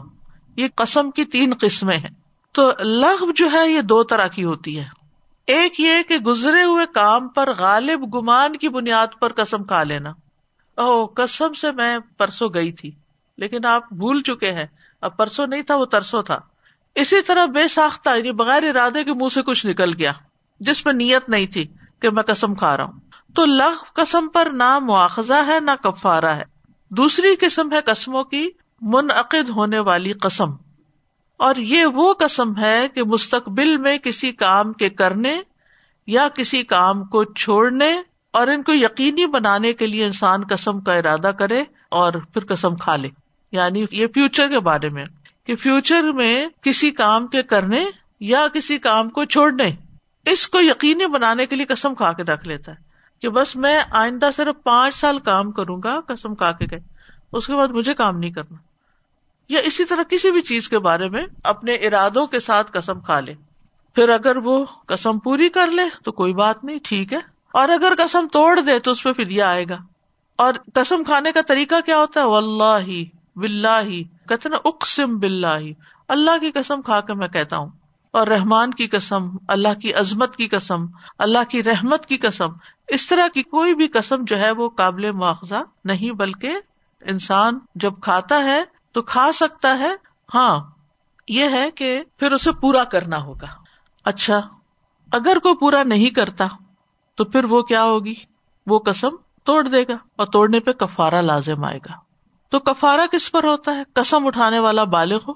یہ 0.56 0.68
قسم 0.74 1.10
کی 1.10 1.24
تین 1.24 1.52
قسمیں 1.60 1.98
ہیں۔ 1.98 2.10
تو 2.52 2.70
لغ 2.80 3.30
جو 3.34 3.50
ہے، 3.52 3.70
یہ 3.70 3.80
دو 3.80 4.02
طرح 4.02 4.26
کی 4.26 4.44
ہوتی 4.44 4.78
ہے۔ 4.78 5.03
ایک 5.46 5.80
یہ 5.80 6.02
کہ 6.08 6.16
گزرے 6.16 6.64
ہوئے 6.64 6.86
کام 6.94 7.28
پر 7.28 7.54
غالب 7.58 8.14
گمان 8.14 8.56
کی 8.56 8.68
بنیاد 8.68 9.06
پر 9.20 9.32
قسم 9.32 9.64
کھا 9.64 9.82
لینا۔ 9.82 10.10
او 10.76 11.06
قسم 11.06 11.52
سے 11.52 11.72
میں 11.72 11.98
پرسوں 12.18 12.48
گئی 12.54 12.72
تھی، 12.72 12.90
لیکن 13.36 13.64
آپ 13.64 13.92
بھول 13.92 14.22
چکے 14.22 14.52
ہیں۔ 14.52 14.66
اب 15.00 15.16
پرسوں 15.16 15.46
نہیں 15.46 15.62
تھا، 15.62 15.76
وہ 15.76 15.84
ترسو 15.84 16.22
تھا۔ 16.22 16.38
اسی 16.94 17.22
طرح 17.22 17.44
بے 17.44 17.68
ساختہ 17.68 18.10
یعنی 18.16 18.32
بغیر 18.32 18.62
ارادے 18.62 19.04
کے 19.04 19.14
منہ 19.14 19.28
سے 19.28 19.42
کچھ 19.42 19.66
نکل 19.66 19.94
گیا، 19.94 20.12
جس 20.60 20.86
میں 20.86 20.94
نیت 20.94 21.28
نہیں 21.28 21.46
تھی 21.46 21.68
کہ 22.02 22.10
میں 22.10 22.22
قسم 22.22 22.54
کھا 22.54 22.76
رہا 22.76 22.84
ہوں۔ 22.84 23.00
تو 23.34 23.44
لغ 23.44 23.84
قسم 23.92 24.28
پر 24.28 24.48
نہ 24.52 24.78
مواخذہ 24.78 25.46
ہے، 25.46 25.60
نہ 25.60 25.70
کفارا 25.82 26.36
ہے۔ 26.36 26.44
دوسری 26.90 27.36
قسم 27.40 27.72
ہے 27.72 27.80
قسموں 27.84 28.24
کی 28.24 28.50
منعقد 28.80 29.50
ہونے 29.50 29.78
والی 29.78 30.12
قسم۔ 30.12 30.63
اور 31.36 31.54
یہ 31.54 31.86
وہ 31.86 32.14
قسم 32.14 32.56
ہے 32.58 32.86
کہ 32.94 33.02
مستقبل 33.02 33.76
میں 33.76 33.98
کسی 33.98 34.32
کام 34.32 34.72
کے 34.72 34.88
کرنے 34.88 35.40
یا 36.06 36.28
کسی 36.28 36.62
کام 36.62 37.04
کو 37.04 37.24
چھوڑنے 37.24 38.02
اور 38.30 38.46
ان 38.46 38.62
کو 38.62 38.72
یقینی 38.74 39.26
بنانے 39.26 39.72
کے 39.72 39.86
لیے 39.86 40.06
انسان 40.06 40.40
قسم 40.50 40.80
کا 40.80 40.94
ارادہ 40.94 41.30
کرے 41.38 41.64
اور 41.88 42.12
پھر 42.12 42.44
قسم 42.44 42.76
کھا 42.76 42.96
لے۔ 42.96 43.08
یعنی 43.52 43.84
یہ 43.90 44.06
فیوچر 44.06 44.48
کے 44.48 44.60
بارے 44.60 44.88
میں 44.88 45.04
کہ 45.46 45.56
فیوچر 45.56 46.02
میں 46.02 46.48
کسی 46.62 46.90
کام 46.90 47.26
کے 47.26 47.42
کرنے 47.42 47.84
یا 48.20 48.46
کسی 48.54 48.78
کام 48.78 49.08
کو 49.08 49.24
چھوڑنے۔ 49.24 49.70
اس 50.26 50.48
کو 50.48 50.60
یقینی 50.60 51.06
بنانے 51.06 51.46
کے 51.46 51.56
لیے 51.56 51.66
قسم 51.66 51.94
کھا 51.94 52.12
کے 52.12 52.22
رکھ 52.22 52.48
لیتا 52.48 52.72
ہے 52.72 52.76
کہ 53.22 53.28
بس 53.28 53.56
میں 53.56 53.82
آئندہ 53.90 54.30
صرف 54.36 54.62
پانچ 54.62 54.94
سال 54.94 55.18
کام 55.18 55.52
کروں 55.52 55.80
گا 55.84 56.00
قسم 56.06 56.34
کھا 56.34 56.52
کے 56.52 56.66
گئے 56.70 56.80
اس 57.32 57.46
کے 57.46 57.54
بعد 57.54 57.68
مجھے 57.68 57.94
کام 57.94 58.18
نہیں 58.18 58.30
کرنا۔ 58.30 58.73
یا 59.48 59.60
اسی 59.60 59.84
طرح 59.84 60.02
کسی 60.02 60.30
بھی 60.30 60.40
چیز 60.40 60.68
کے 60.68 60.78
بارے 60.78 61.08
میں 61.08 61.22
اپنے 61.44 61.74
ارادوں 61.74 62.26
کے 62.26 62.40
ساتھ 62.40 62.72
قسم 62.72 63.00
کھا 63.00 63.20
لے۔ 63.20 63.34
پھر 63.94 64.08
اگر 64.08 64.36
وہ 64.36 64.64
قسم 64.86 65.18
پوری 65.18 65.48
کر 65.48 65.70
لے 65.70 65.82
تو 66.04 66.12
کوئی 66.12 66.32
بات 66.32 66.64
نہیں، 66.64 66.78
ٹھیک 66.82 67.12
ہے۔ 67.12 67.18
اور 67.52 67.68
اگر 67.68 67.92
قسم 67.98 68.26
توڑ 68.32 68.60
دے 68.60 68.78
تو 68.78 68.90
اس 68.90 69.02
پہ 69.02 69.12
فدیا 69.12 69.48
آئے 69.48 69.64
گا۔ 69.70 69.76
اور 70.36 70.54
قسم 70.74 71.04
کھانے 71.04 71.32
کا 71.32 71.40
طریقہ 71.42 71.74
کیا 71.86 71.98
ہوتا 71.98 72.20
ہے؟ 72.20 72.36
اللہ 72.36 73.04
بلّہ 73.38 73.82
کہتے 74.28 74.48
نا 74.48 74.56
اقسم 74.64 75.18
بلّہ 75.18 75.72
اللہ 76.08 76.38
کی 76.40 76.50
قسم 76.50 76.82
کھا 76.82 77.00
کے 77.00 77.14
میں 77.14 77.28
کہتا 77.28 77.56
ہوں۔ 77.56 77.68
اور 78.10 78.26
رحمان 78.26 78.70
کی 78.70 78.86
قسم، 78.86 79.36
اللہ 79.48 79.80
کی 79.82 79.94
عظمت 79.94 80.36
کی 80.36 80.48
قسم، 80.48 80.86
اللہ 81.18 81.38
کی 81.48 81.62
رحمت 81.62 82.06
کی 82.06 82.16
قسم۔ 82.16 82.46
اس 82.88 83.06
طرح 83.06 83.28
کی 83.34 83.42
کوئی 83.42 83.74
بھی 83.74 83.88
قسم 83.88 84.16
جو 84.20 84.38
ہے 84.38 84.50
وہ 84.50 84.68
قابل 84.68 85.12
مواخذہ 85.12 85.62
نہیں، 85.84 86.10
بلکہ 86.10 86.56
انسان 87.00 87.58
جب 87.74 87.92
کھاتا 88.02 88.44
ہے 88.44 88.64
تو 88.94 89.02
کھا 89.02 89.32
سکتا 89.32 89.78
ہے؟ 89.78 89.92
ہاں 90.34 90.70
یہ 91.28 91.48
ہے 91.48 91.70
کہ 91.70 92.02
پھر 92.16 92.32
اسے 92.32 92.52
پورا 92.52 92.84
کرنا 92.84 93.22
ہوگا۔ 93.22 93.46
اچھا 94.04 94.40
اگر 95.12 95.38
کوئی 95.42 95.54
پورا 95.54 95.82
نہیں 95.82 96.10
کرتا، 96.10 96.46
تو 97.14 97.24
پھر 97.24 97.44
وہ 97.44 97.62
کیا 97.62 97.84
ہوگی؟ 97.84 98.14
وہ 98.66 98.78
قسم 98.78 99.08
توڑ 99.44 99.68
دے 99.68 99.82
گا 99.82 99.96
اور 100.16 100.26
توڑنے 100.26 100.60
پہ 100.60 100.72
کفارا 100.72 101.20
لازم 101.20 101.64
آئے 101.64 101.78
گا۔ 101.78 101.92
تو 102.48 102.58
کفارا 102.58 103.06
کس 103.12 103.32
پر 103.32 103.44
ہوتا 103.44 103.74
ہے؟ 103.74 103.82
قسم 103.92 104.26
اٹھانے 104.26 104.58
والا 104.58 104.84
بالغ 104.84 105.18
ہو 105.28 105.32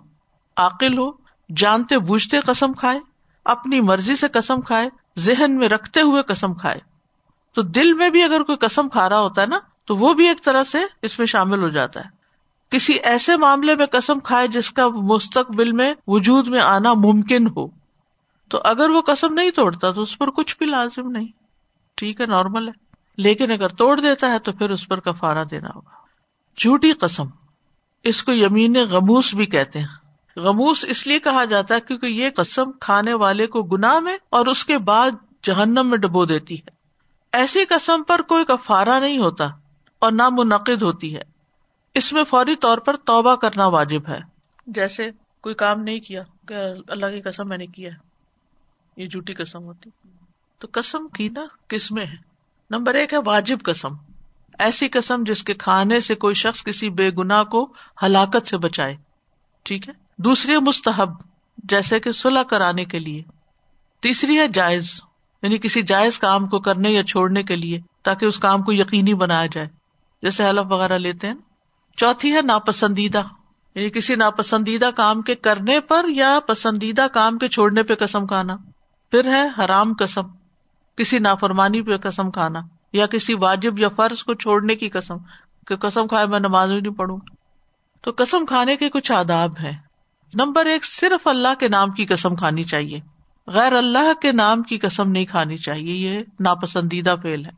عقل 0.56 0.98
ہو، 0.98 1.10
جانتے 1.56 1.98
بوجھتے 1.98 2.40
قسم 2.40 2.72
کھائے، 2.72 3.00
اپنی 3.44 3.80
مرضی 3.80 4.16
سے 4.16 4.28
قسم 4.28 4.60
کھائے، 4.60 4.88
ذہن 5.18 5.58
میں 5.58 5.68
رکھتے 5.68 6.00
ہوئے 6.00 6.22
قسم 6.22 6.54
کھائے۔ 6.54 6.78
تو 7.54 7.62
دل 7.62 7.92
میں 7.92 8.10
بھی 8.10 8.22
اگر 8.22 8.42
کوئی 8.42 8.58
قسم 8.58 8.88
کھا 8.88 9.08
رہا 9.08 9.20
ہوتا 9.20 9.42
ہے 9.42 9.46
نا، 9.46 9.58
تو 9.84 9.96
وہ 9.96 10.14
بھی 10.14 10.28
ایک 10.28 10.44
طرح 10.44 10.64
سے 10.64 10.78
اس 11.02 11.18
میں 11.18 11.26
شامل 11.26 11.62
ہو 11.62 11.68
جاتا 11.68 12.04
ہے۔ 12.04 12.17
کسی 12.70 12.92
ایسے 12.92 13.36
معاملے 13.36 13.74
میں 13.74 13.86
قسم 13.86 14.20
کھائے 14.20 14.48
جس 14.48 14.70
کا 14.70 14.88
مستقبل 14.88 15.72
میں 15.72 15.94
وجود 16.06 16.48
میں 16.48 16.60
آنا 16.60 16.94
ممکن 16.94 17.46
ہو، 17.46 17.66
تو 18.48 18.60
اگر 18.64 18.90
وہ 18.90 19.00
قسم 19.00 19.34
نہیں 19.34 19.50
توڑتا 19.50 19.90
تو 19.90 20.02
اس 20.02 20.18
پر 20.18 20.30
کچھ 20.30 20.58
بھی 20.58 20.66
لازم 20.66 21.10
نہیں۔ 21.10 21.26
ٹھیک 21.94 22.20
ہے، 22.20 22.26
نارمل 22.26 22.68
ہے۔ 22.68 22.88
لیکن 23.16 23.50
اگر 23.50 23.68
توڑ 23.68 24.00
دیتا 24.00 24.32
ہے 24.32 24.38
تو 24.38 24.52
پھر 24.52 24.70
اس 24.70 24.88
پر 24.88 25.00
کفارا 25.00 25.42
دینا 25.50 25.68
ہوگا۔ 25.74 25.90
جھوٹی 26.58 26.92
قسم۔ 26.92 27.24
اس 28.04 28.22
کو 28.22 28.32
یمین 28.32 28.76
غموس 28.90 29.34
بھی 29.34 29.46
کہتے 29.46 29.78
ہیں۔ 29.78 29.86
غموس 30.36 30.84
اس 30.88 31.06
لیے 31.06 31.18
کہا 31.18 31.44
جاتا 31.44 31.74
ہے 31.74 31.80
کیونکہ 31.80 32.06
یہ 32.06 32.30
قسم 32.36 32.72
کھانے 32.72 33.14
والے 33.14 33.46
کو 33.46 33.62
گناہ 33.62 34.00
میں 34.00 34.16
اور 34.30 34.46
اس 34.46 34.64
کے 34.64 34.78
بعد 34.78 35.10
جہنم 35.42 35.86
میں 35.90 35.98
ڈبو 35.98 36.24
دیتی 36.24 36.54
ہے۔ 36.54 36.70
ایسی 37.32 37.64
قسم 37.64 38.02
پر 38.02 38.22
کوئی 38.22 38.44
کفارا 38.44 38.98
نہیں 38.98 39.18
ہوتا 39.18 39.44
اور 39.98 40.12
نہ 40.12 40.22
منعقد 40.32 40.82
ہوتی 40.82 41.16
ہے۔ 41.16 41.37
اس 41.94 42.12
میں 42.12 42.24
فوری 42.24 42.56
طور 42.56 42.78
پر 42.78 42.96
توبہ 42.96 43.34
کرنا 43.34 43.66
واجب 43.66 44.08
ہے۔ 44.08 44.18
جیسے 44.66 45.10
کوئی 45.40 45.54
کام 45.54 45.80
نہیں 45.80 46.00
کیا، 46.00 46.22
کہ 46.48 46.54
اللہ 46.88 47.06
کی 47.06 47.20
قسم 47.20 47.48
میں 47.48 47.58
نے 47.58 47.66
کیا، 47.66 47.90
یہ 48.96 49.06
جھوٹی 49.06 49.34
قسم 49.34 49.62
ہوتی۔ 49.62 49.90
تو 50.58 50.68
قسم 50.72 51.08
کی 51.08 51.28
نا، 51.28 51.44
کس 51.68 51.92
میں 51.92 52.06
ہے؟ 52.06 52.16
نمبر 52.70 52.94
ایک 52.94 53.12
ہے 53.12 53.18
واجب 53.26 53.58
قسم۔ 53.64 53.88
ایسی 54.58 54.88
قسم 54.88 55.22
جس 55.26 55.44
کے 55.44 55.54
کھانے 55.54 56.00
سے 56.00 56.14
کوئی 56.14 56.34
شخص 56.34 56.64
کسی 56.64 56.90
بے 56.90 57.10
گنا 57.10 57.44
کو 57.44 57.72
ہلاکت 58.02 58.46
سے 58.46 58.56
بچائے۔ 58.58 58.96
ٹھیک 59.62 59.88
ہے؟ 59.88 59.94
دوسری 60.18 60.56
مستحب، 60.56 61.10
جیسے 61.58 62.00
کہ 62.00 62.12
صلاح 62.12 62.42
کرانے 62.42 62.84
کے 62.84 62.98
لیے۔ 62.98 63.22
تیسری 64.00 64.38
ہے 64.38 64.48
جائز 64.48 65.00
یعنی 65.42 65.58
کسی 65.58 65.82
جائز 65.82 66.18
کام 66.18 66.46
کو 66.46 66.58
کرنے 66.58 66.90
یا 66.90 67.02
چھوڑنے 67.02 67.42
کے 67.42 67.56
لیے، 67.56 67.80
تاکہ 68.02 68.24
اس 68.24 68.38
کام 68.38 68.62
کو 68.62 68.72
یقینی 68.72 69.14
بنایا 69.14 69.46
جائے۔ 69.46 69.68
جیسے 70.22 70.48
حلف 70.48 70.72
وغیرہ 70.72 70.98
لیتے 70.98 71.26
ہیں۔ 71.26 71.34
چوتھی 71.98 72.34
ہے 72.36 72.42
ناپسندیدہ 72.42 73.22
یعنی 73.74 73.90
کسی 73.90 74.14
ناپسندیدہ 74.14 74.90
کام 74.96 75.22
کے 75.22 75.34
کرنے 75.34 75.80
پر 75.80 76.06
یا 76.08 76.38
پسندیدہ 76.46 77.06
کام 77.12 77.38
کے 77.38 77.48
چھوڑنے 77.48 77.82
پہ 77.82 77.94
قسم 77.94 78.26
کھانا۔ 78.26 78.56
پھر 79.10 79.26
ہے 79.26 79.64
حرام 79.64 79.92
قسم، 79.98 80.22
کسی 80.96 81.18
نافرمانی 81.18 81.82
پہ 81.82 81.96
قسم 81.96 82.30
کھانا 82.30 82.60
یا 82.92 83.06
کسی 83.06 83.34
واجب 83.34 83.78
یا 83.78 83.88
فرض 83.88 84.22
کو 84.22 84.34
چھوڑنے 84.34 84.76
کی 84.76 84.88
قسم، 84.88 85.16
کہ 85.66 85.76
قسم 85.76 86.06
کھائے 86.06 86.26
میں 86.26 86.40
نماز 86.40 86.70
نہیں 86.70 86.92
پڑھوں۔ 86.92 87.18
تو 88.02 88.10
قسم 88.16 88.46
کھانے 88.46 88.76
کے 88.76 88.90
کچھ 88.90 89.12
آداب 89.12 89.52
ہے 89.60 89.72
نمبر 90.34 90.66
ایک، 90.66 90.84
صرف 90.84 91.26
اللہ 91.26 91.54
کے 91.60 91.68
نام 91.68 91.90
کی 91.90 92.06
قسم 92.06 92.36
کھانی 92.36 92.64
چاہیے۔ 92.64 93.00
غیر 93.46 93.72
اللہ 93.72 94.12
کے 94.22 94.32
نام 94.32 94.62
کی 94.62 94.78
قسم 94.78 95.10
نہیں 95.10 95.24
کھانی 95.24 95.58
چاہیے، 95.58 95.94
یہ 95.94 96.22
ناپسندیدہ 96.40 97.14
فیل 97.22 97.46
ہے۔ 97.46 97.50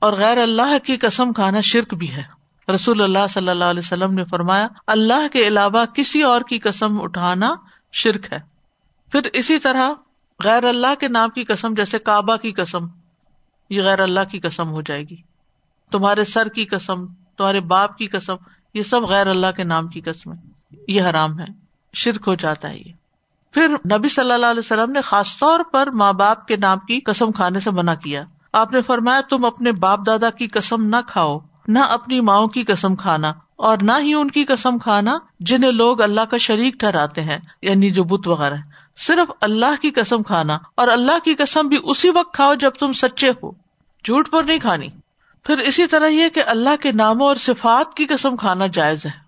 اور 0.00 0.12
غیر 0.12 0.38
اللہ 0.38 0.78
کی 0.84 0.96
قسم 0.96 1.32
کھانا 1.32 1.60
شرک 1.60 1.94
بھی 1.94 2.10
ہے۔ 2.10 2.41
رسول 2.68 3.02
اللہ 3.02 3.26
صلی 3.30 3.48
اللہ 3.48 3.64
علیہ 3.64 3.82
وسلم 3.84 4.14
نے 4.14 4.24
فرمایا، 4.24 4.68
اللہ 4.86 5.28
کے 5.32 5.48
علاوہ 5.48 5.84
کسی 5.84 6.22
اور 6.22 6.40
کی 6.40 6.58
قسم 6.58 7.02
اٹھانا 7.02 7.54
شرک 7.92 8.32
ہے۔ 8.32 8.40
پھر 9.12 9.20
اسی 9.32 9.58
طرح 9.58 9.90
غیر 10.44 10.64
اللہ 10.64 10.94
کے 11.00 11.08
نام 11.08 11.30
کی 11.30 11.44
قسم، 11.44 11.74
جیسے 11.74 11.98
کعبہ 11.98 12.36
کی 12.36 12.52
قسم، 12.52 12.86
یہ 13.70 13.82
غیر 13.82 14.00
اللہ 14.00 14.20
کی 14.30 14.38
قسم 14.38 14.68
ہو 14.68 14.80
جائے 14.80 15.02
گی۔ 15.02 15.16
تمہارے 15.90 16.24
سر 16.24 16.48
کی 16.48 16.64
قسم، 16.64 17.06
تمہارے 17.06 17.60
باپ 17.60 17.98
کی 17.98 18.06
قسم، 18.06 18.34
یہ 18.74 18.82
سب 18.82 19.02
غیر 19.02 19.26
اللہ 19.26 19.46
کے 19.56 19.64
نام 19.64 19.88
کی 19.88 20.00
قسم 20.00 20.30
یہ 20.88 21.02
حرام 21.02 21.40
ہے، 21.40 21.44
شرک 21.94 22.22
ہو 22.26 22.34
جاتا 22.34 22.70
ہے 22.70 22.78
یہ۔ 22.78 22.92
پھر 23.52 23.68
نبی 23.68 24.08
صلی 24.08 24.32
اللہ 24.32 24.46
علیہ 24.46 24.58
وسلم 24.58 24.92
نے 24.92 25.00
خاص 25.00 25.38
طور 25.38 25.60
پر 25.72 25.90
ماں 25.90 26.12
باپ 26.12 26.46
کے 26.46 26.56
نام 26.56 26.78
کی 26.78 27.00
قسم 27.00 27.32
کھانے 27.32 27.60
سے 27.60 27.70
منع 27.70 27.94
کیا۔ 27.94 28.24
آپ 28.52 28.72
نے 28.72 28.82
فرمایا، 28.82 29.20
تم 29.20 29.44
اپنے 29.44 29.72
باپ 29.72 30.00
دادا 30.06 30.30
کی 30.30 30.46
قسم 30.46 30.84
نہ 30.84 30.96
کھاؤ۔ 31.06 31.38
نہ 31.68 31.78
اپنی 31.78 32.20
ماؤں 32.20 32.48
کی 32.48 32.64
قسم 32.64 32.96
کھانا 32.96 33.32
اور 33.56 33.78
نہ 33.82 33.92
ہی 34.00 34.14
ان 34.14 34.30
کی 34.30 34.44
قسم 34.44 34.78
کھانا 34.78 35.18
جنہیں 35.40 35.70
لوگ 35.70 36.00
اللہ 36.00 36.20
کا 36.20 36.36
شریک 36.36 36.74
ٹھہراتے 36.74 37.22
ہیں 37.22 37.38
یعنی 37.62 37.90
جو 37.90 38.04
بت 38.04 38.28
وغیرہ۔ 38.28 38.54
صرف 38.96 39.32
اللہ 39.40 39.82
کی 39.82 39.90
قسم 39.90 40.22
کھانا 40.22 40.58
اور 40.74 40.88
اللہ 40.88 41.18
کی 41.24 41.34
قسم 41.34 41.68
بھی 41.68 41.78
اسی 41.82 42.10
وقت 42.10 42.34
کھاؤ 42.34 42.54
جب 42.54 42.70
تم 42.70 42.92
سچے 42.92 43.30
ہو۔ 43.30 43.50
جھوٹ 44.04 44.30
پر 44.30 44.42
نہیں 44.44 44.58
کھانی۔ 44.58 44.88
پھر 45.44 45.58
اسی 45.58 45.86
طرح 45.86 46.06
یہ 46.06 46.28
کہ 46.28 46.42
اللہ 46.46 46.76
کے 46.80 46.92
ناموں 46.92 47.26
اور 47.26 47.36
صفات 47.36 47.94
کی 47.94 48.06
قسم 48.06 48.36
کھانا 48.36 48.66
جائز 48.66 49.06
ہے۔ 49.06 49.22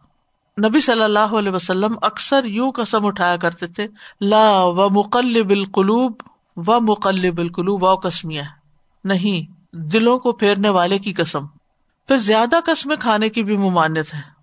نبی 0.69 0.81
صلی 0.81 1.03
اللہ 1.03 1.19
علیہ 1.19 1.53
وسلم 1.53 1.93
اکثر 2.03 2.45
یوں 2.45 2.73
قسم 2.73 3.07
اٹھایا 3.07 3.37
کرتے 3.37 3.67
تھے، 3.67 3.87
لا 4.21 4.65
و 4.65 4.91
مقلب 4.91 5.51
القلوب 5.51 6.13
و 6.57 6.81
مقلب 6.81 7.41
القلوب 7.41 7.83
و 7.83 7.95
قسمیہ۔ 7.95 8.43
نہیں، 9.05 9.53
دلوں 9.77 10.19
کو 10.19 10.33
پھیرنے 10.33 10.69
والے 10.69 10.99
کی 10.99 11.13
قسم۔ 11.13 11.45
پھر 12.09 12.17
زیادہ 12.17 12.57
قسمیں 12.67 12.97
کھانے 12.97 13.29
کی 13.29 13.43
بھی 13.43 13.57
ممانت 13.57 14.15
ہے۔ 14.15 14.35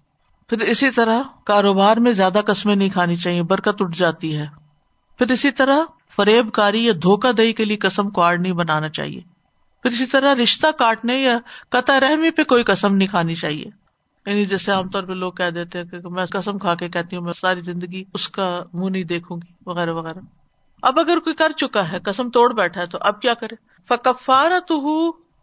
پھر 0.50 0.60
اسی 0.60 0.92
طرح 0.92 1.22
کاروبار 1.46 1.98
میں 1.98 2.12
زیادہ 2.12 2.42
قسمیں 2.46 2.76
نہیں 2.76 2.90
کھانی 2.90 3.16
چاہیے، 3.16 3.44
برکت 3.44 3.82
اٹھ 3.82 3.98
جاتی 3.98 4.38
ہے۔ 4.38 4.46
پھر 5.18 5.32
اسی 5.32 5.52
طرح 5.52 5.78
فریب 6.16 6.52
کاری 6.52 6.86
یا 6.86 6.94
دھوکہ 7.04 7.32
دہی 7.32 7.54
کے 7.54 7.66
لیے 7.66 7.78
قسم 7.78 8.10
کو 8.10 8.22
آڑ 8.22 8.38
نہیں 8.38 8.54
بنانا 8.54 8.90
چاہیے۔ 8.90 9.22
پھر 9.84 9.92
اسی 9.92 10.06
طرح 10.06 10.36
رشتہ 10.36 10.68
کاٹنے 10.80 11.16
یا 11.18 11.40
قطع 11.70 12.00
رحمی 12.00 12.32
پہ 12.32 12.44
کوئی 12.44 12.64
قسم 12.64 12.96
نہیں 12.96 13.08
کھانی 13.08 13.36
چاہیے۔ 13.36 13.66
یعنی 14.26 14.46
جیسے 14.46 14.72
عام 14.72 14.90
طور 14.90 15.04
پہ 15.04 15.14
لوگ 15.14 15.32
کہہ 15.32 15.50
دیتے 15.50 15.80
ہیں 15.80 15.86
کہ 15.86 16.10
میں 16.10 16.26
قسم 16.26 16.58
کھا 16.58 16.76
کے 16.76 16.90
کہتی 16.90 17.16
ہوں، 17.16 17.24
میں 17.24 17.34
ساری 17.34 17.60
زندگی 17.60 18.04
اس 18.14 18.28
کا 18.28 18.64
منہ 18.74 18.90
نہیں 18.90 19.04
دیکھوں 19.04 19.38
گی، 19.38 19.54
وغیرہ 19.66 19.94
وغیرہ۔ 19.94 20.20
اب 20.82 21.00
اگر 21.00 21.20
کوئی 21.20 21.36
کر 21.36 21.52
چکا 21.52 21.92
ہے، 21.92 22.00
قسم 22.00 22.30
توڑ 22.30 22.54
بیٹھا 22.54 22.82
ہے 22.82 22.86
تو 22.86 22.98
اب 23.02 23.22
کیا 23.22 23.34
کرے؟ 23.34 23.56
فکفارت 23.88 24.72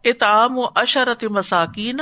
اتام 0.03 0.57
و 0.57 0.63
اشرت 0.75 1.23
مساکین 1.23 1.99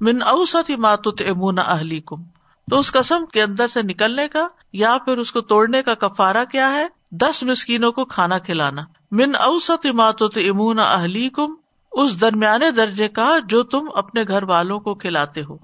من 0.00 0.22
اوسط 0.22 0.70
ماتت 0.78 1.22
امون 1.28 1.58
اہلی 1.58 2.00
کم 2.06 2.22
تو 2.70 2.78
اس 2.78 2.92
قسم 2.92 3.26
کے 3.26 3.42
اندر 3.42 3.68
سے 3.68 3.82
نکلنے 3.82 4.28
کا 4.28 4.48
یا 4.72 4.96
پھر 5.04 5.18
اس 5.18 5.32
کو 5.32 5.40
توڑنے 5.40 5.82
کا 5.82 5.94
کفارہ 5.94 6.44
کیا 6.52 6.70
ہے؟ 6.70 6.86
دس 7.12 7.42
مسکینوں 7.42 7.92
کو 7.92 8.04
کھانا 8.04 8.38
کھلانا۔ 8.38 8.82
من 9.10 9.34
اوسط 9.34 9.86
ماتت 9.86 10.38
امون 10.50 10.78
اہلی 10.78 11.28
کم 11.28 11.54
اس 11.92 12.20
درمیانے 12.20 12.70
درجے 12.70 13.08
کا 13.08 13.38
جو 13.44 13.62
تم 13.62 13.88
اپنے 13.94 14.24
گھر 14.28 14.42
والوں 14.42 14.80
کو 14.80 14.94
کھلاتے 14.94 15.42
ہو۔ 15.42 15.56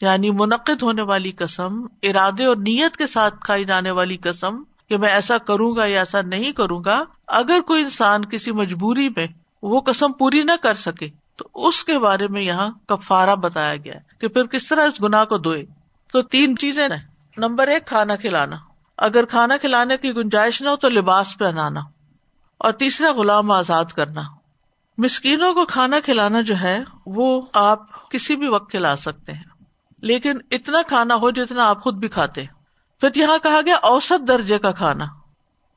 یعنی 0.00 0.30
منعقد 0.30 0.82
ہونے 0.82 1.02
والی 1.02 1.32
قسم، 1.32 1.86
ارادے 2.02 2.44
اور 2.44 2.56
نیت 2.56 2.96
کے 2.96 3.06
ساتھ 3.06 3.34
کھائی 3.40 3.64
جانے 3.64 3.90
والی 3.90 4.16
قسم 4.16 4.62
کہ 4.88 4.96
میں 4.96 5.08
ایسا 5.08 5.38
کروں 5.38 5.76
گا 5.76 5.84
یا 5.84 5.98
ایسا 5.98 6.22
نہیں 6.22 6.52
کروں 6.52 6.84
گا، 6.84 7.04
اگر 7.26 7.60
کوئی 7.60 7.82
انسان 7.82 8.24
کسی 8.24 8.52
مجبوری 8.52 9.08
میں 9.08 9.26
وہ 9.62 9.80
قسم 9.80 10.12
پوری 10.12 10.42
نہ 10.42 10.52
کر 10.62 10.74
سکے 10.74 11.27
تو 11.38 11.48
اس 11.54 11.84
کے 11.84 11.98
بارے 11.98 12.28
میں 12.28 12.42
یہاں 12.42 12.70
کفارا 12.88 13.34
بتایا 13.34 13.76
گیا 13.76 13.94
کہ 14.20 14.28
پھر 14.28 14.46
کس 14.46 14.68
طرح 14.68 14.82
اس 14.82 15.02
گنا 15.02 15.24
کو 15.24 15.38
دھوئے 15.38 15.62
تو 16.12 16.22
تین 16.22 16.56
چیزیں 16.56 16.88
نمبر 17.36 17.68
ایک، 17.68 17.86
کھانا 17.86 18.16
کھلانا۔ 18.16 18.56
اگر 18.96 19.24
کھانا 19.24 19.56
کھلانے 19.56 19.96
کی 19.96 20.12
گنجائش 20.12 20.62
نہ 20.62 20.68
ہو 20.68 20.76
تو 20.76 20.88
لباس 20.88 21.38
پہنانا۔ 21.38 21.80
اور 22.58 22.72
تیسرا، 22.72 23.12
غلام 23.12 23.50
آزاد 23.50 23.84
کرنا۔ 23.84 24.22
مسکینوں 24.98 25.54
کو 25.54 25.66
کھانا 25.66 26.00
کھلانا 26.04 26.40
جو 26.40 26.54
ہے، 26.60 26.78
وہ 27.06 27.42
آپ 27.52 28.10
کسی 28.10 28.36
بھی 28.36 28.48
وقت 28.48 28.70
کھلا 28.70 28.96
سکتے 28.96 29.32
ہیں۔ 29.32 29.44
لیکن 29.98 30.38
اتنا 30.50 30.82
کھانا 30.86 31.14
ہو 31.14 31.30
جتنا 31.30 31.68
آپ 31.68 31.82
خود 31.82 31.94
بھی 31.94 32.08
کھاتے۔ 32.08 32.44
پھر 33.00 33.08
یہاں 33.14 33.38
کہا 33.42 33.60
گیا، 33.66 33.76
اوسط 33.76 34.28
درجے 34.28 34.58
کا 34.58 34.72
کھانا۔ 34.72 35.06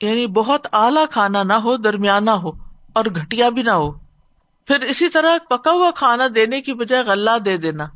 یعنی 0.01 0.27
بہت 0.27 0.67
اعلیٰ 0.73 1.05
کھانا 1.11 1.43
نہ 1.43 1.53
ہو، 1.53 1.77
درمیانہ 1.77 2.31
ہو 2.31 2.51
اور 2.93 3.05
گٹیا 3.05 3.49
بھی 3.49 3.63
نہ 3.63 3.71
ہو۔ 3.71 4.00
پھر 4.71 4.81
اسی 4.81 5.09
طرح 5.09 5.37
پکا 5.49 5.71
ہوا 5.71 5.91
کھانا 5.91 6.27
دینے 6.35 6.61
کی 6.61 6.73
بجائے 6.73 7.03
غلہ 7.03 7.37
دے 7.45 7.57
دینا۔ 7.57 7.87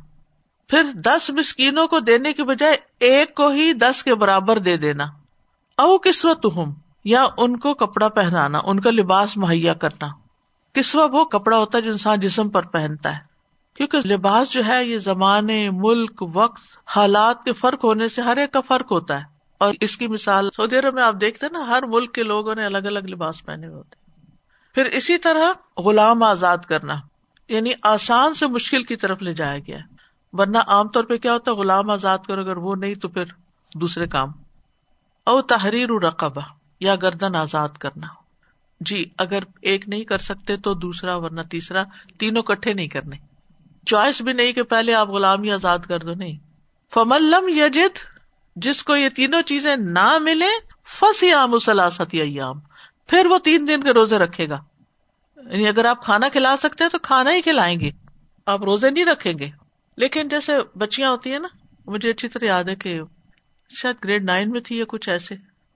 پھر 0.68 0.82
دس 0.94 1.30
مسکینوں 1.30 1.86
کو 1.86 2.00
دینے 2.00 2.32
کی 2.32 2.42
بجائے 2.42 2.76
ایک 3.00 3.34
کو 3.34 3.48
ہی 3.48 3.72
دس 3.72 4.02
کے 4.02 4.14
برابر 4.14 4.58
دے 4.58 4.76
دینا۔ 4.76 5.04
او 5.78 5.98
کسوت 5.98 6.46
ہوں 6.46 6.74
یا 7.04 7.26
ان 7.36 7.56
کو 7.56 7.74
کپڑا 7.74 8.08
پہنانا، 8.08 8.58
ان 8.64 8.80
کا 8.80 8.90
لباس 8.90 9.36
مہیا 9.36 9.74
کرنا۔ 9.74 10.06
کسوا 10.72 11.04
وہ 11.04 11.24
کپڑا 11.24 11.58
ہوتا 11.58 11.78
ہے 11.78 11.82
جو 11.82 11.90
انسان 11.90 12.20
جسم 12.20 12.48
پر 12.48 12.62
پہنتا 12.62 13.12
ہے۔ 13.12 13.20
کیونکہ 13.76 14.06
لباس 14.06 14.50
جو 14.50 14.62
ہے، 14.66 14.84
یہ 14.84 14.98
زمانے، 14.98 15.70
ملک، 15.70 16.24
وقت، 16.34 16.62
حالات 16.86 17.44
کے 17.44 17.52
فرق 17.52 17.84
ہونے 17.84 18.08
سے 18.08 18.22
ہر 18.22 18.36
ایک 18.36 18.52
کا 18.52 18.60
فرق 18.60 18.92
ہوتا 18.92 19.18
ہے۔ 19.18 19.24
اور 19.58 19.74
اس 19.80 19.96
کی 19.96 20.08
مثال، 20.08 20.48
سعودی 20.56 20.78
عرب 20.78 20.94
میں 20.94 21.02
آپ 21.02 21.14
دیکھتے 21.20 21.46
ہیں 21.46 21.52
نا، 21.52 21.68
ہر 21.68 21.82
ملک 21.86 22.14
کے 22.14 22.22
لوگوں 22.22 22.54
نے 22.54 22.64
الگ 22.64 22.78
الگ 22.78 22.98
لباس 22.98 23.44
پہنے 23.46 23.66
ہوتے 23.66 23.96
ہیں۔ 23.98 24.05
پھر 24.76 24.84
اسی 24.84 25.18
طرح 25.18 25.80
غلام 25.80 26.22
آزاد 26.22 26.58
کرنا 26.58 26.94
یعنی 27.48 27.72
آسان 27.82 28.34
سے 28.34 28.46
مشکل 28.46 28.82
کی 28.82 28.96
طرف 28.96 29.22
لے 29.22 29.34
جایا 29.34 29.58
گیا۔ 29.58 29.78
ورنہ 30.32 30.58
عام 30.58 30.88
طور 30.88 31.04
پہ 31.04 31.16
کیا 31.16 31.32
ہوتا 31.32 31.50
ہے 31.50 31.56
غلام 31.56 31.90
آزاد 31.90 32.18
کرو، 32.18 32.40
اگر 32.40 32.56
وہ 32.56 32.74
نہیں 32.74 32.94
تو 32.94 33.08
پھر 33.08 33.24
دوسرے 33.74 34.06
کام۔ 34.06 34.32
او 35.26 35.42
تحریر 35.42 35.88
رقبہ 35.88 36.40
یا 36.80 36.96
گردن 36.96 37.36
آزاد 37.36 37.68
کرنا۔ 37.68 38.06
جی 38.80 39.04
اگر 39.18 39.38
ایک 39.62 39.88
نہیں 39.88 40.04
کر 40.04 40.18
سکتے 40.18 40.56
تو 40.56 40.74
دوسرا، 40.74 41.16
ورنہ 41.16 41.40
تیسرا، 41.40 41.82
تینوں 42.18 42.42
کٹھے 42.42 42.72
نہیں 42.72 42.88
کرنے۔ 42.88 43.16
چوائس 43.86 44.22
بھی 44.22 44.32
نہیں 44.32 44.52
کہ 44.52 44.62
پہلے 44.62 44.94
آپ 44.94 45.08
غلام 45.08 45.42
ہی 45.42 45.50
آزاد 45.50 45.78
کر 45.78 45.98
دو، 45.98 46.14
نہیں۔ 46.14 46.38
فملم 46.94 47.48
یجد، 47.48 47.98
جس 48.56 48.82
کو 48.82 48.96
یہ 48.96 49.08
تینوں 49.08 49.42
چیزیں 49.42 49.76
نہ 49.76 50.18
ملے 50.18 50.68
فس 50.84 51.24
عام 51.34 51.58
سلاست 51.58 52.06
ایام۔ 52.12 52.60
پھر 53.06 53.26
وہ 53.26 53.38
تین 53.38 53.68
دن 53.68 53.82
کے 53.82 53.90
روزے 53.90 54.18
رکھے 54.18 54.48
گا۔ 54.48 54.58
یعنی 55.36 55.68
اگر 55.68 55.84
آپ 55.84 56.04
کھانا 56.04 56.28
کھلا 56.28 56.56
سکتے 56.56 56.84
تو 56.92 56.98
کھانا 56.98 57.32
ہی 57.32 57.42
کھلائیں 57.42 57.80
گے۔ 57.80 57.90
آپ 58.46 58.62
روزے 58.62 58.90
نہیں 58.90 59.04
رکھیں 59.04 59.32
گے۔ 59.38 59.50
لیکن 59.96 60.28
جیسے 60.28 60.52
بچیاں 60.78 61.10
ہوتی 61.10 61.32
ہیں 61.32 61.38
نا، 61.38 61.48
مجھے 61.86 62.10
اچھی 62.10 62.28
طرح 62.28 62.44
یاد 62.44 62.64
ہے 62.64 62.76
کہ 62.76 63.00
شاید 63.68 63.96
گریڈ 64.04 64.24
نائن 64.24 64.50
میں 64.50 64.60
تھی 64.60 64.78
یا 64.78 64.84
کچھ 64.88 65.08
ایسے۔ 65.08 65.34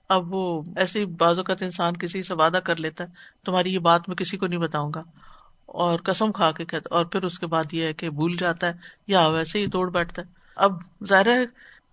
اب 0.08 0.34
وہ 0.34 0.62
ایسی 0.76 1.04
بعض 1.04 1.38
اوقات 1.38 1.62
انسان 1.62 1.96
کسی 1.96 2.22
سے 2.22 2.34
وعدہ 2.34 2.56
کر 2.56 2.76
لیتا 2.76 3.04
ہے، 3.04 3.08
تمہاری 3.44 3.74
یہ 3.74 3.78
بات 3.78 4.08
میں 4.08 4.16
کسی 4.16 4.36
کو 4.36 4.46
نہیں 4.46 4.60
بتاؤں 4.60 4.92
گا۔ 4.94 5.02
اور 5.66 5.98
قسم 6.04 6.32
کھا 6.32 6.52
کے 6.52 6.64
کہتا، 6.64 6.94
اور 6.94 7.04
پھر 7.04 7.22
اس 7.22 7.38
کے 7.38 7.46
بعد 7.46 7.64
یہ 7.72 7.84
ہے 7.84 7.92
کہ 7.92 8.10
بھول 8.10 8.36
جاتا 8.36 8.66
ہے 8.66 8.72
یا 9.06 9.26
ویسے 9.26 9.58
ہی 9.58 9.66
توڑ 9.66 9.90
بیٹھتا 9.90 10.22
ہے۔ 10.22 10.26
اب 10.56 10.72
ظاہر 11.08 11.26
ہے، 11.26 11.44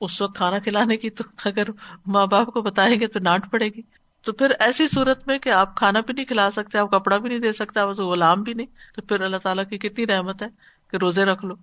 اس 0.01 0.21
وقت 0.21 0.37
کھانا 0.37 0.59
کھلانے 0.59 0.97
کی 0.97 1.09
تو 1.09 1.23
اگر 1.45 1.63
ماں 2.05 2.27
باپ 2.27 2.47
کو 2.47 2.61
بتائیں 2.61 2.99
گے 2.99 3.07
تو 3.07 3.19
ڈانٹ 3.19 3.51
پڑے 3.51 3.67
گی۔ 3.67 3.81
تو 4.27 4.33
پھر 4.33 4.51
ایسی 4.59 4.87
صورت 4.87 5.27
میں 5.27 5.39
کہ 5.39 5.49
آپ 5.49 5.75
کھانا 5.75 5.99
بھی 5.99 6.13
نہیں 6.13 6.25
کھلا 6.25 6.51
سکتے، 6.51 6.77
آپ 6.77 6.91
کپڑا 6.91 7.17
بھی 7.17 7.29
نہیں 7.29 7.39
دے 7.39 7.51
سکتے، 7.51 7.79
آپ 7.79 7.87
غلام 7.87 8.43
بھی 8.43 8.53
نہیں، 8.53 8.67
تو 8.95 9.01
پھر 9.01 9.21
اللہ 9.21 9.37
تعالیٰ 9.37 9.63
کی 9.69 9.77
کتنی 9.77 10.07
رحمت 10.07 10.41
ہے 10.41 10.47
کہ 10.91 10.97
روزے 10.97 11.25
رکھ 11.25 11.45
لو۔ 11.45 11.55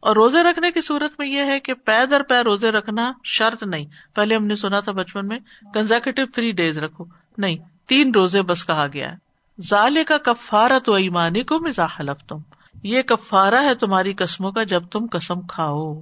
اور 0.00 0.16
روزے 0.16 0.42
رکھنے 0.42 0.70
کی 0.70 0.80
صورت 0.80 1.12
میں 1.18 1.26
یہ 1.26 1.44
ہے 1.44 1.60
کہ 1.60 1.74
پے 1.74 2.06
در 2.06 2.22
پے 2.22 2.40
روزے 2.40 2.70
رکھنا 2.70 3.12
شرط 3.24 3.62
نہیں۔ 3.62 3.86
پہلے 4.14 4.36
ہم 4.36 4.46
نے 4.46 4.56
سنا 4.56 4.80
تھا 4.80 4.92
بچپن 4.92 5.26
میں 5.26 5.38
کنزیکٹو 5.74 6.26
تھری 6.34 6.52
ڈیز 6.52 6.78
رکھو۔ 6.78 7.04
نہیں، 7.38 7.56
تین 7.86 8.10
روزے 8.14 8.42
بس 8.42 8.66
کہا 8.66 8.86
گیا 8.92 9.12
ہے۔ 9.12 9.16
ظال 9.62 9.98
کا 10.06 10.18
کفارا 10.18 10.78
تو 10.84 10.94
ایمانی 10.94 11.42
کو 11.42 11.58
مزا 11.58 11.84
حلف 11.84 12.26
تم 12.26 12.38
یہ 12.82 13.02
کفارا 13.02 13.62
ہے 13.62 13.74
تمہاری 13.74 14.12
قسموں 14.12 14.52
کا 14.52 14.62
جب 14.62 14.86
تم 14.86 15.06
قسم 15.10 15.40
کھاؤ۔ 15.40 16.00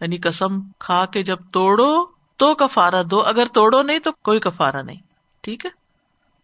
یعنی 0.00 0.16
قسم 0.16 0.60
کھا 0.78 1.06
کے 1.06 1.22
جب 1.22 1.36
توڑو 1.52 2.04
تو 2.36 2.54
کفارا 2.54 3.02
دو، 3.10 3.20
اگر 3.20 3.44
توڑو 3.52 3.82
نہیں 3.82 3.98
تو 3.98 4.12
کوئی 4.12 4.40
کفارا 4.40 4.82
نہیں۔ 4.82 5.05
ٹھیک 5.46 5.66
ہے؟ 5.66 5.70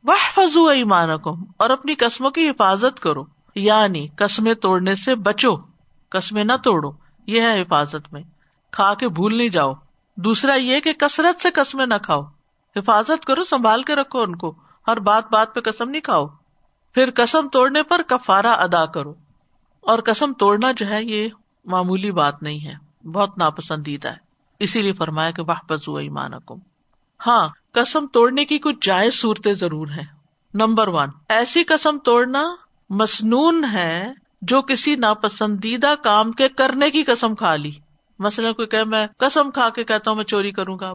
وہ 0.04 0.14
فضو 0.34 0.66
ایمان 0.66 1.10
اور 1.56 1.70
اپنی 1.70 1.94
قسموں 1.94 2.30
کی 2.30 2.48
حفاظت 2.48 3.00
کرو۔ 3.00 3.24
یعنی 3.54 4.08
قسمیں 4.16 4.54
توڑنے 4.54 4.94
سے 4.94 5.14
بچو، 5.14 5.56
قسمیں 6.08 6.44
نہ 6.44 6.52
توڑو۔ 6.64 6.92
یہ 7.26 7.40
ہے 7.40 7.62
حفاظت 7.62 8.12
میں۔ 8.12 8.22
کھا 8.70 8.94
کے 8.94 9.08
بھول 9.08 9.34
نہیں 9.34 9.48
جاؤ۔ 9.48 9.74
دوسرا 10.16 10.54
یہ 10.54 10.80
کہ 10.80 10.92
کثرت 10.92 11.40
سے 11.40 11.50
قسمیں 11.50 11.86
نہ 11.86 11.94
کھاؤ۔ 12.02 12.22
حفاظت 12.76 13.24
کرو، 13.24 13.44
سنبھال 13.44 13.82
کے 13.82 13.94
رکھو 13.94 14.20
ان 14.20 14.36
کو۔ 14.36 14.54
ہر 14.88 14.98
بات 14.98 15.32
بات 15.32 15.54
پہ 15.54 15.60
قسم 15.60 15.90
نہیں 15.90 16.00
کھاؤ۔ 16.00 16.26
پھر 16.94 17.10
قسم 17.14 17.48
توڑنے 17.48 17.82
پر 17.82 18.02
کفارا 18.02 18.52
ادا 18.52 18.86
کرو۔ 18.86 19.14
اور 19.80 19.98
قسم 19.98 20.32
توڑنا 20.32 20.72
جو 20.72 20.88
ہے، 20.88 21.04
یہ 21.04 21.28
معمولی 21.64 22.12
بات 22.12 22.42
نہیں 22.42 22.68
ہے۔ 22.68 23.08
بہت 23.08 23.38
ناپسندیدہ 23.38 24.08
ہے۔ 24.08 24.16
اسی 24.58 24.82
لیے 24.82 24.92
فرمایا 24.92 25.30
کہ 25.30 25.42
واہ 25.42 25.66
بزو 25.68 25.96
ایمان 25.96 26.30
کم 26.46 26.71
ہاں 27.26 27.48
قسم 27.72 28.06
توڑنے 28.06 28.44
کی 28.44 28.58
کچھ 28.58 28.76
جائز 28.82 29.14
صورتیں 29.14 29.54
ضرور 29.54 29.86
ہیں۔ 29.86 30.06
نمبر 30.54 30.88
ون، 30.88 31.08
ایسی 31.28 31.64
قسم 31.64 31.98
توڑنا 31.98 32.54
مصنون 32.90 33.64
ہے 33.72 34.12
جو 34.42 34.62
کسی 34.62 34.96
ناپسندیدہ 34.96 35.94
کام 36.04 36.32
کے 36.32 36.48
کرنے 36.48 36.90
کی 36.90 37.02
قسم 37.02 37.34
کھا 37.34 37.56
لی۔ 37.56 37.72
مثلاً 38.18 38.52
کوئی 38.52 38.68
کہ 38.68 38.84
میں 38.84 39.06
قسم 39.16 39.50
کھا 39.50 39.68
کے 39.68 39.84
کہتا 39.84 40.10
ہوں، 40.10 40.16
میں 40.16 40.24
چوری 40.24 40.50
کروں 40.50 40.78
گا۔ 40.78 40.92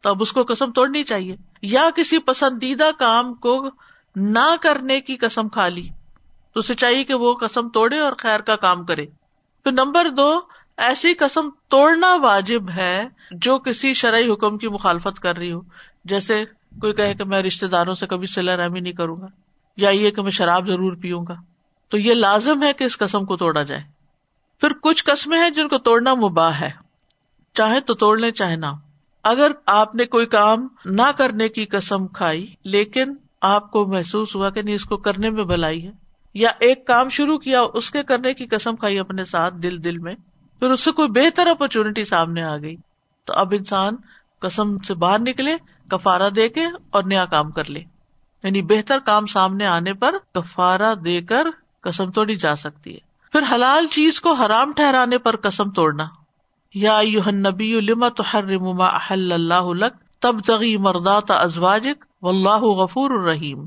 تو 0.00 0.08
اب 0.08 0.22
اس 0.22 0.32
کو 0.32 0.44
قسم 0.48 0.72
توڑنی 0.72 1.02
چاہیے۔ 1.02 1.36
یا 1.62 1.88
کسی 1.96 2.18
پسندیدہ 2.18 2.90
کام 2.98 3.34
کو 3.34 3.68
نہ 4.16 4.54
کرنے 4.60 5.00
کی 5.00 5.16
قسم 5.16 5.48
کھا 5.48 5.68
لی۔ 5.68 5.88
تو 6.54 6.60
اسے 6.60 6.74
چاہیے 6.74 7.04
کہ 7.04 7.14
وہ 7.14 7.34
قسم 7.34 7.68
توڑے 7.68 7.98
اور 7.98 8.12
خیر 8.18 8.40
کا 8.40 8.56
کام 8.56 8.84
کرے۔ 8.84 9.06
پھر 9.64 9.72
نمبر 9.72 10.08
دو 10.08 10.40
ایسی 10.80 11.14
قسم 11.14 11.48
توڑنا 11.68 12.14
واجب 12.14 12.70
ہے 12.70 13.08
جو 13.30 13.58
کسی 13.58 13.94
شرعی 13.94 14.32
حکم 14.32 14.58
کی 14.58 14.68
مخالفت 14.68 15.20
کر 15.20 15.36
رہی 15.36 15.52
ہو۔ 15.52 15.60
جیسے 16.04 16.44
کوئی 16.80 16.92
کہے 16.92 17.14
کہ 17.14 17.24
میں 17.24 17.42
رشتے 17.42 17.66
داروں 17.66 17.94
سے 17.94 18.06
کبھی 18.06 18.26
سلا 18.26 18.56
رحمی 18.56 18.80
نہیں 18.80 18.92
کروں 18.92 19.16
گا 19.16 19.26
یا 19.76 19.90
یہ 19.90 20.10
کہ 20.10 20.22
میں 20.22 20.30
شراب 20.30 20.66
ضرور 20.66 20.92
پیوں 20.92 21.24
گا۔ 21.28 21.34
تو 21.88 21.98
یہ 21.98 22.14
لازم 22.14 22.62
ہے 22.62 22.72
کہ 22.72 22.84
اس 22.84 22.98
قسم 22.98 23.24
کو 23.24 23.36
توڑا 23.36 23.62
جائے۔ 23.62 23.82
پھر 24.60 24.72
کچھ 24.82 25.04
قسمیں 25.04 25.38
ہیں 25.38 25.50
جن 25.50 25.68
کو 25.68 25.78
توڑنا 25.78 26.14
مباح 26.14 26.50
ہے۔ 26.50 26.70
چاہے 27.54 27.80
تو 27.80 27.94
توڑ 27.94 28.18
لیں، 28.18 28.30
چاہے 28.30 28.56
نہ۔ 28.56 28.66
اگر 29.22 29.50
آپ 29.66 29.94
نے 29.94 30.04
کوئی 30.06 30.26
کام 30.26 30.68
نہ 30.84 31.10
کرنے 31.16 31.48
کی 31.48 31.64
قسم 31.64 32.06
کھائی، 32.06 32.54
لیکن 32.64 33.14
آپ 33.40 33.70
کو 33.70 33.86
محسوس 33.86 34.36
ہوا 34.36 34.50
کہ 34.50 34.62
نہیں، 34.62 34.74
اس 34.74 34.84
کو 34.84 34.96
کرنے 34.96 35.30
میں 35.30 35.44
بھلائی 35.44 35.86
ہے، 35.86 35.92
یا 36.34 36.50
ایک 36.58 36.86
کام 36.86 37.08
شروع 37.08 37.38
کیا، 37.38 37.62
اس 37.74 37.90
کے 37.90 38.02
کرنے 38.02 38.34
کی 38.34 38.46
قسم 38.46 38.76
کھائی 38.76 38.98
اپنے 38.98 39.24
ساتھ 39.24 39.54
دل 39.54 39.84
دل 39.84 39.98
میں 39.98 40.14
پھر 40.60 40.70
اس 40.70 40.80
سے 40.80 40.90
کوئی 40.90 41.08
بہتر 41.08 41.46
اپرچونٹی 41.46 42.04
سامنے 42.04 42.42
آ 42.42 42.56
گئی۔ 42.56 42.76
تو 43.24 43.32
اب 43.32 43.54
انسان 43.58 43.96
قسم 44.38 44.78
سے 44.78 44.94
باہر 44.94 45.18
نکلے 45.18 45.56
کفارا 45.90 46.28
دے 46.36 46.48
کے 46.48 46.64
اور 46.90 47.02
نیا 47.02 47.24
کام 47.24 47.50
کر 47.50 47.70
لے۔ 47.70 47.80
یعنی 48.42 48.62
بہتر 48.62 48.98
کام 48.98 49.26
سامنے 49.26 49.66
آنے 49.66 49.94
پر 49.94 50.14
کفارا 50.34 50.94
دے 51.04 51.20
کر 51.22 51.46
قسم 51.80 52.10
توڑی 52.10 52.36
جا 52.36 52.56
سکتی 52.56 52.94
ہے۔ 52.94 52.98
پھر 53.32 53.54
حلال 53.54 53.86
چیز 53.86 54.20
کو 54.20 54.32
حرام 54.32 54.72
ٹھہرانے 54.72 55.18
پر 55.18 55.36
قسم 55.36 55.70
توڑنا۔ 55.70 56.06
یا 56.74 57.00
نبی 57.30 57.80
لما 57.80 58.08
تو 58.08 58.22
ہر 58.32 58.44
اللہ 59.10 59.84
تب 60.20 60.40
تغی 60.46 60.76
مردات 60.76 61.30
ازواجک 61.30 62.04
و 62.22 62.28
اللہ 62.28 62.58
غفور 62.58 63.10
الرحیم۔ 63.10 63.66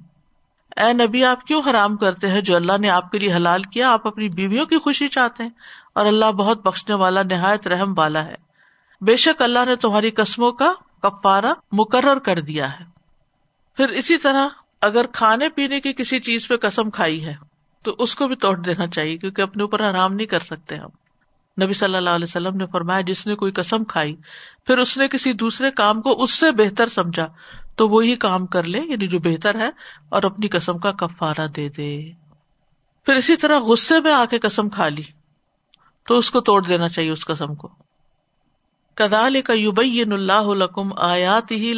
اے 0.77 0.93
نبی، 0.93 1.25
آپ 1.25 1.47
کیوں 1.47 1.61
حرام 1.69 1.97
کرتے 1.97 2.29
ہیں 2.29 2.41
جو 2.41 2.55
اللہ 2.55 2.77
نے 2.77 2.89
آپ 2.89 3.11
کے 3.11 3.19
لیے 3.19 3.33
حلال 3.33 3.63
کیا؟ 3.63 3.93
آپ 3.93 4.07
اپنی 4.07 4.29
بیویوں 4.29 4.65
کی 4.65 4.77
خوشی 4.77 5.07
چاہتے 5.07 5.43
ہیں۔ 5.43 5.49
اور 5.93 6.05
اللہ 6.05 6.31
بہت 6.31 6.65
بخشنے 6.65 6.95
والا، 6.95 7.23
نہایت 7.23 7.67
رحم 7.67 7.93
والا 7.97 8.23
ہے۔ 8.23 8.35
بے 9.01 9.15
شک 9.15 9.41
اللہ 9.41 9.65
نے 9.65 9.75
تمہاری 9.75 10.11
قسموں 10.11 10.51
کا 10.51 10.73
کپارا 11.01 11.53
مقرر 11.71 12.19
کر 12.19 12.39
دیا 12.39 12.79
ہے۔ 12.79 12.85
پھر 13.77 13.89
اسی 13.89 14.17
طرح 14.17 14.47
اگر 14.81 15.05
کھانے 15.07 15.49
پینے 15.49 15.81
کی 15.81 15.93
کسی 15.93 16.19
چیز 16.19 16.47
پہ 16.47 16.57
قسم 16.57 16.89
کھائی 16.89 17.25
ہے، 17.25 17.33
تو 17.83 17.95
اس 17.99 18.15
کو 18.15 18.27
بھی 18.27 18.35
توڑ 18.35 18.57
دینا 18.57 18.87
چاہیے، 18.87 19.17
کیونکہ 19.17 19.41
اپنے 19.41 19.63
اوپر 19.63 19.79
آرام 19.79 20.13
نہیں 20.13 20.27
کر 20.27 20.39
سکتے 20.39 20.75
ہم۔ 20.75 20.89
نبی 21.63 21.73
صلی 21.73 21.95
اللہ 21.95 22.09
علیہ 22.09 22.23
وسلم 22.23 22.57
نے 22.57 22.65
فرمایا، 22.71 23.01
جس 23.01 23.27
نے 23.27 23.35
کوئی 23.35 23.51
قسم 23.51 23.83
کھائی، 23.83 24.15
پھر 24.67 24.77
اس 24.77 24.97
نے 24.97 25.07
کسی 25.07 25.33
دوسرے 25.33 25.71
کام 25.71 26.01
کو 26.01 26.23
اس 26.23 26.31
سے 26.31 26.51
بہتر 26.51 26.89
سمجھا، 26.89 27.27
تو 27.75 27.89
وہی 27.89 28.15
کام 28.15 28.45
کر 28.45 28.63
لے 28.63 28.79
یعنی 28.79 29.07
جو 29.07 29.19
بہتر 29.19 29.59
ہے، 29.59 29.69
اور 30.09 30.23
اپنی 30.23 30.47
قسم 30.47 30.77
کا 30.77 30.91
کفارا 30.91 31.45
دے 31.55 31.69
دے۔ 31.69 32.11
پھر 33.05 33.15
اسی 33.15 33.35
طرح 33.35 33.59
غصے 33.59 33.99
میں 33.99 34.13
آ 34.13 34.25
کے 34.29 34.39
قسم 34.39 34.69
کھا 34.69 34.89
لی۔ 34.89 35.03
تو 36.07 36.17
اس 36.17 36.31
کو 36.31 36.41
توڑ 36.41 36.65
دینا 36.65 36.89
چاہیے 36.89 37.11
اس 37.11 37.25
قسم 37.25 37.55
کو۔ 37.55 37.69
کدال 38.95 39.41
کا 39.41 39.53
یوبئی 39.53 40.01
اللہ 40.01 40.63
آیات 40.97 41.51
ہی 41.51 41.73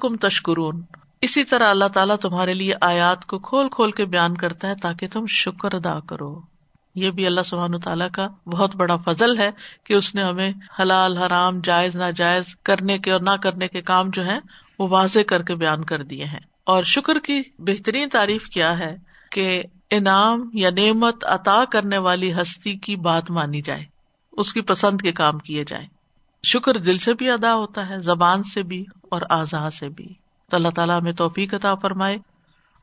کم 0.00 0.16
تشکرون۔ 0.16 0.82
اسی 1.20 1.44
طرح 1.44 1.70
اللہ 1.70 1.88
تعالیٰ 1.94 2.16
تمہارے 2.16 2.54
لیے 2.54 2.72
آیات 2.80 3.26
کو 3.26 3.38
کھول 3.38 3.68
کھول 3.68 3.92
کے 3.92 4.04
بیان 4.04 4.36
کرتا 4.36 4.68
ہے 4.68 4.74
تاکہ 4.82 5.08
تم 5.12 5.26
شکر 5.26 5.74
ادا 5.74 6.00
کرو۔ 6.00 6.40
یہ 6.94 7.10
بھی 7.10 7.26
اللہ 7.26 7.40
سبحان 7.44 7.80
تعالیٰ 7.80 8.08
کا 8.12 8.28
بہت 8.46 8.76
بڑا 8.76 8.96
فضل 8.96 9.38
ہے 9.38 9.50
کہ 9.84 9.94
اس 9.94 10.14
نے 10.14 10.22
ہمیں 10.22 10.52
حلال، 10.80 11.18
حرام، 11.18 11.60
جائز، 11.64 11.96
ناجائز 11.96 12.56
کرنے 12.56 12.98
کے 12.98 13.10
اور 13.10 13.20
نہ 13.20 13.36
کرنے 13.42 13.68
کے 13.68 13.82
کام 13.82 14.10
جو 14.12 14.24
ہے 14.24 14.38
وہ 14.78 14.88
واضح 14.88 15.18
کر 15.28 15.42
کے 15.42 15.54
بیان 15.54 15.84
کر 15.84 16.02
دیے 16.02 16.24
ہیں۔ 16.24 16.40
اور 16.64 16.82
شکر 16.82 17.18
کی 17.18 17.42
بہترین 17.58 18.08
تعریف 18.08 18.44
کیا 18.44 18.78
ہے 18.78 18.96
کہ 19.30 19.62
انعام 19.90 20.50
یا 20.52 20.70
نعمت 20.70 21.24
عطا 21.24 21.64
کرنے 21.72 21.98
والی 21.98 22.32
ہستی 22.32 22.76
کی 22.76 22.96
بات 22.96 23.30
مانی 23.30 23.62
جائے، 23.62 23.84
اس 24.32 24.52
کی 24.52 24.60
پسند 24.60 25.00
کے 25.00 25.12
کام 25.12 25.38
کیے 25.38 25.64
جائیں۔ 25.68 25.86
شکر 26.44 26.76
دل 26.76 26.98
سے 26.98 27.14
بھی 27.14 27.30
ادا 27.30 27.54
ہوتا 27.54 27.88
ہے، 27.88 27.98
زبان 27.98 28.42
سے 28.42 28.62
بھی 28.62 28.84
اور 29.02 29.22
آزاد 29.30 29.70
سے 29.70 29.88
بھی۔ 29.88 30.14
تو 30.50 30.56
اللہ 30.56 30.68
تعالیٰ 30.68 31.02
میں 31.02 31.12
توفیق 31.12 31.54
عطا 31.54 31.74
فرمائے۔ 31.74 32.18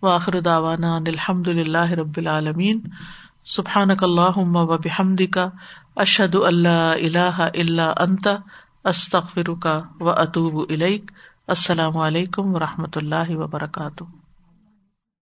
واخر 0.02 0.40
داوانا 0.40 0.96
الحمد 0.96 1.48
اللہ 1.48 1.92
رب 1.92 2.14
العالمین۔ 2.18 2.82
سبحان 3.46 3.90
اللہ 4.02 4.38
و 4.38 4.78
بحمد 4.78 5.22
کا 5.32 5.50
اشد 5.96 6.36
اللہ 6.36 6.68
اللہ 6.68 7.50
اللہ 7.54 7.82
انت 7.82 8.28
استخر 8.84 9.54
کا 9.62 9.82
و 10.00 10.10
اطوب 10.10 10.72
السلام 11.48 11.98
علیکم 11.98 12.56
و 12.56 12.60
رحمۃ 12.60 12.96
اللہ 12.96 13.30
وبرکاتہ۔ 13.30 14.04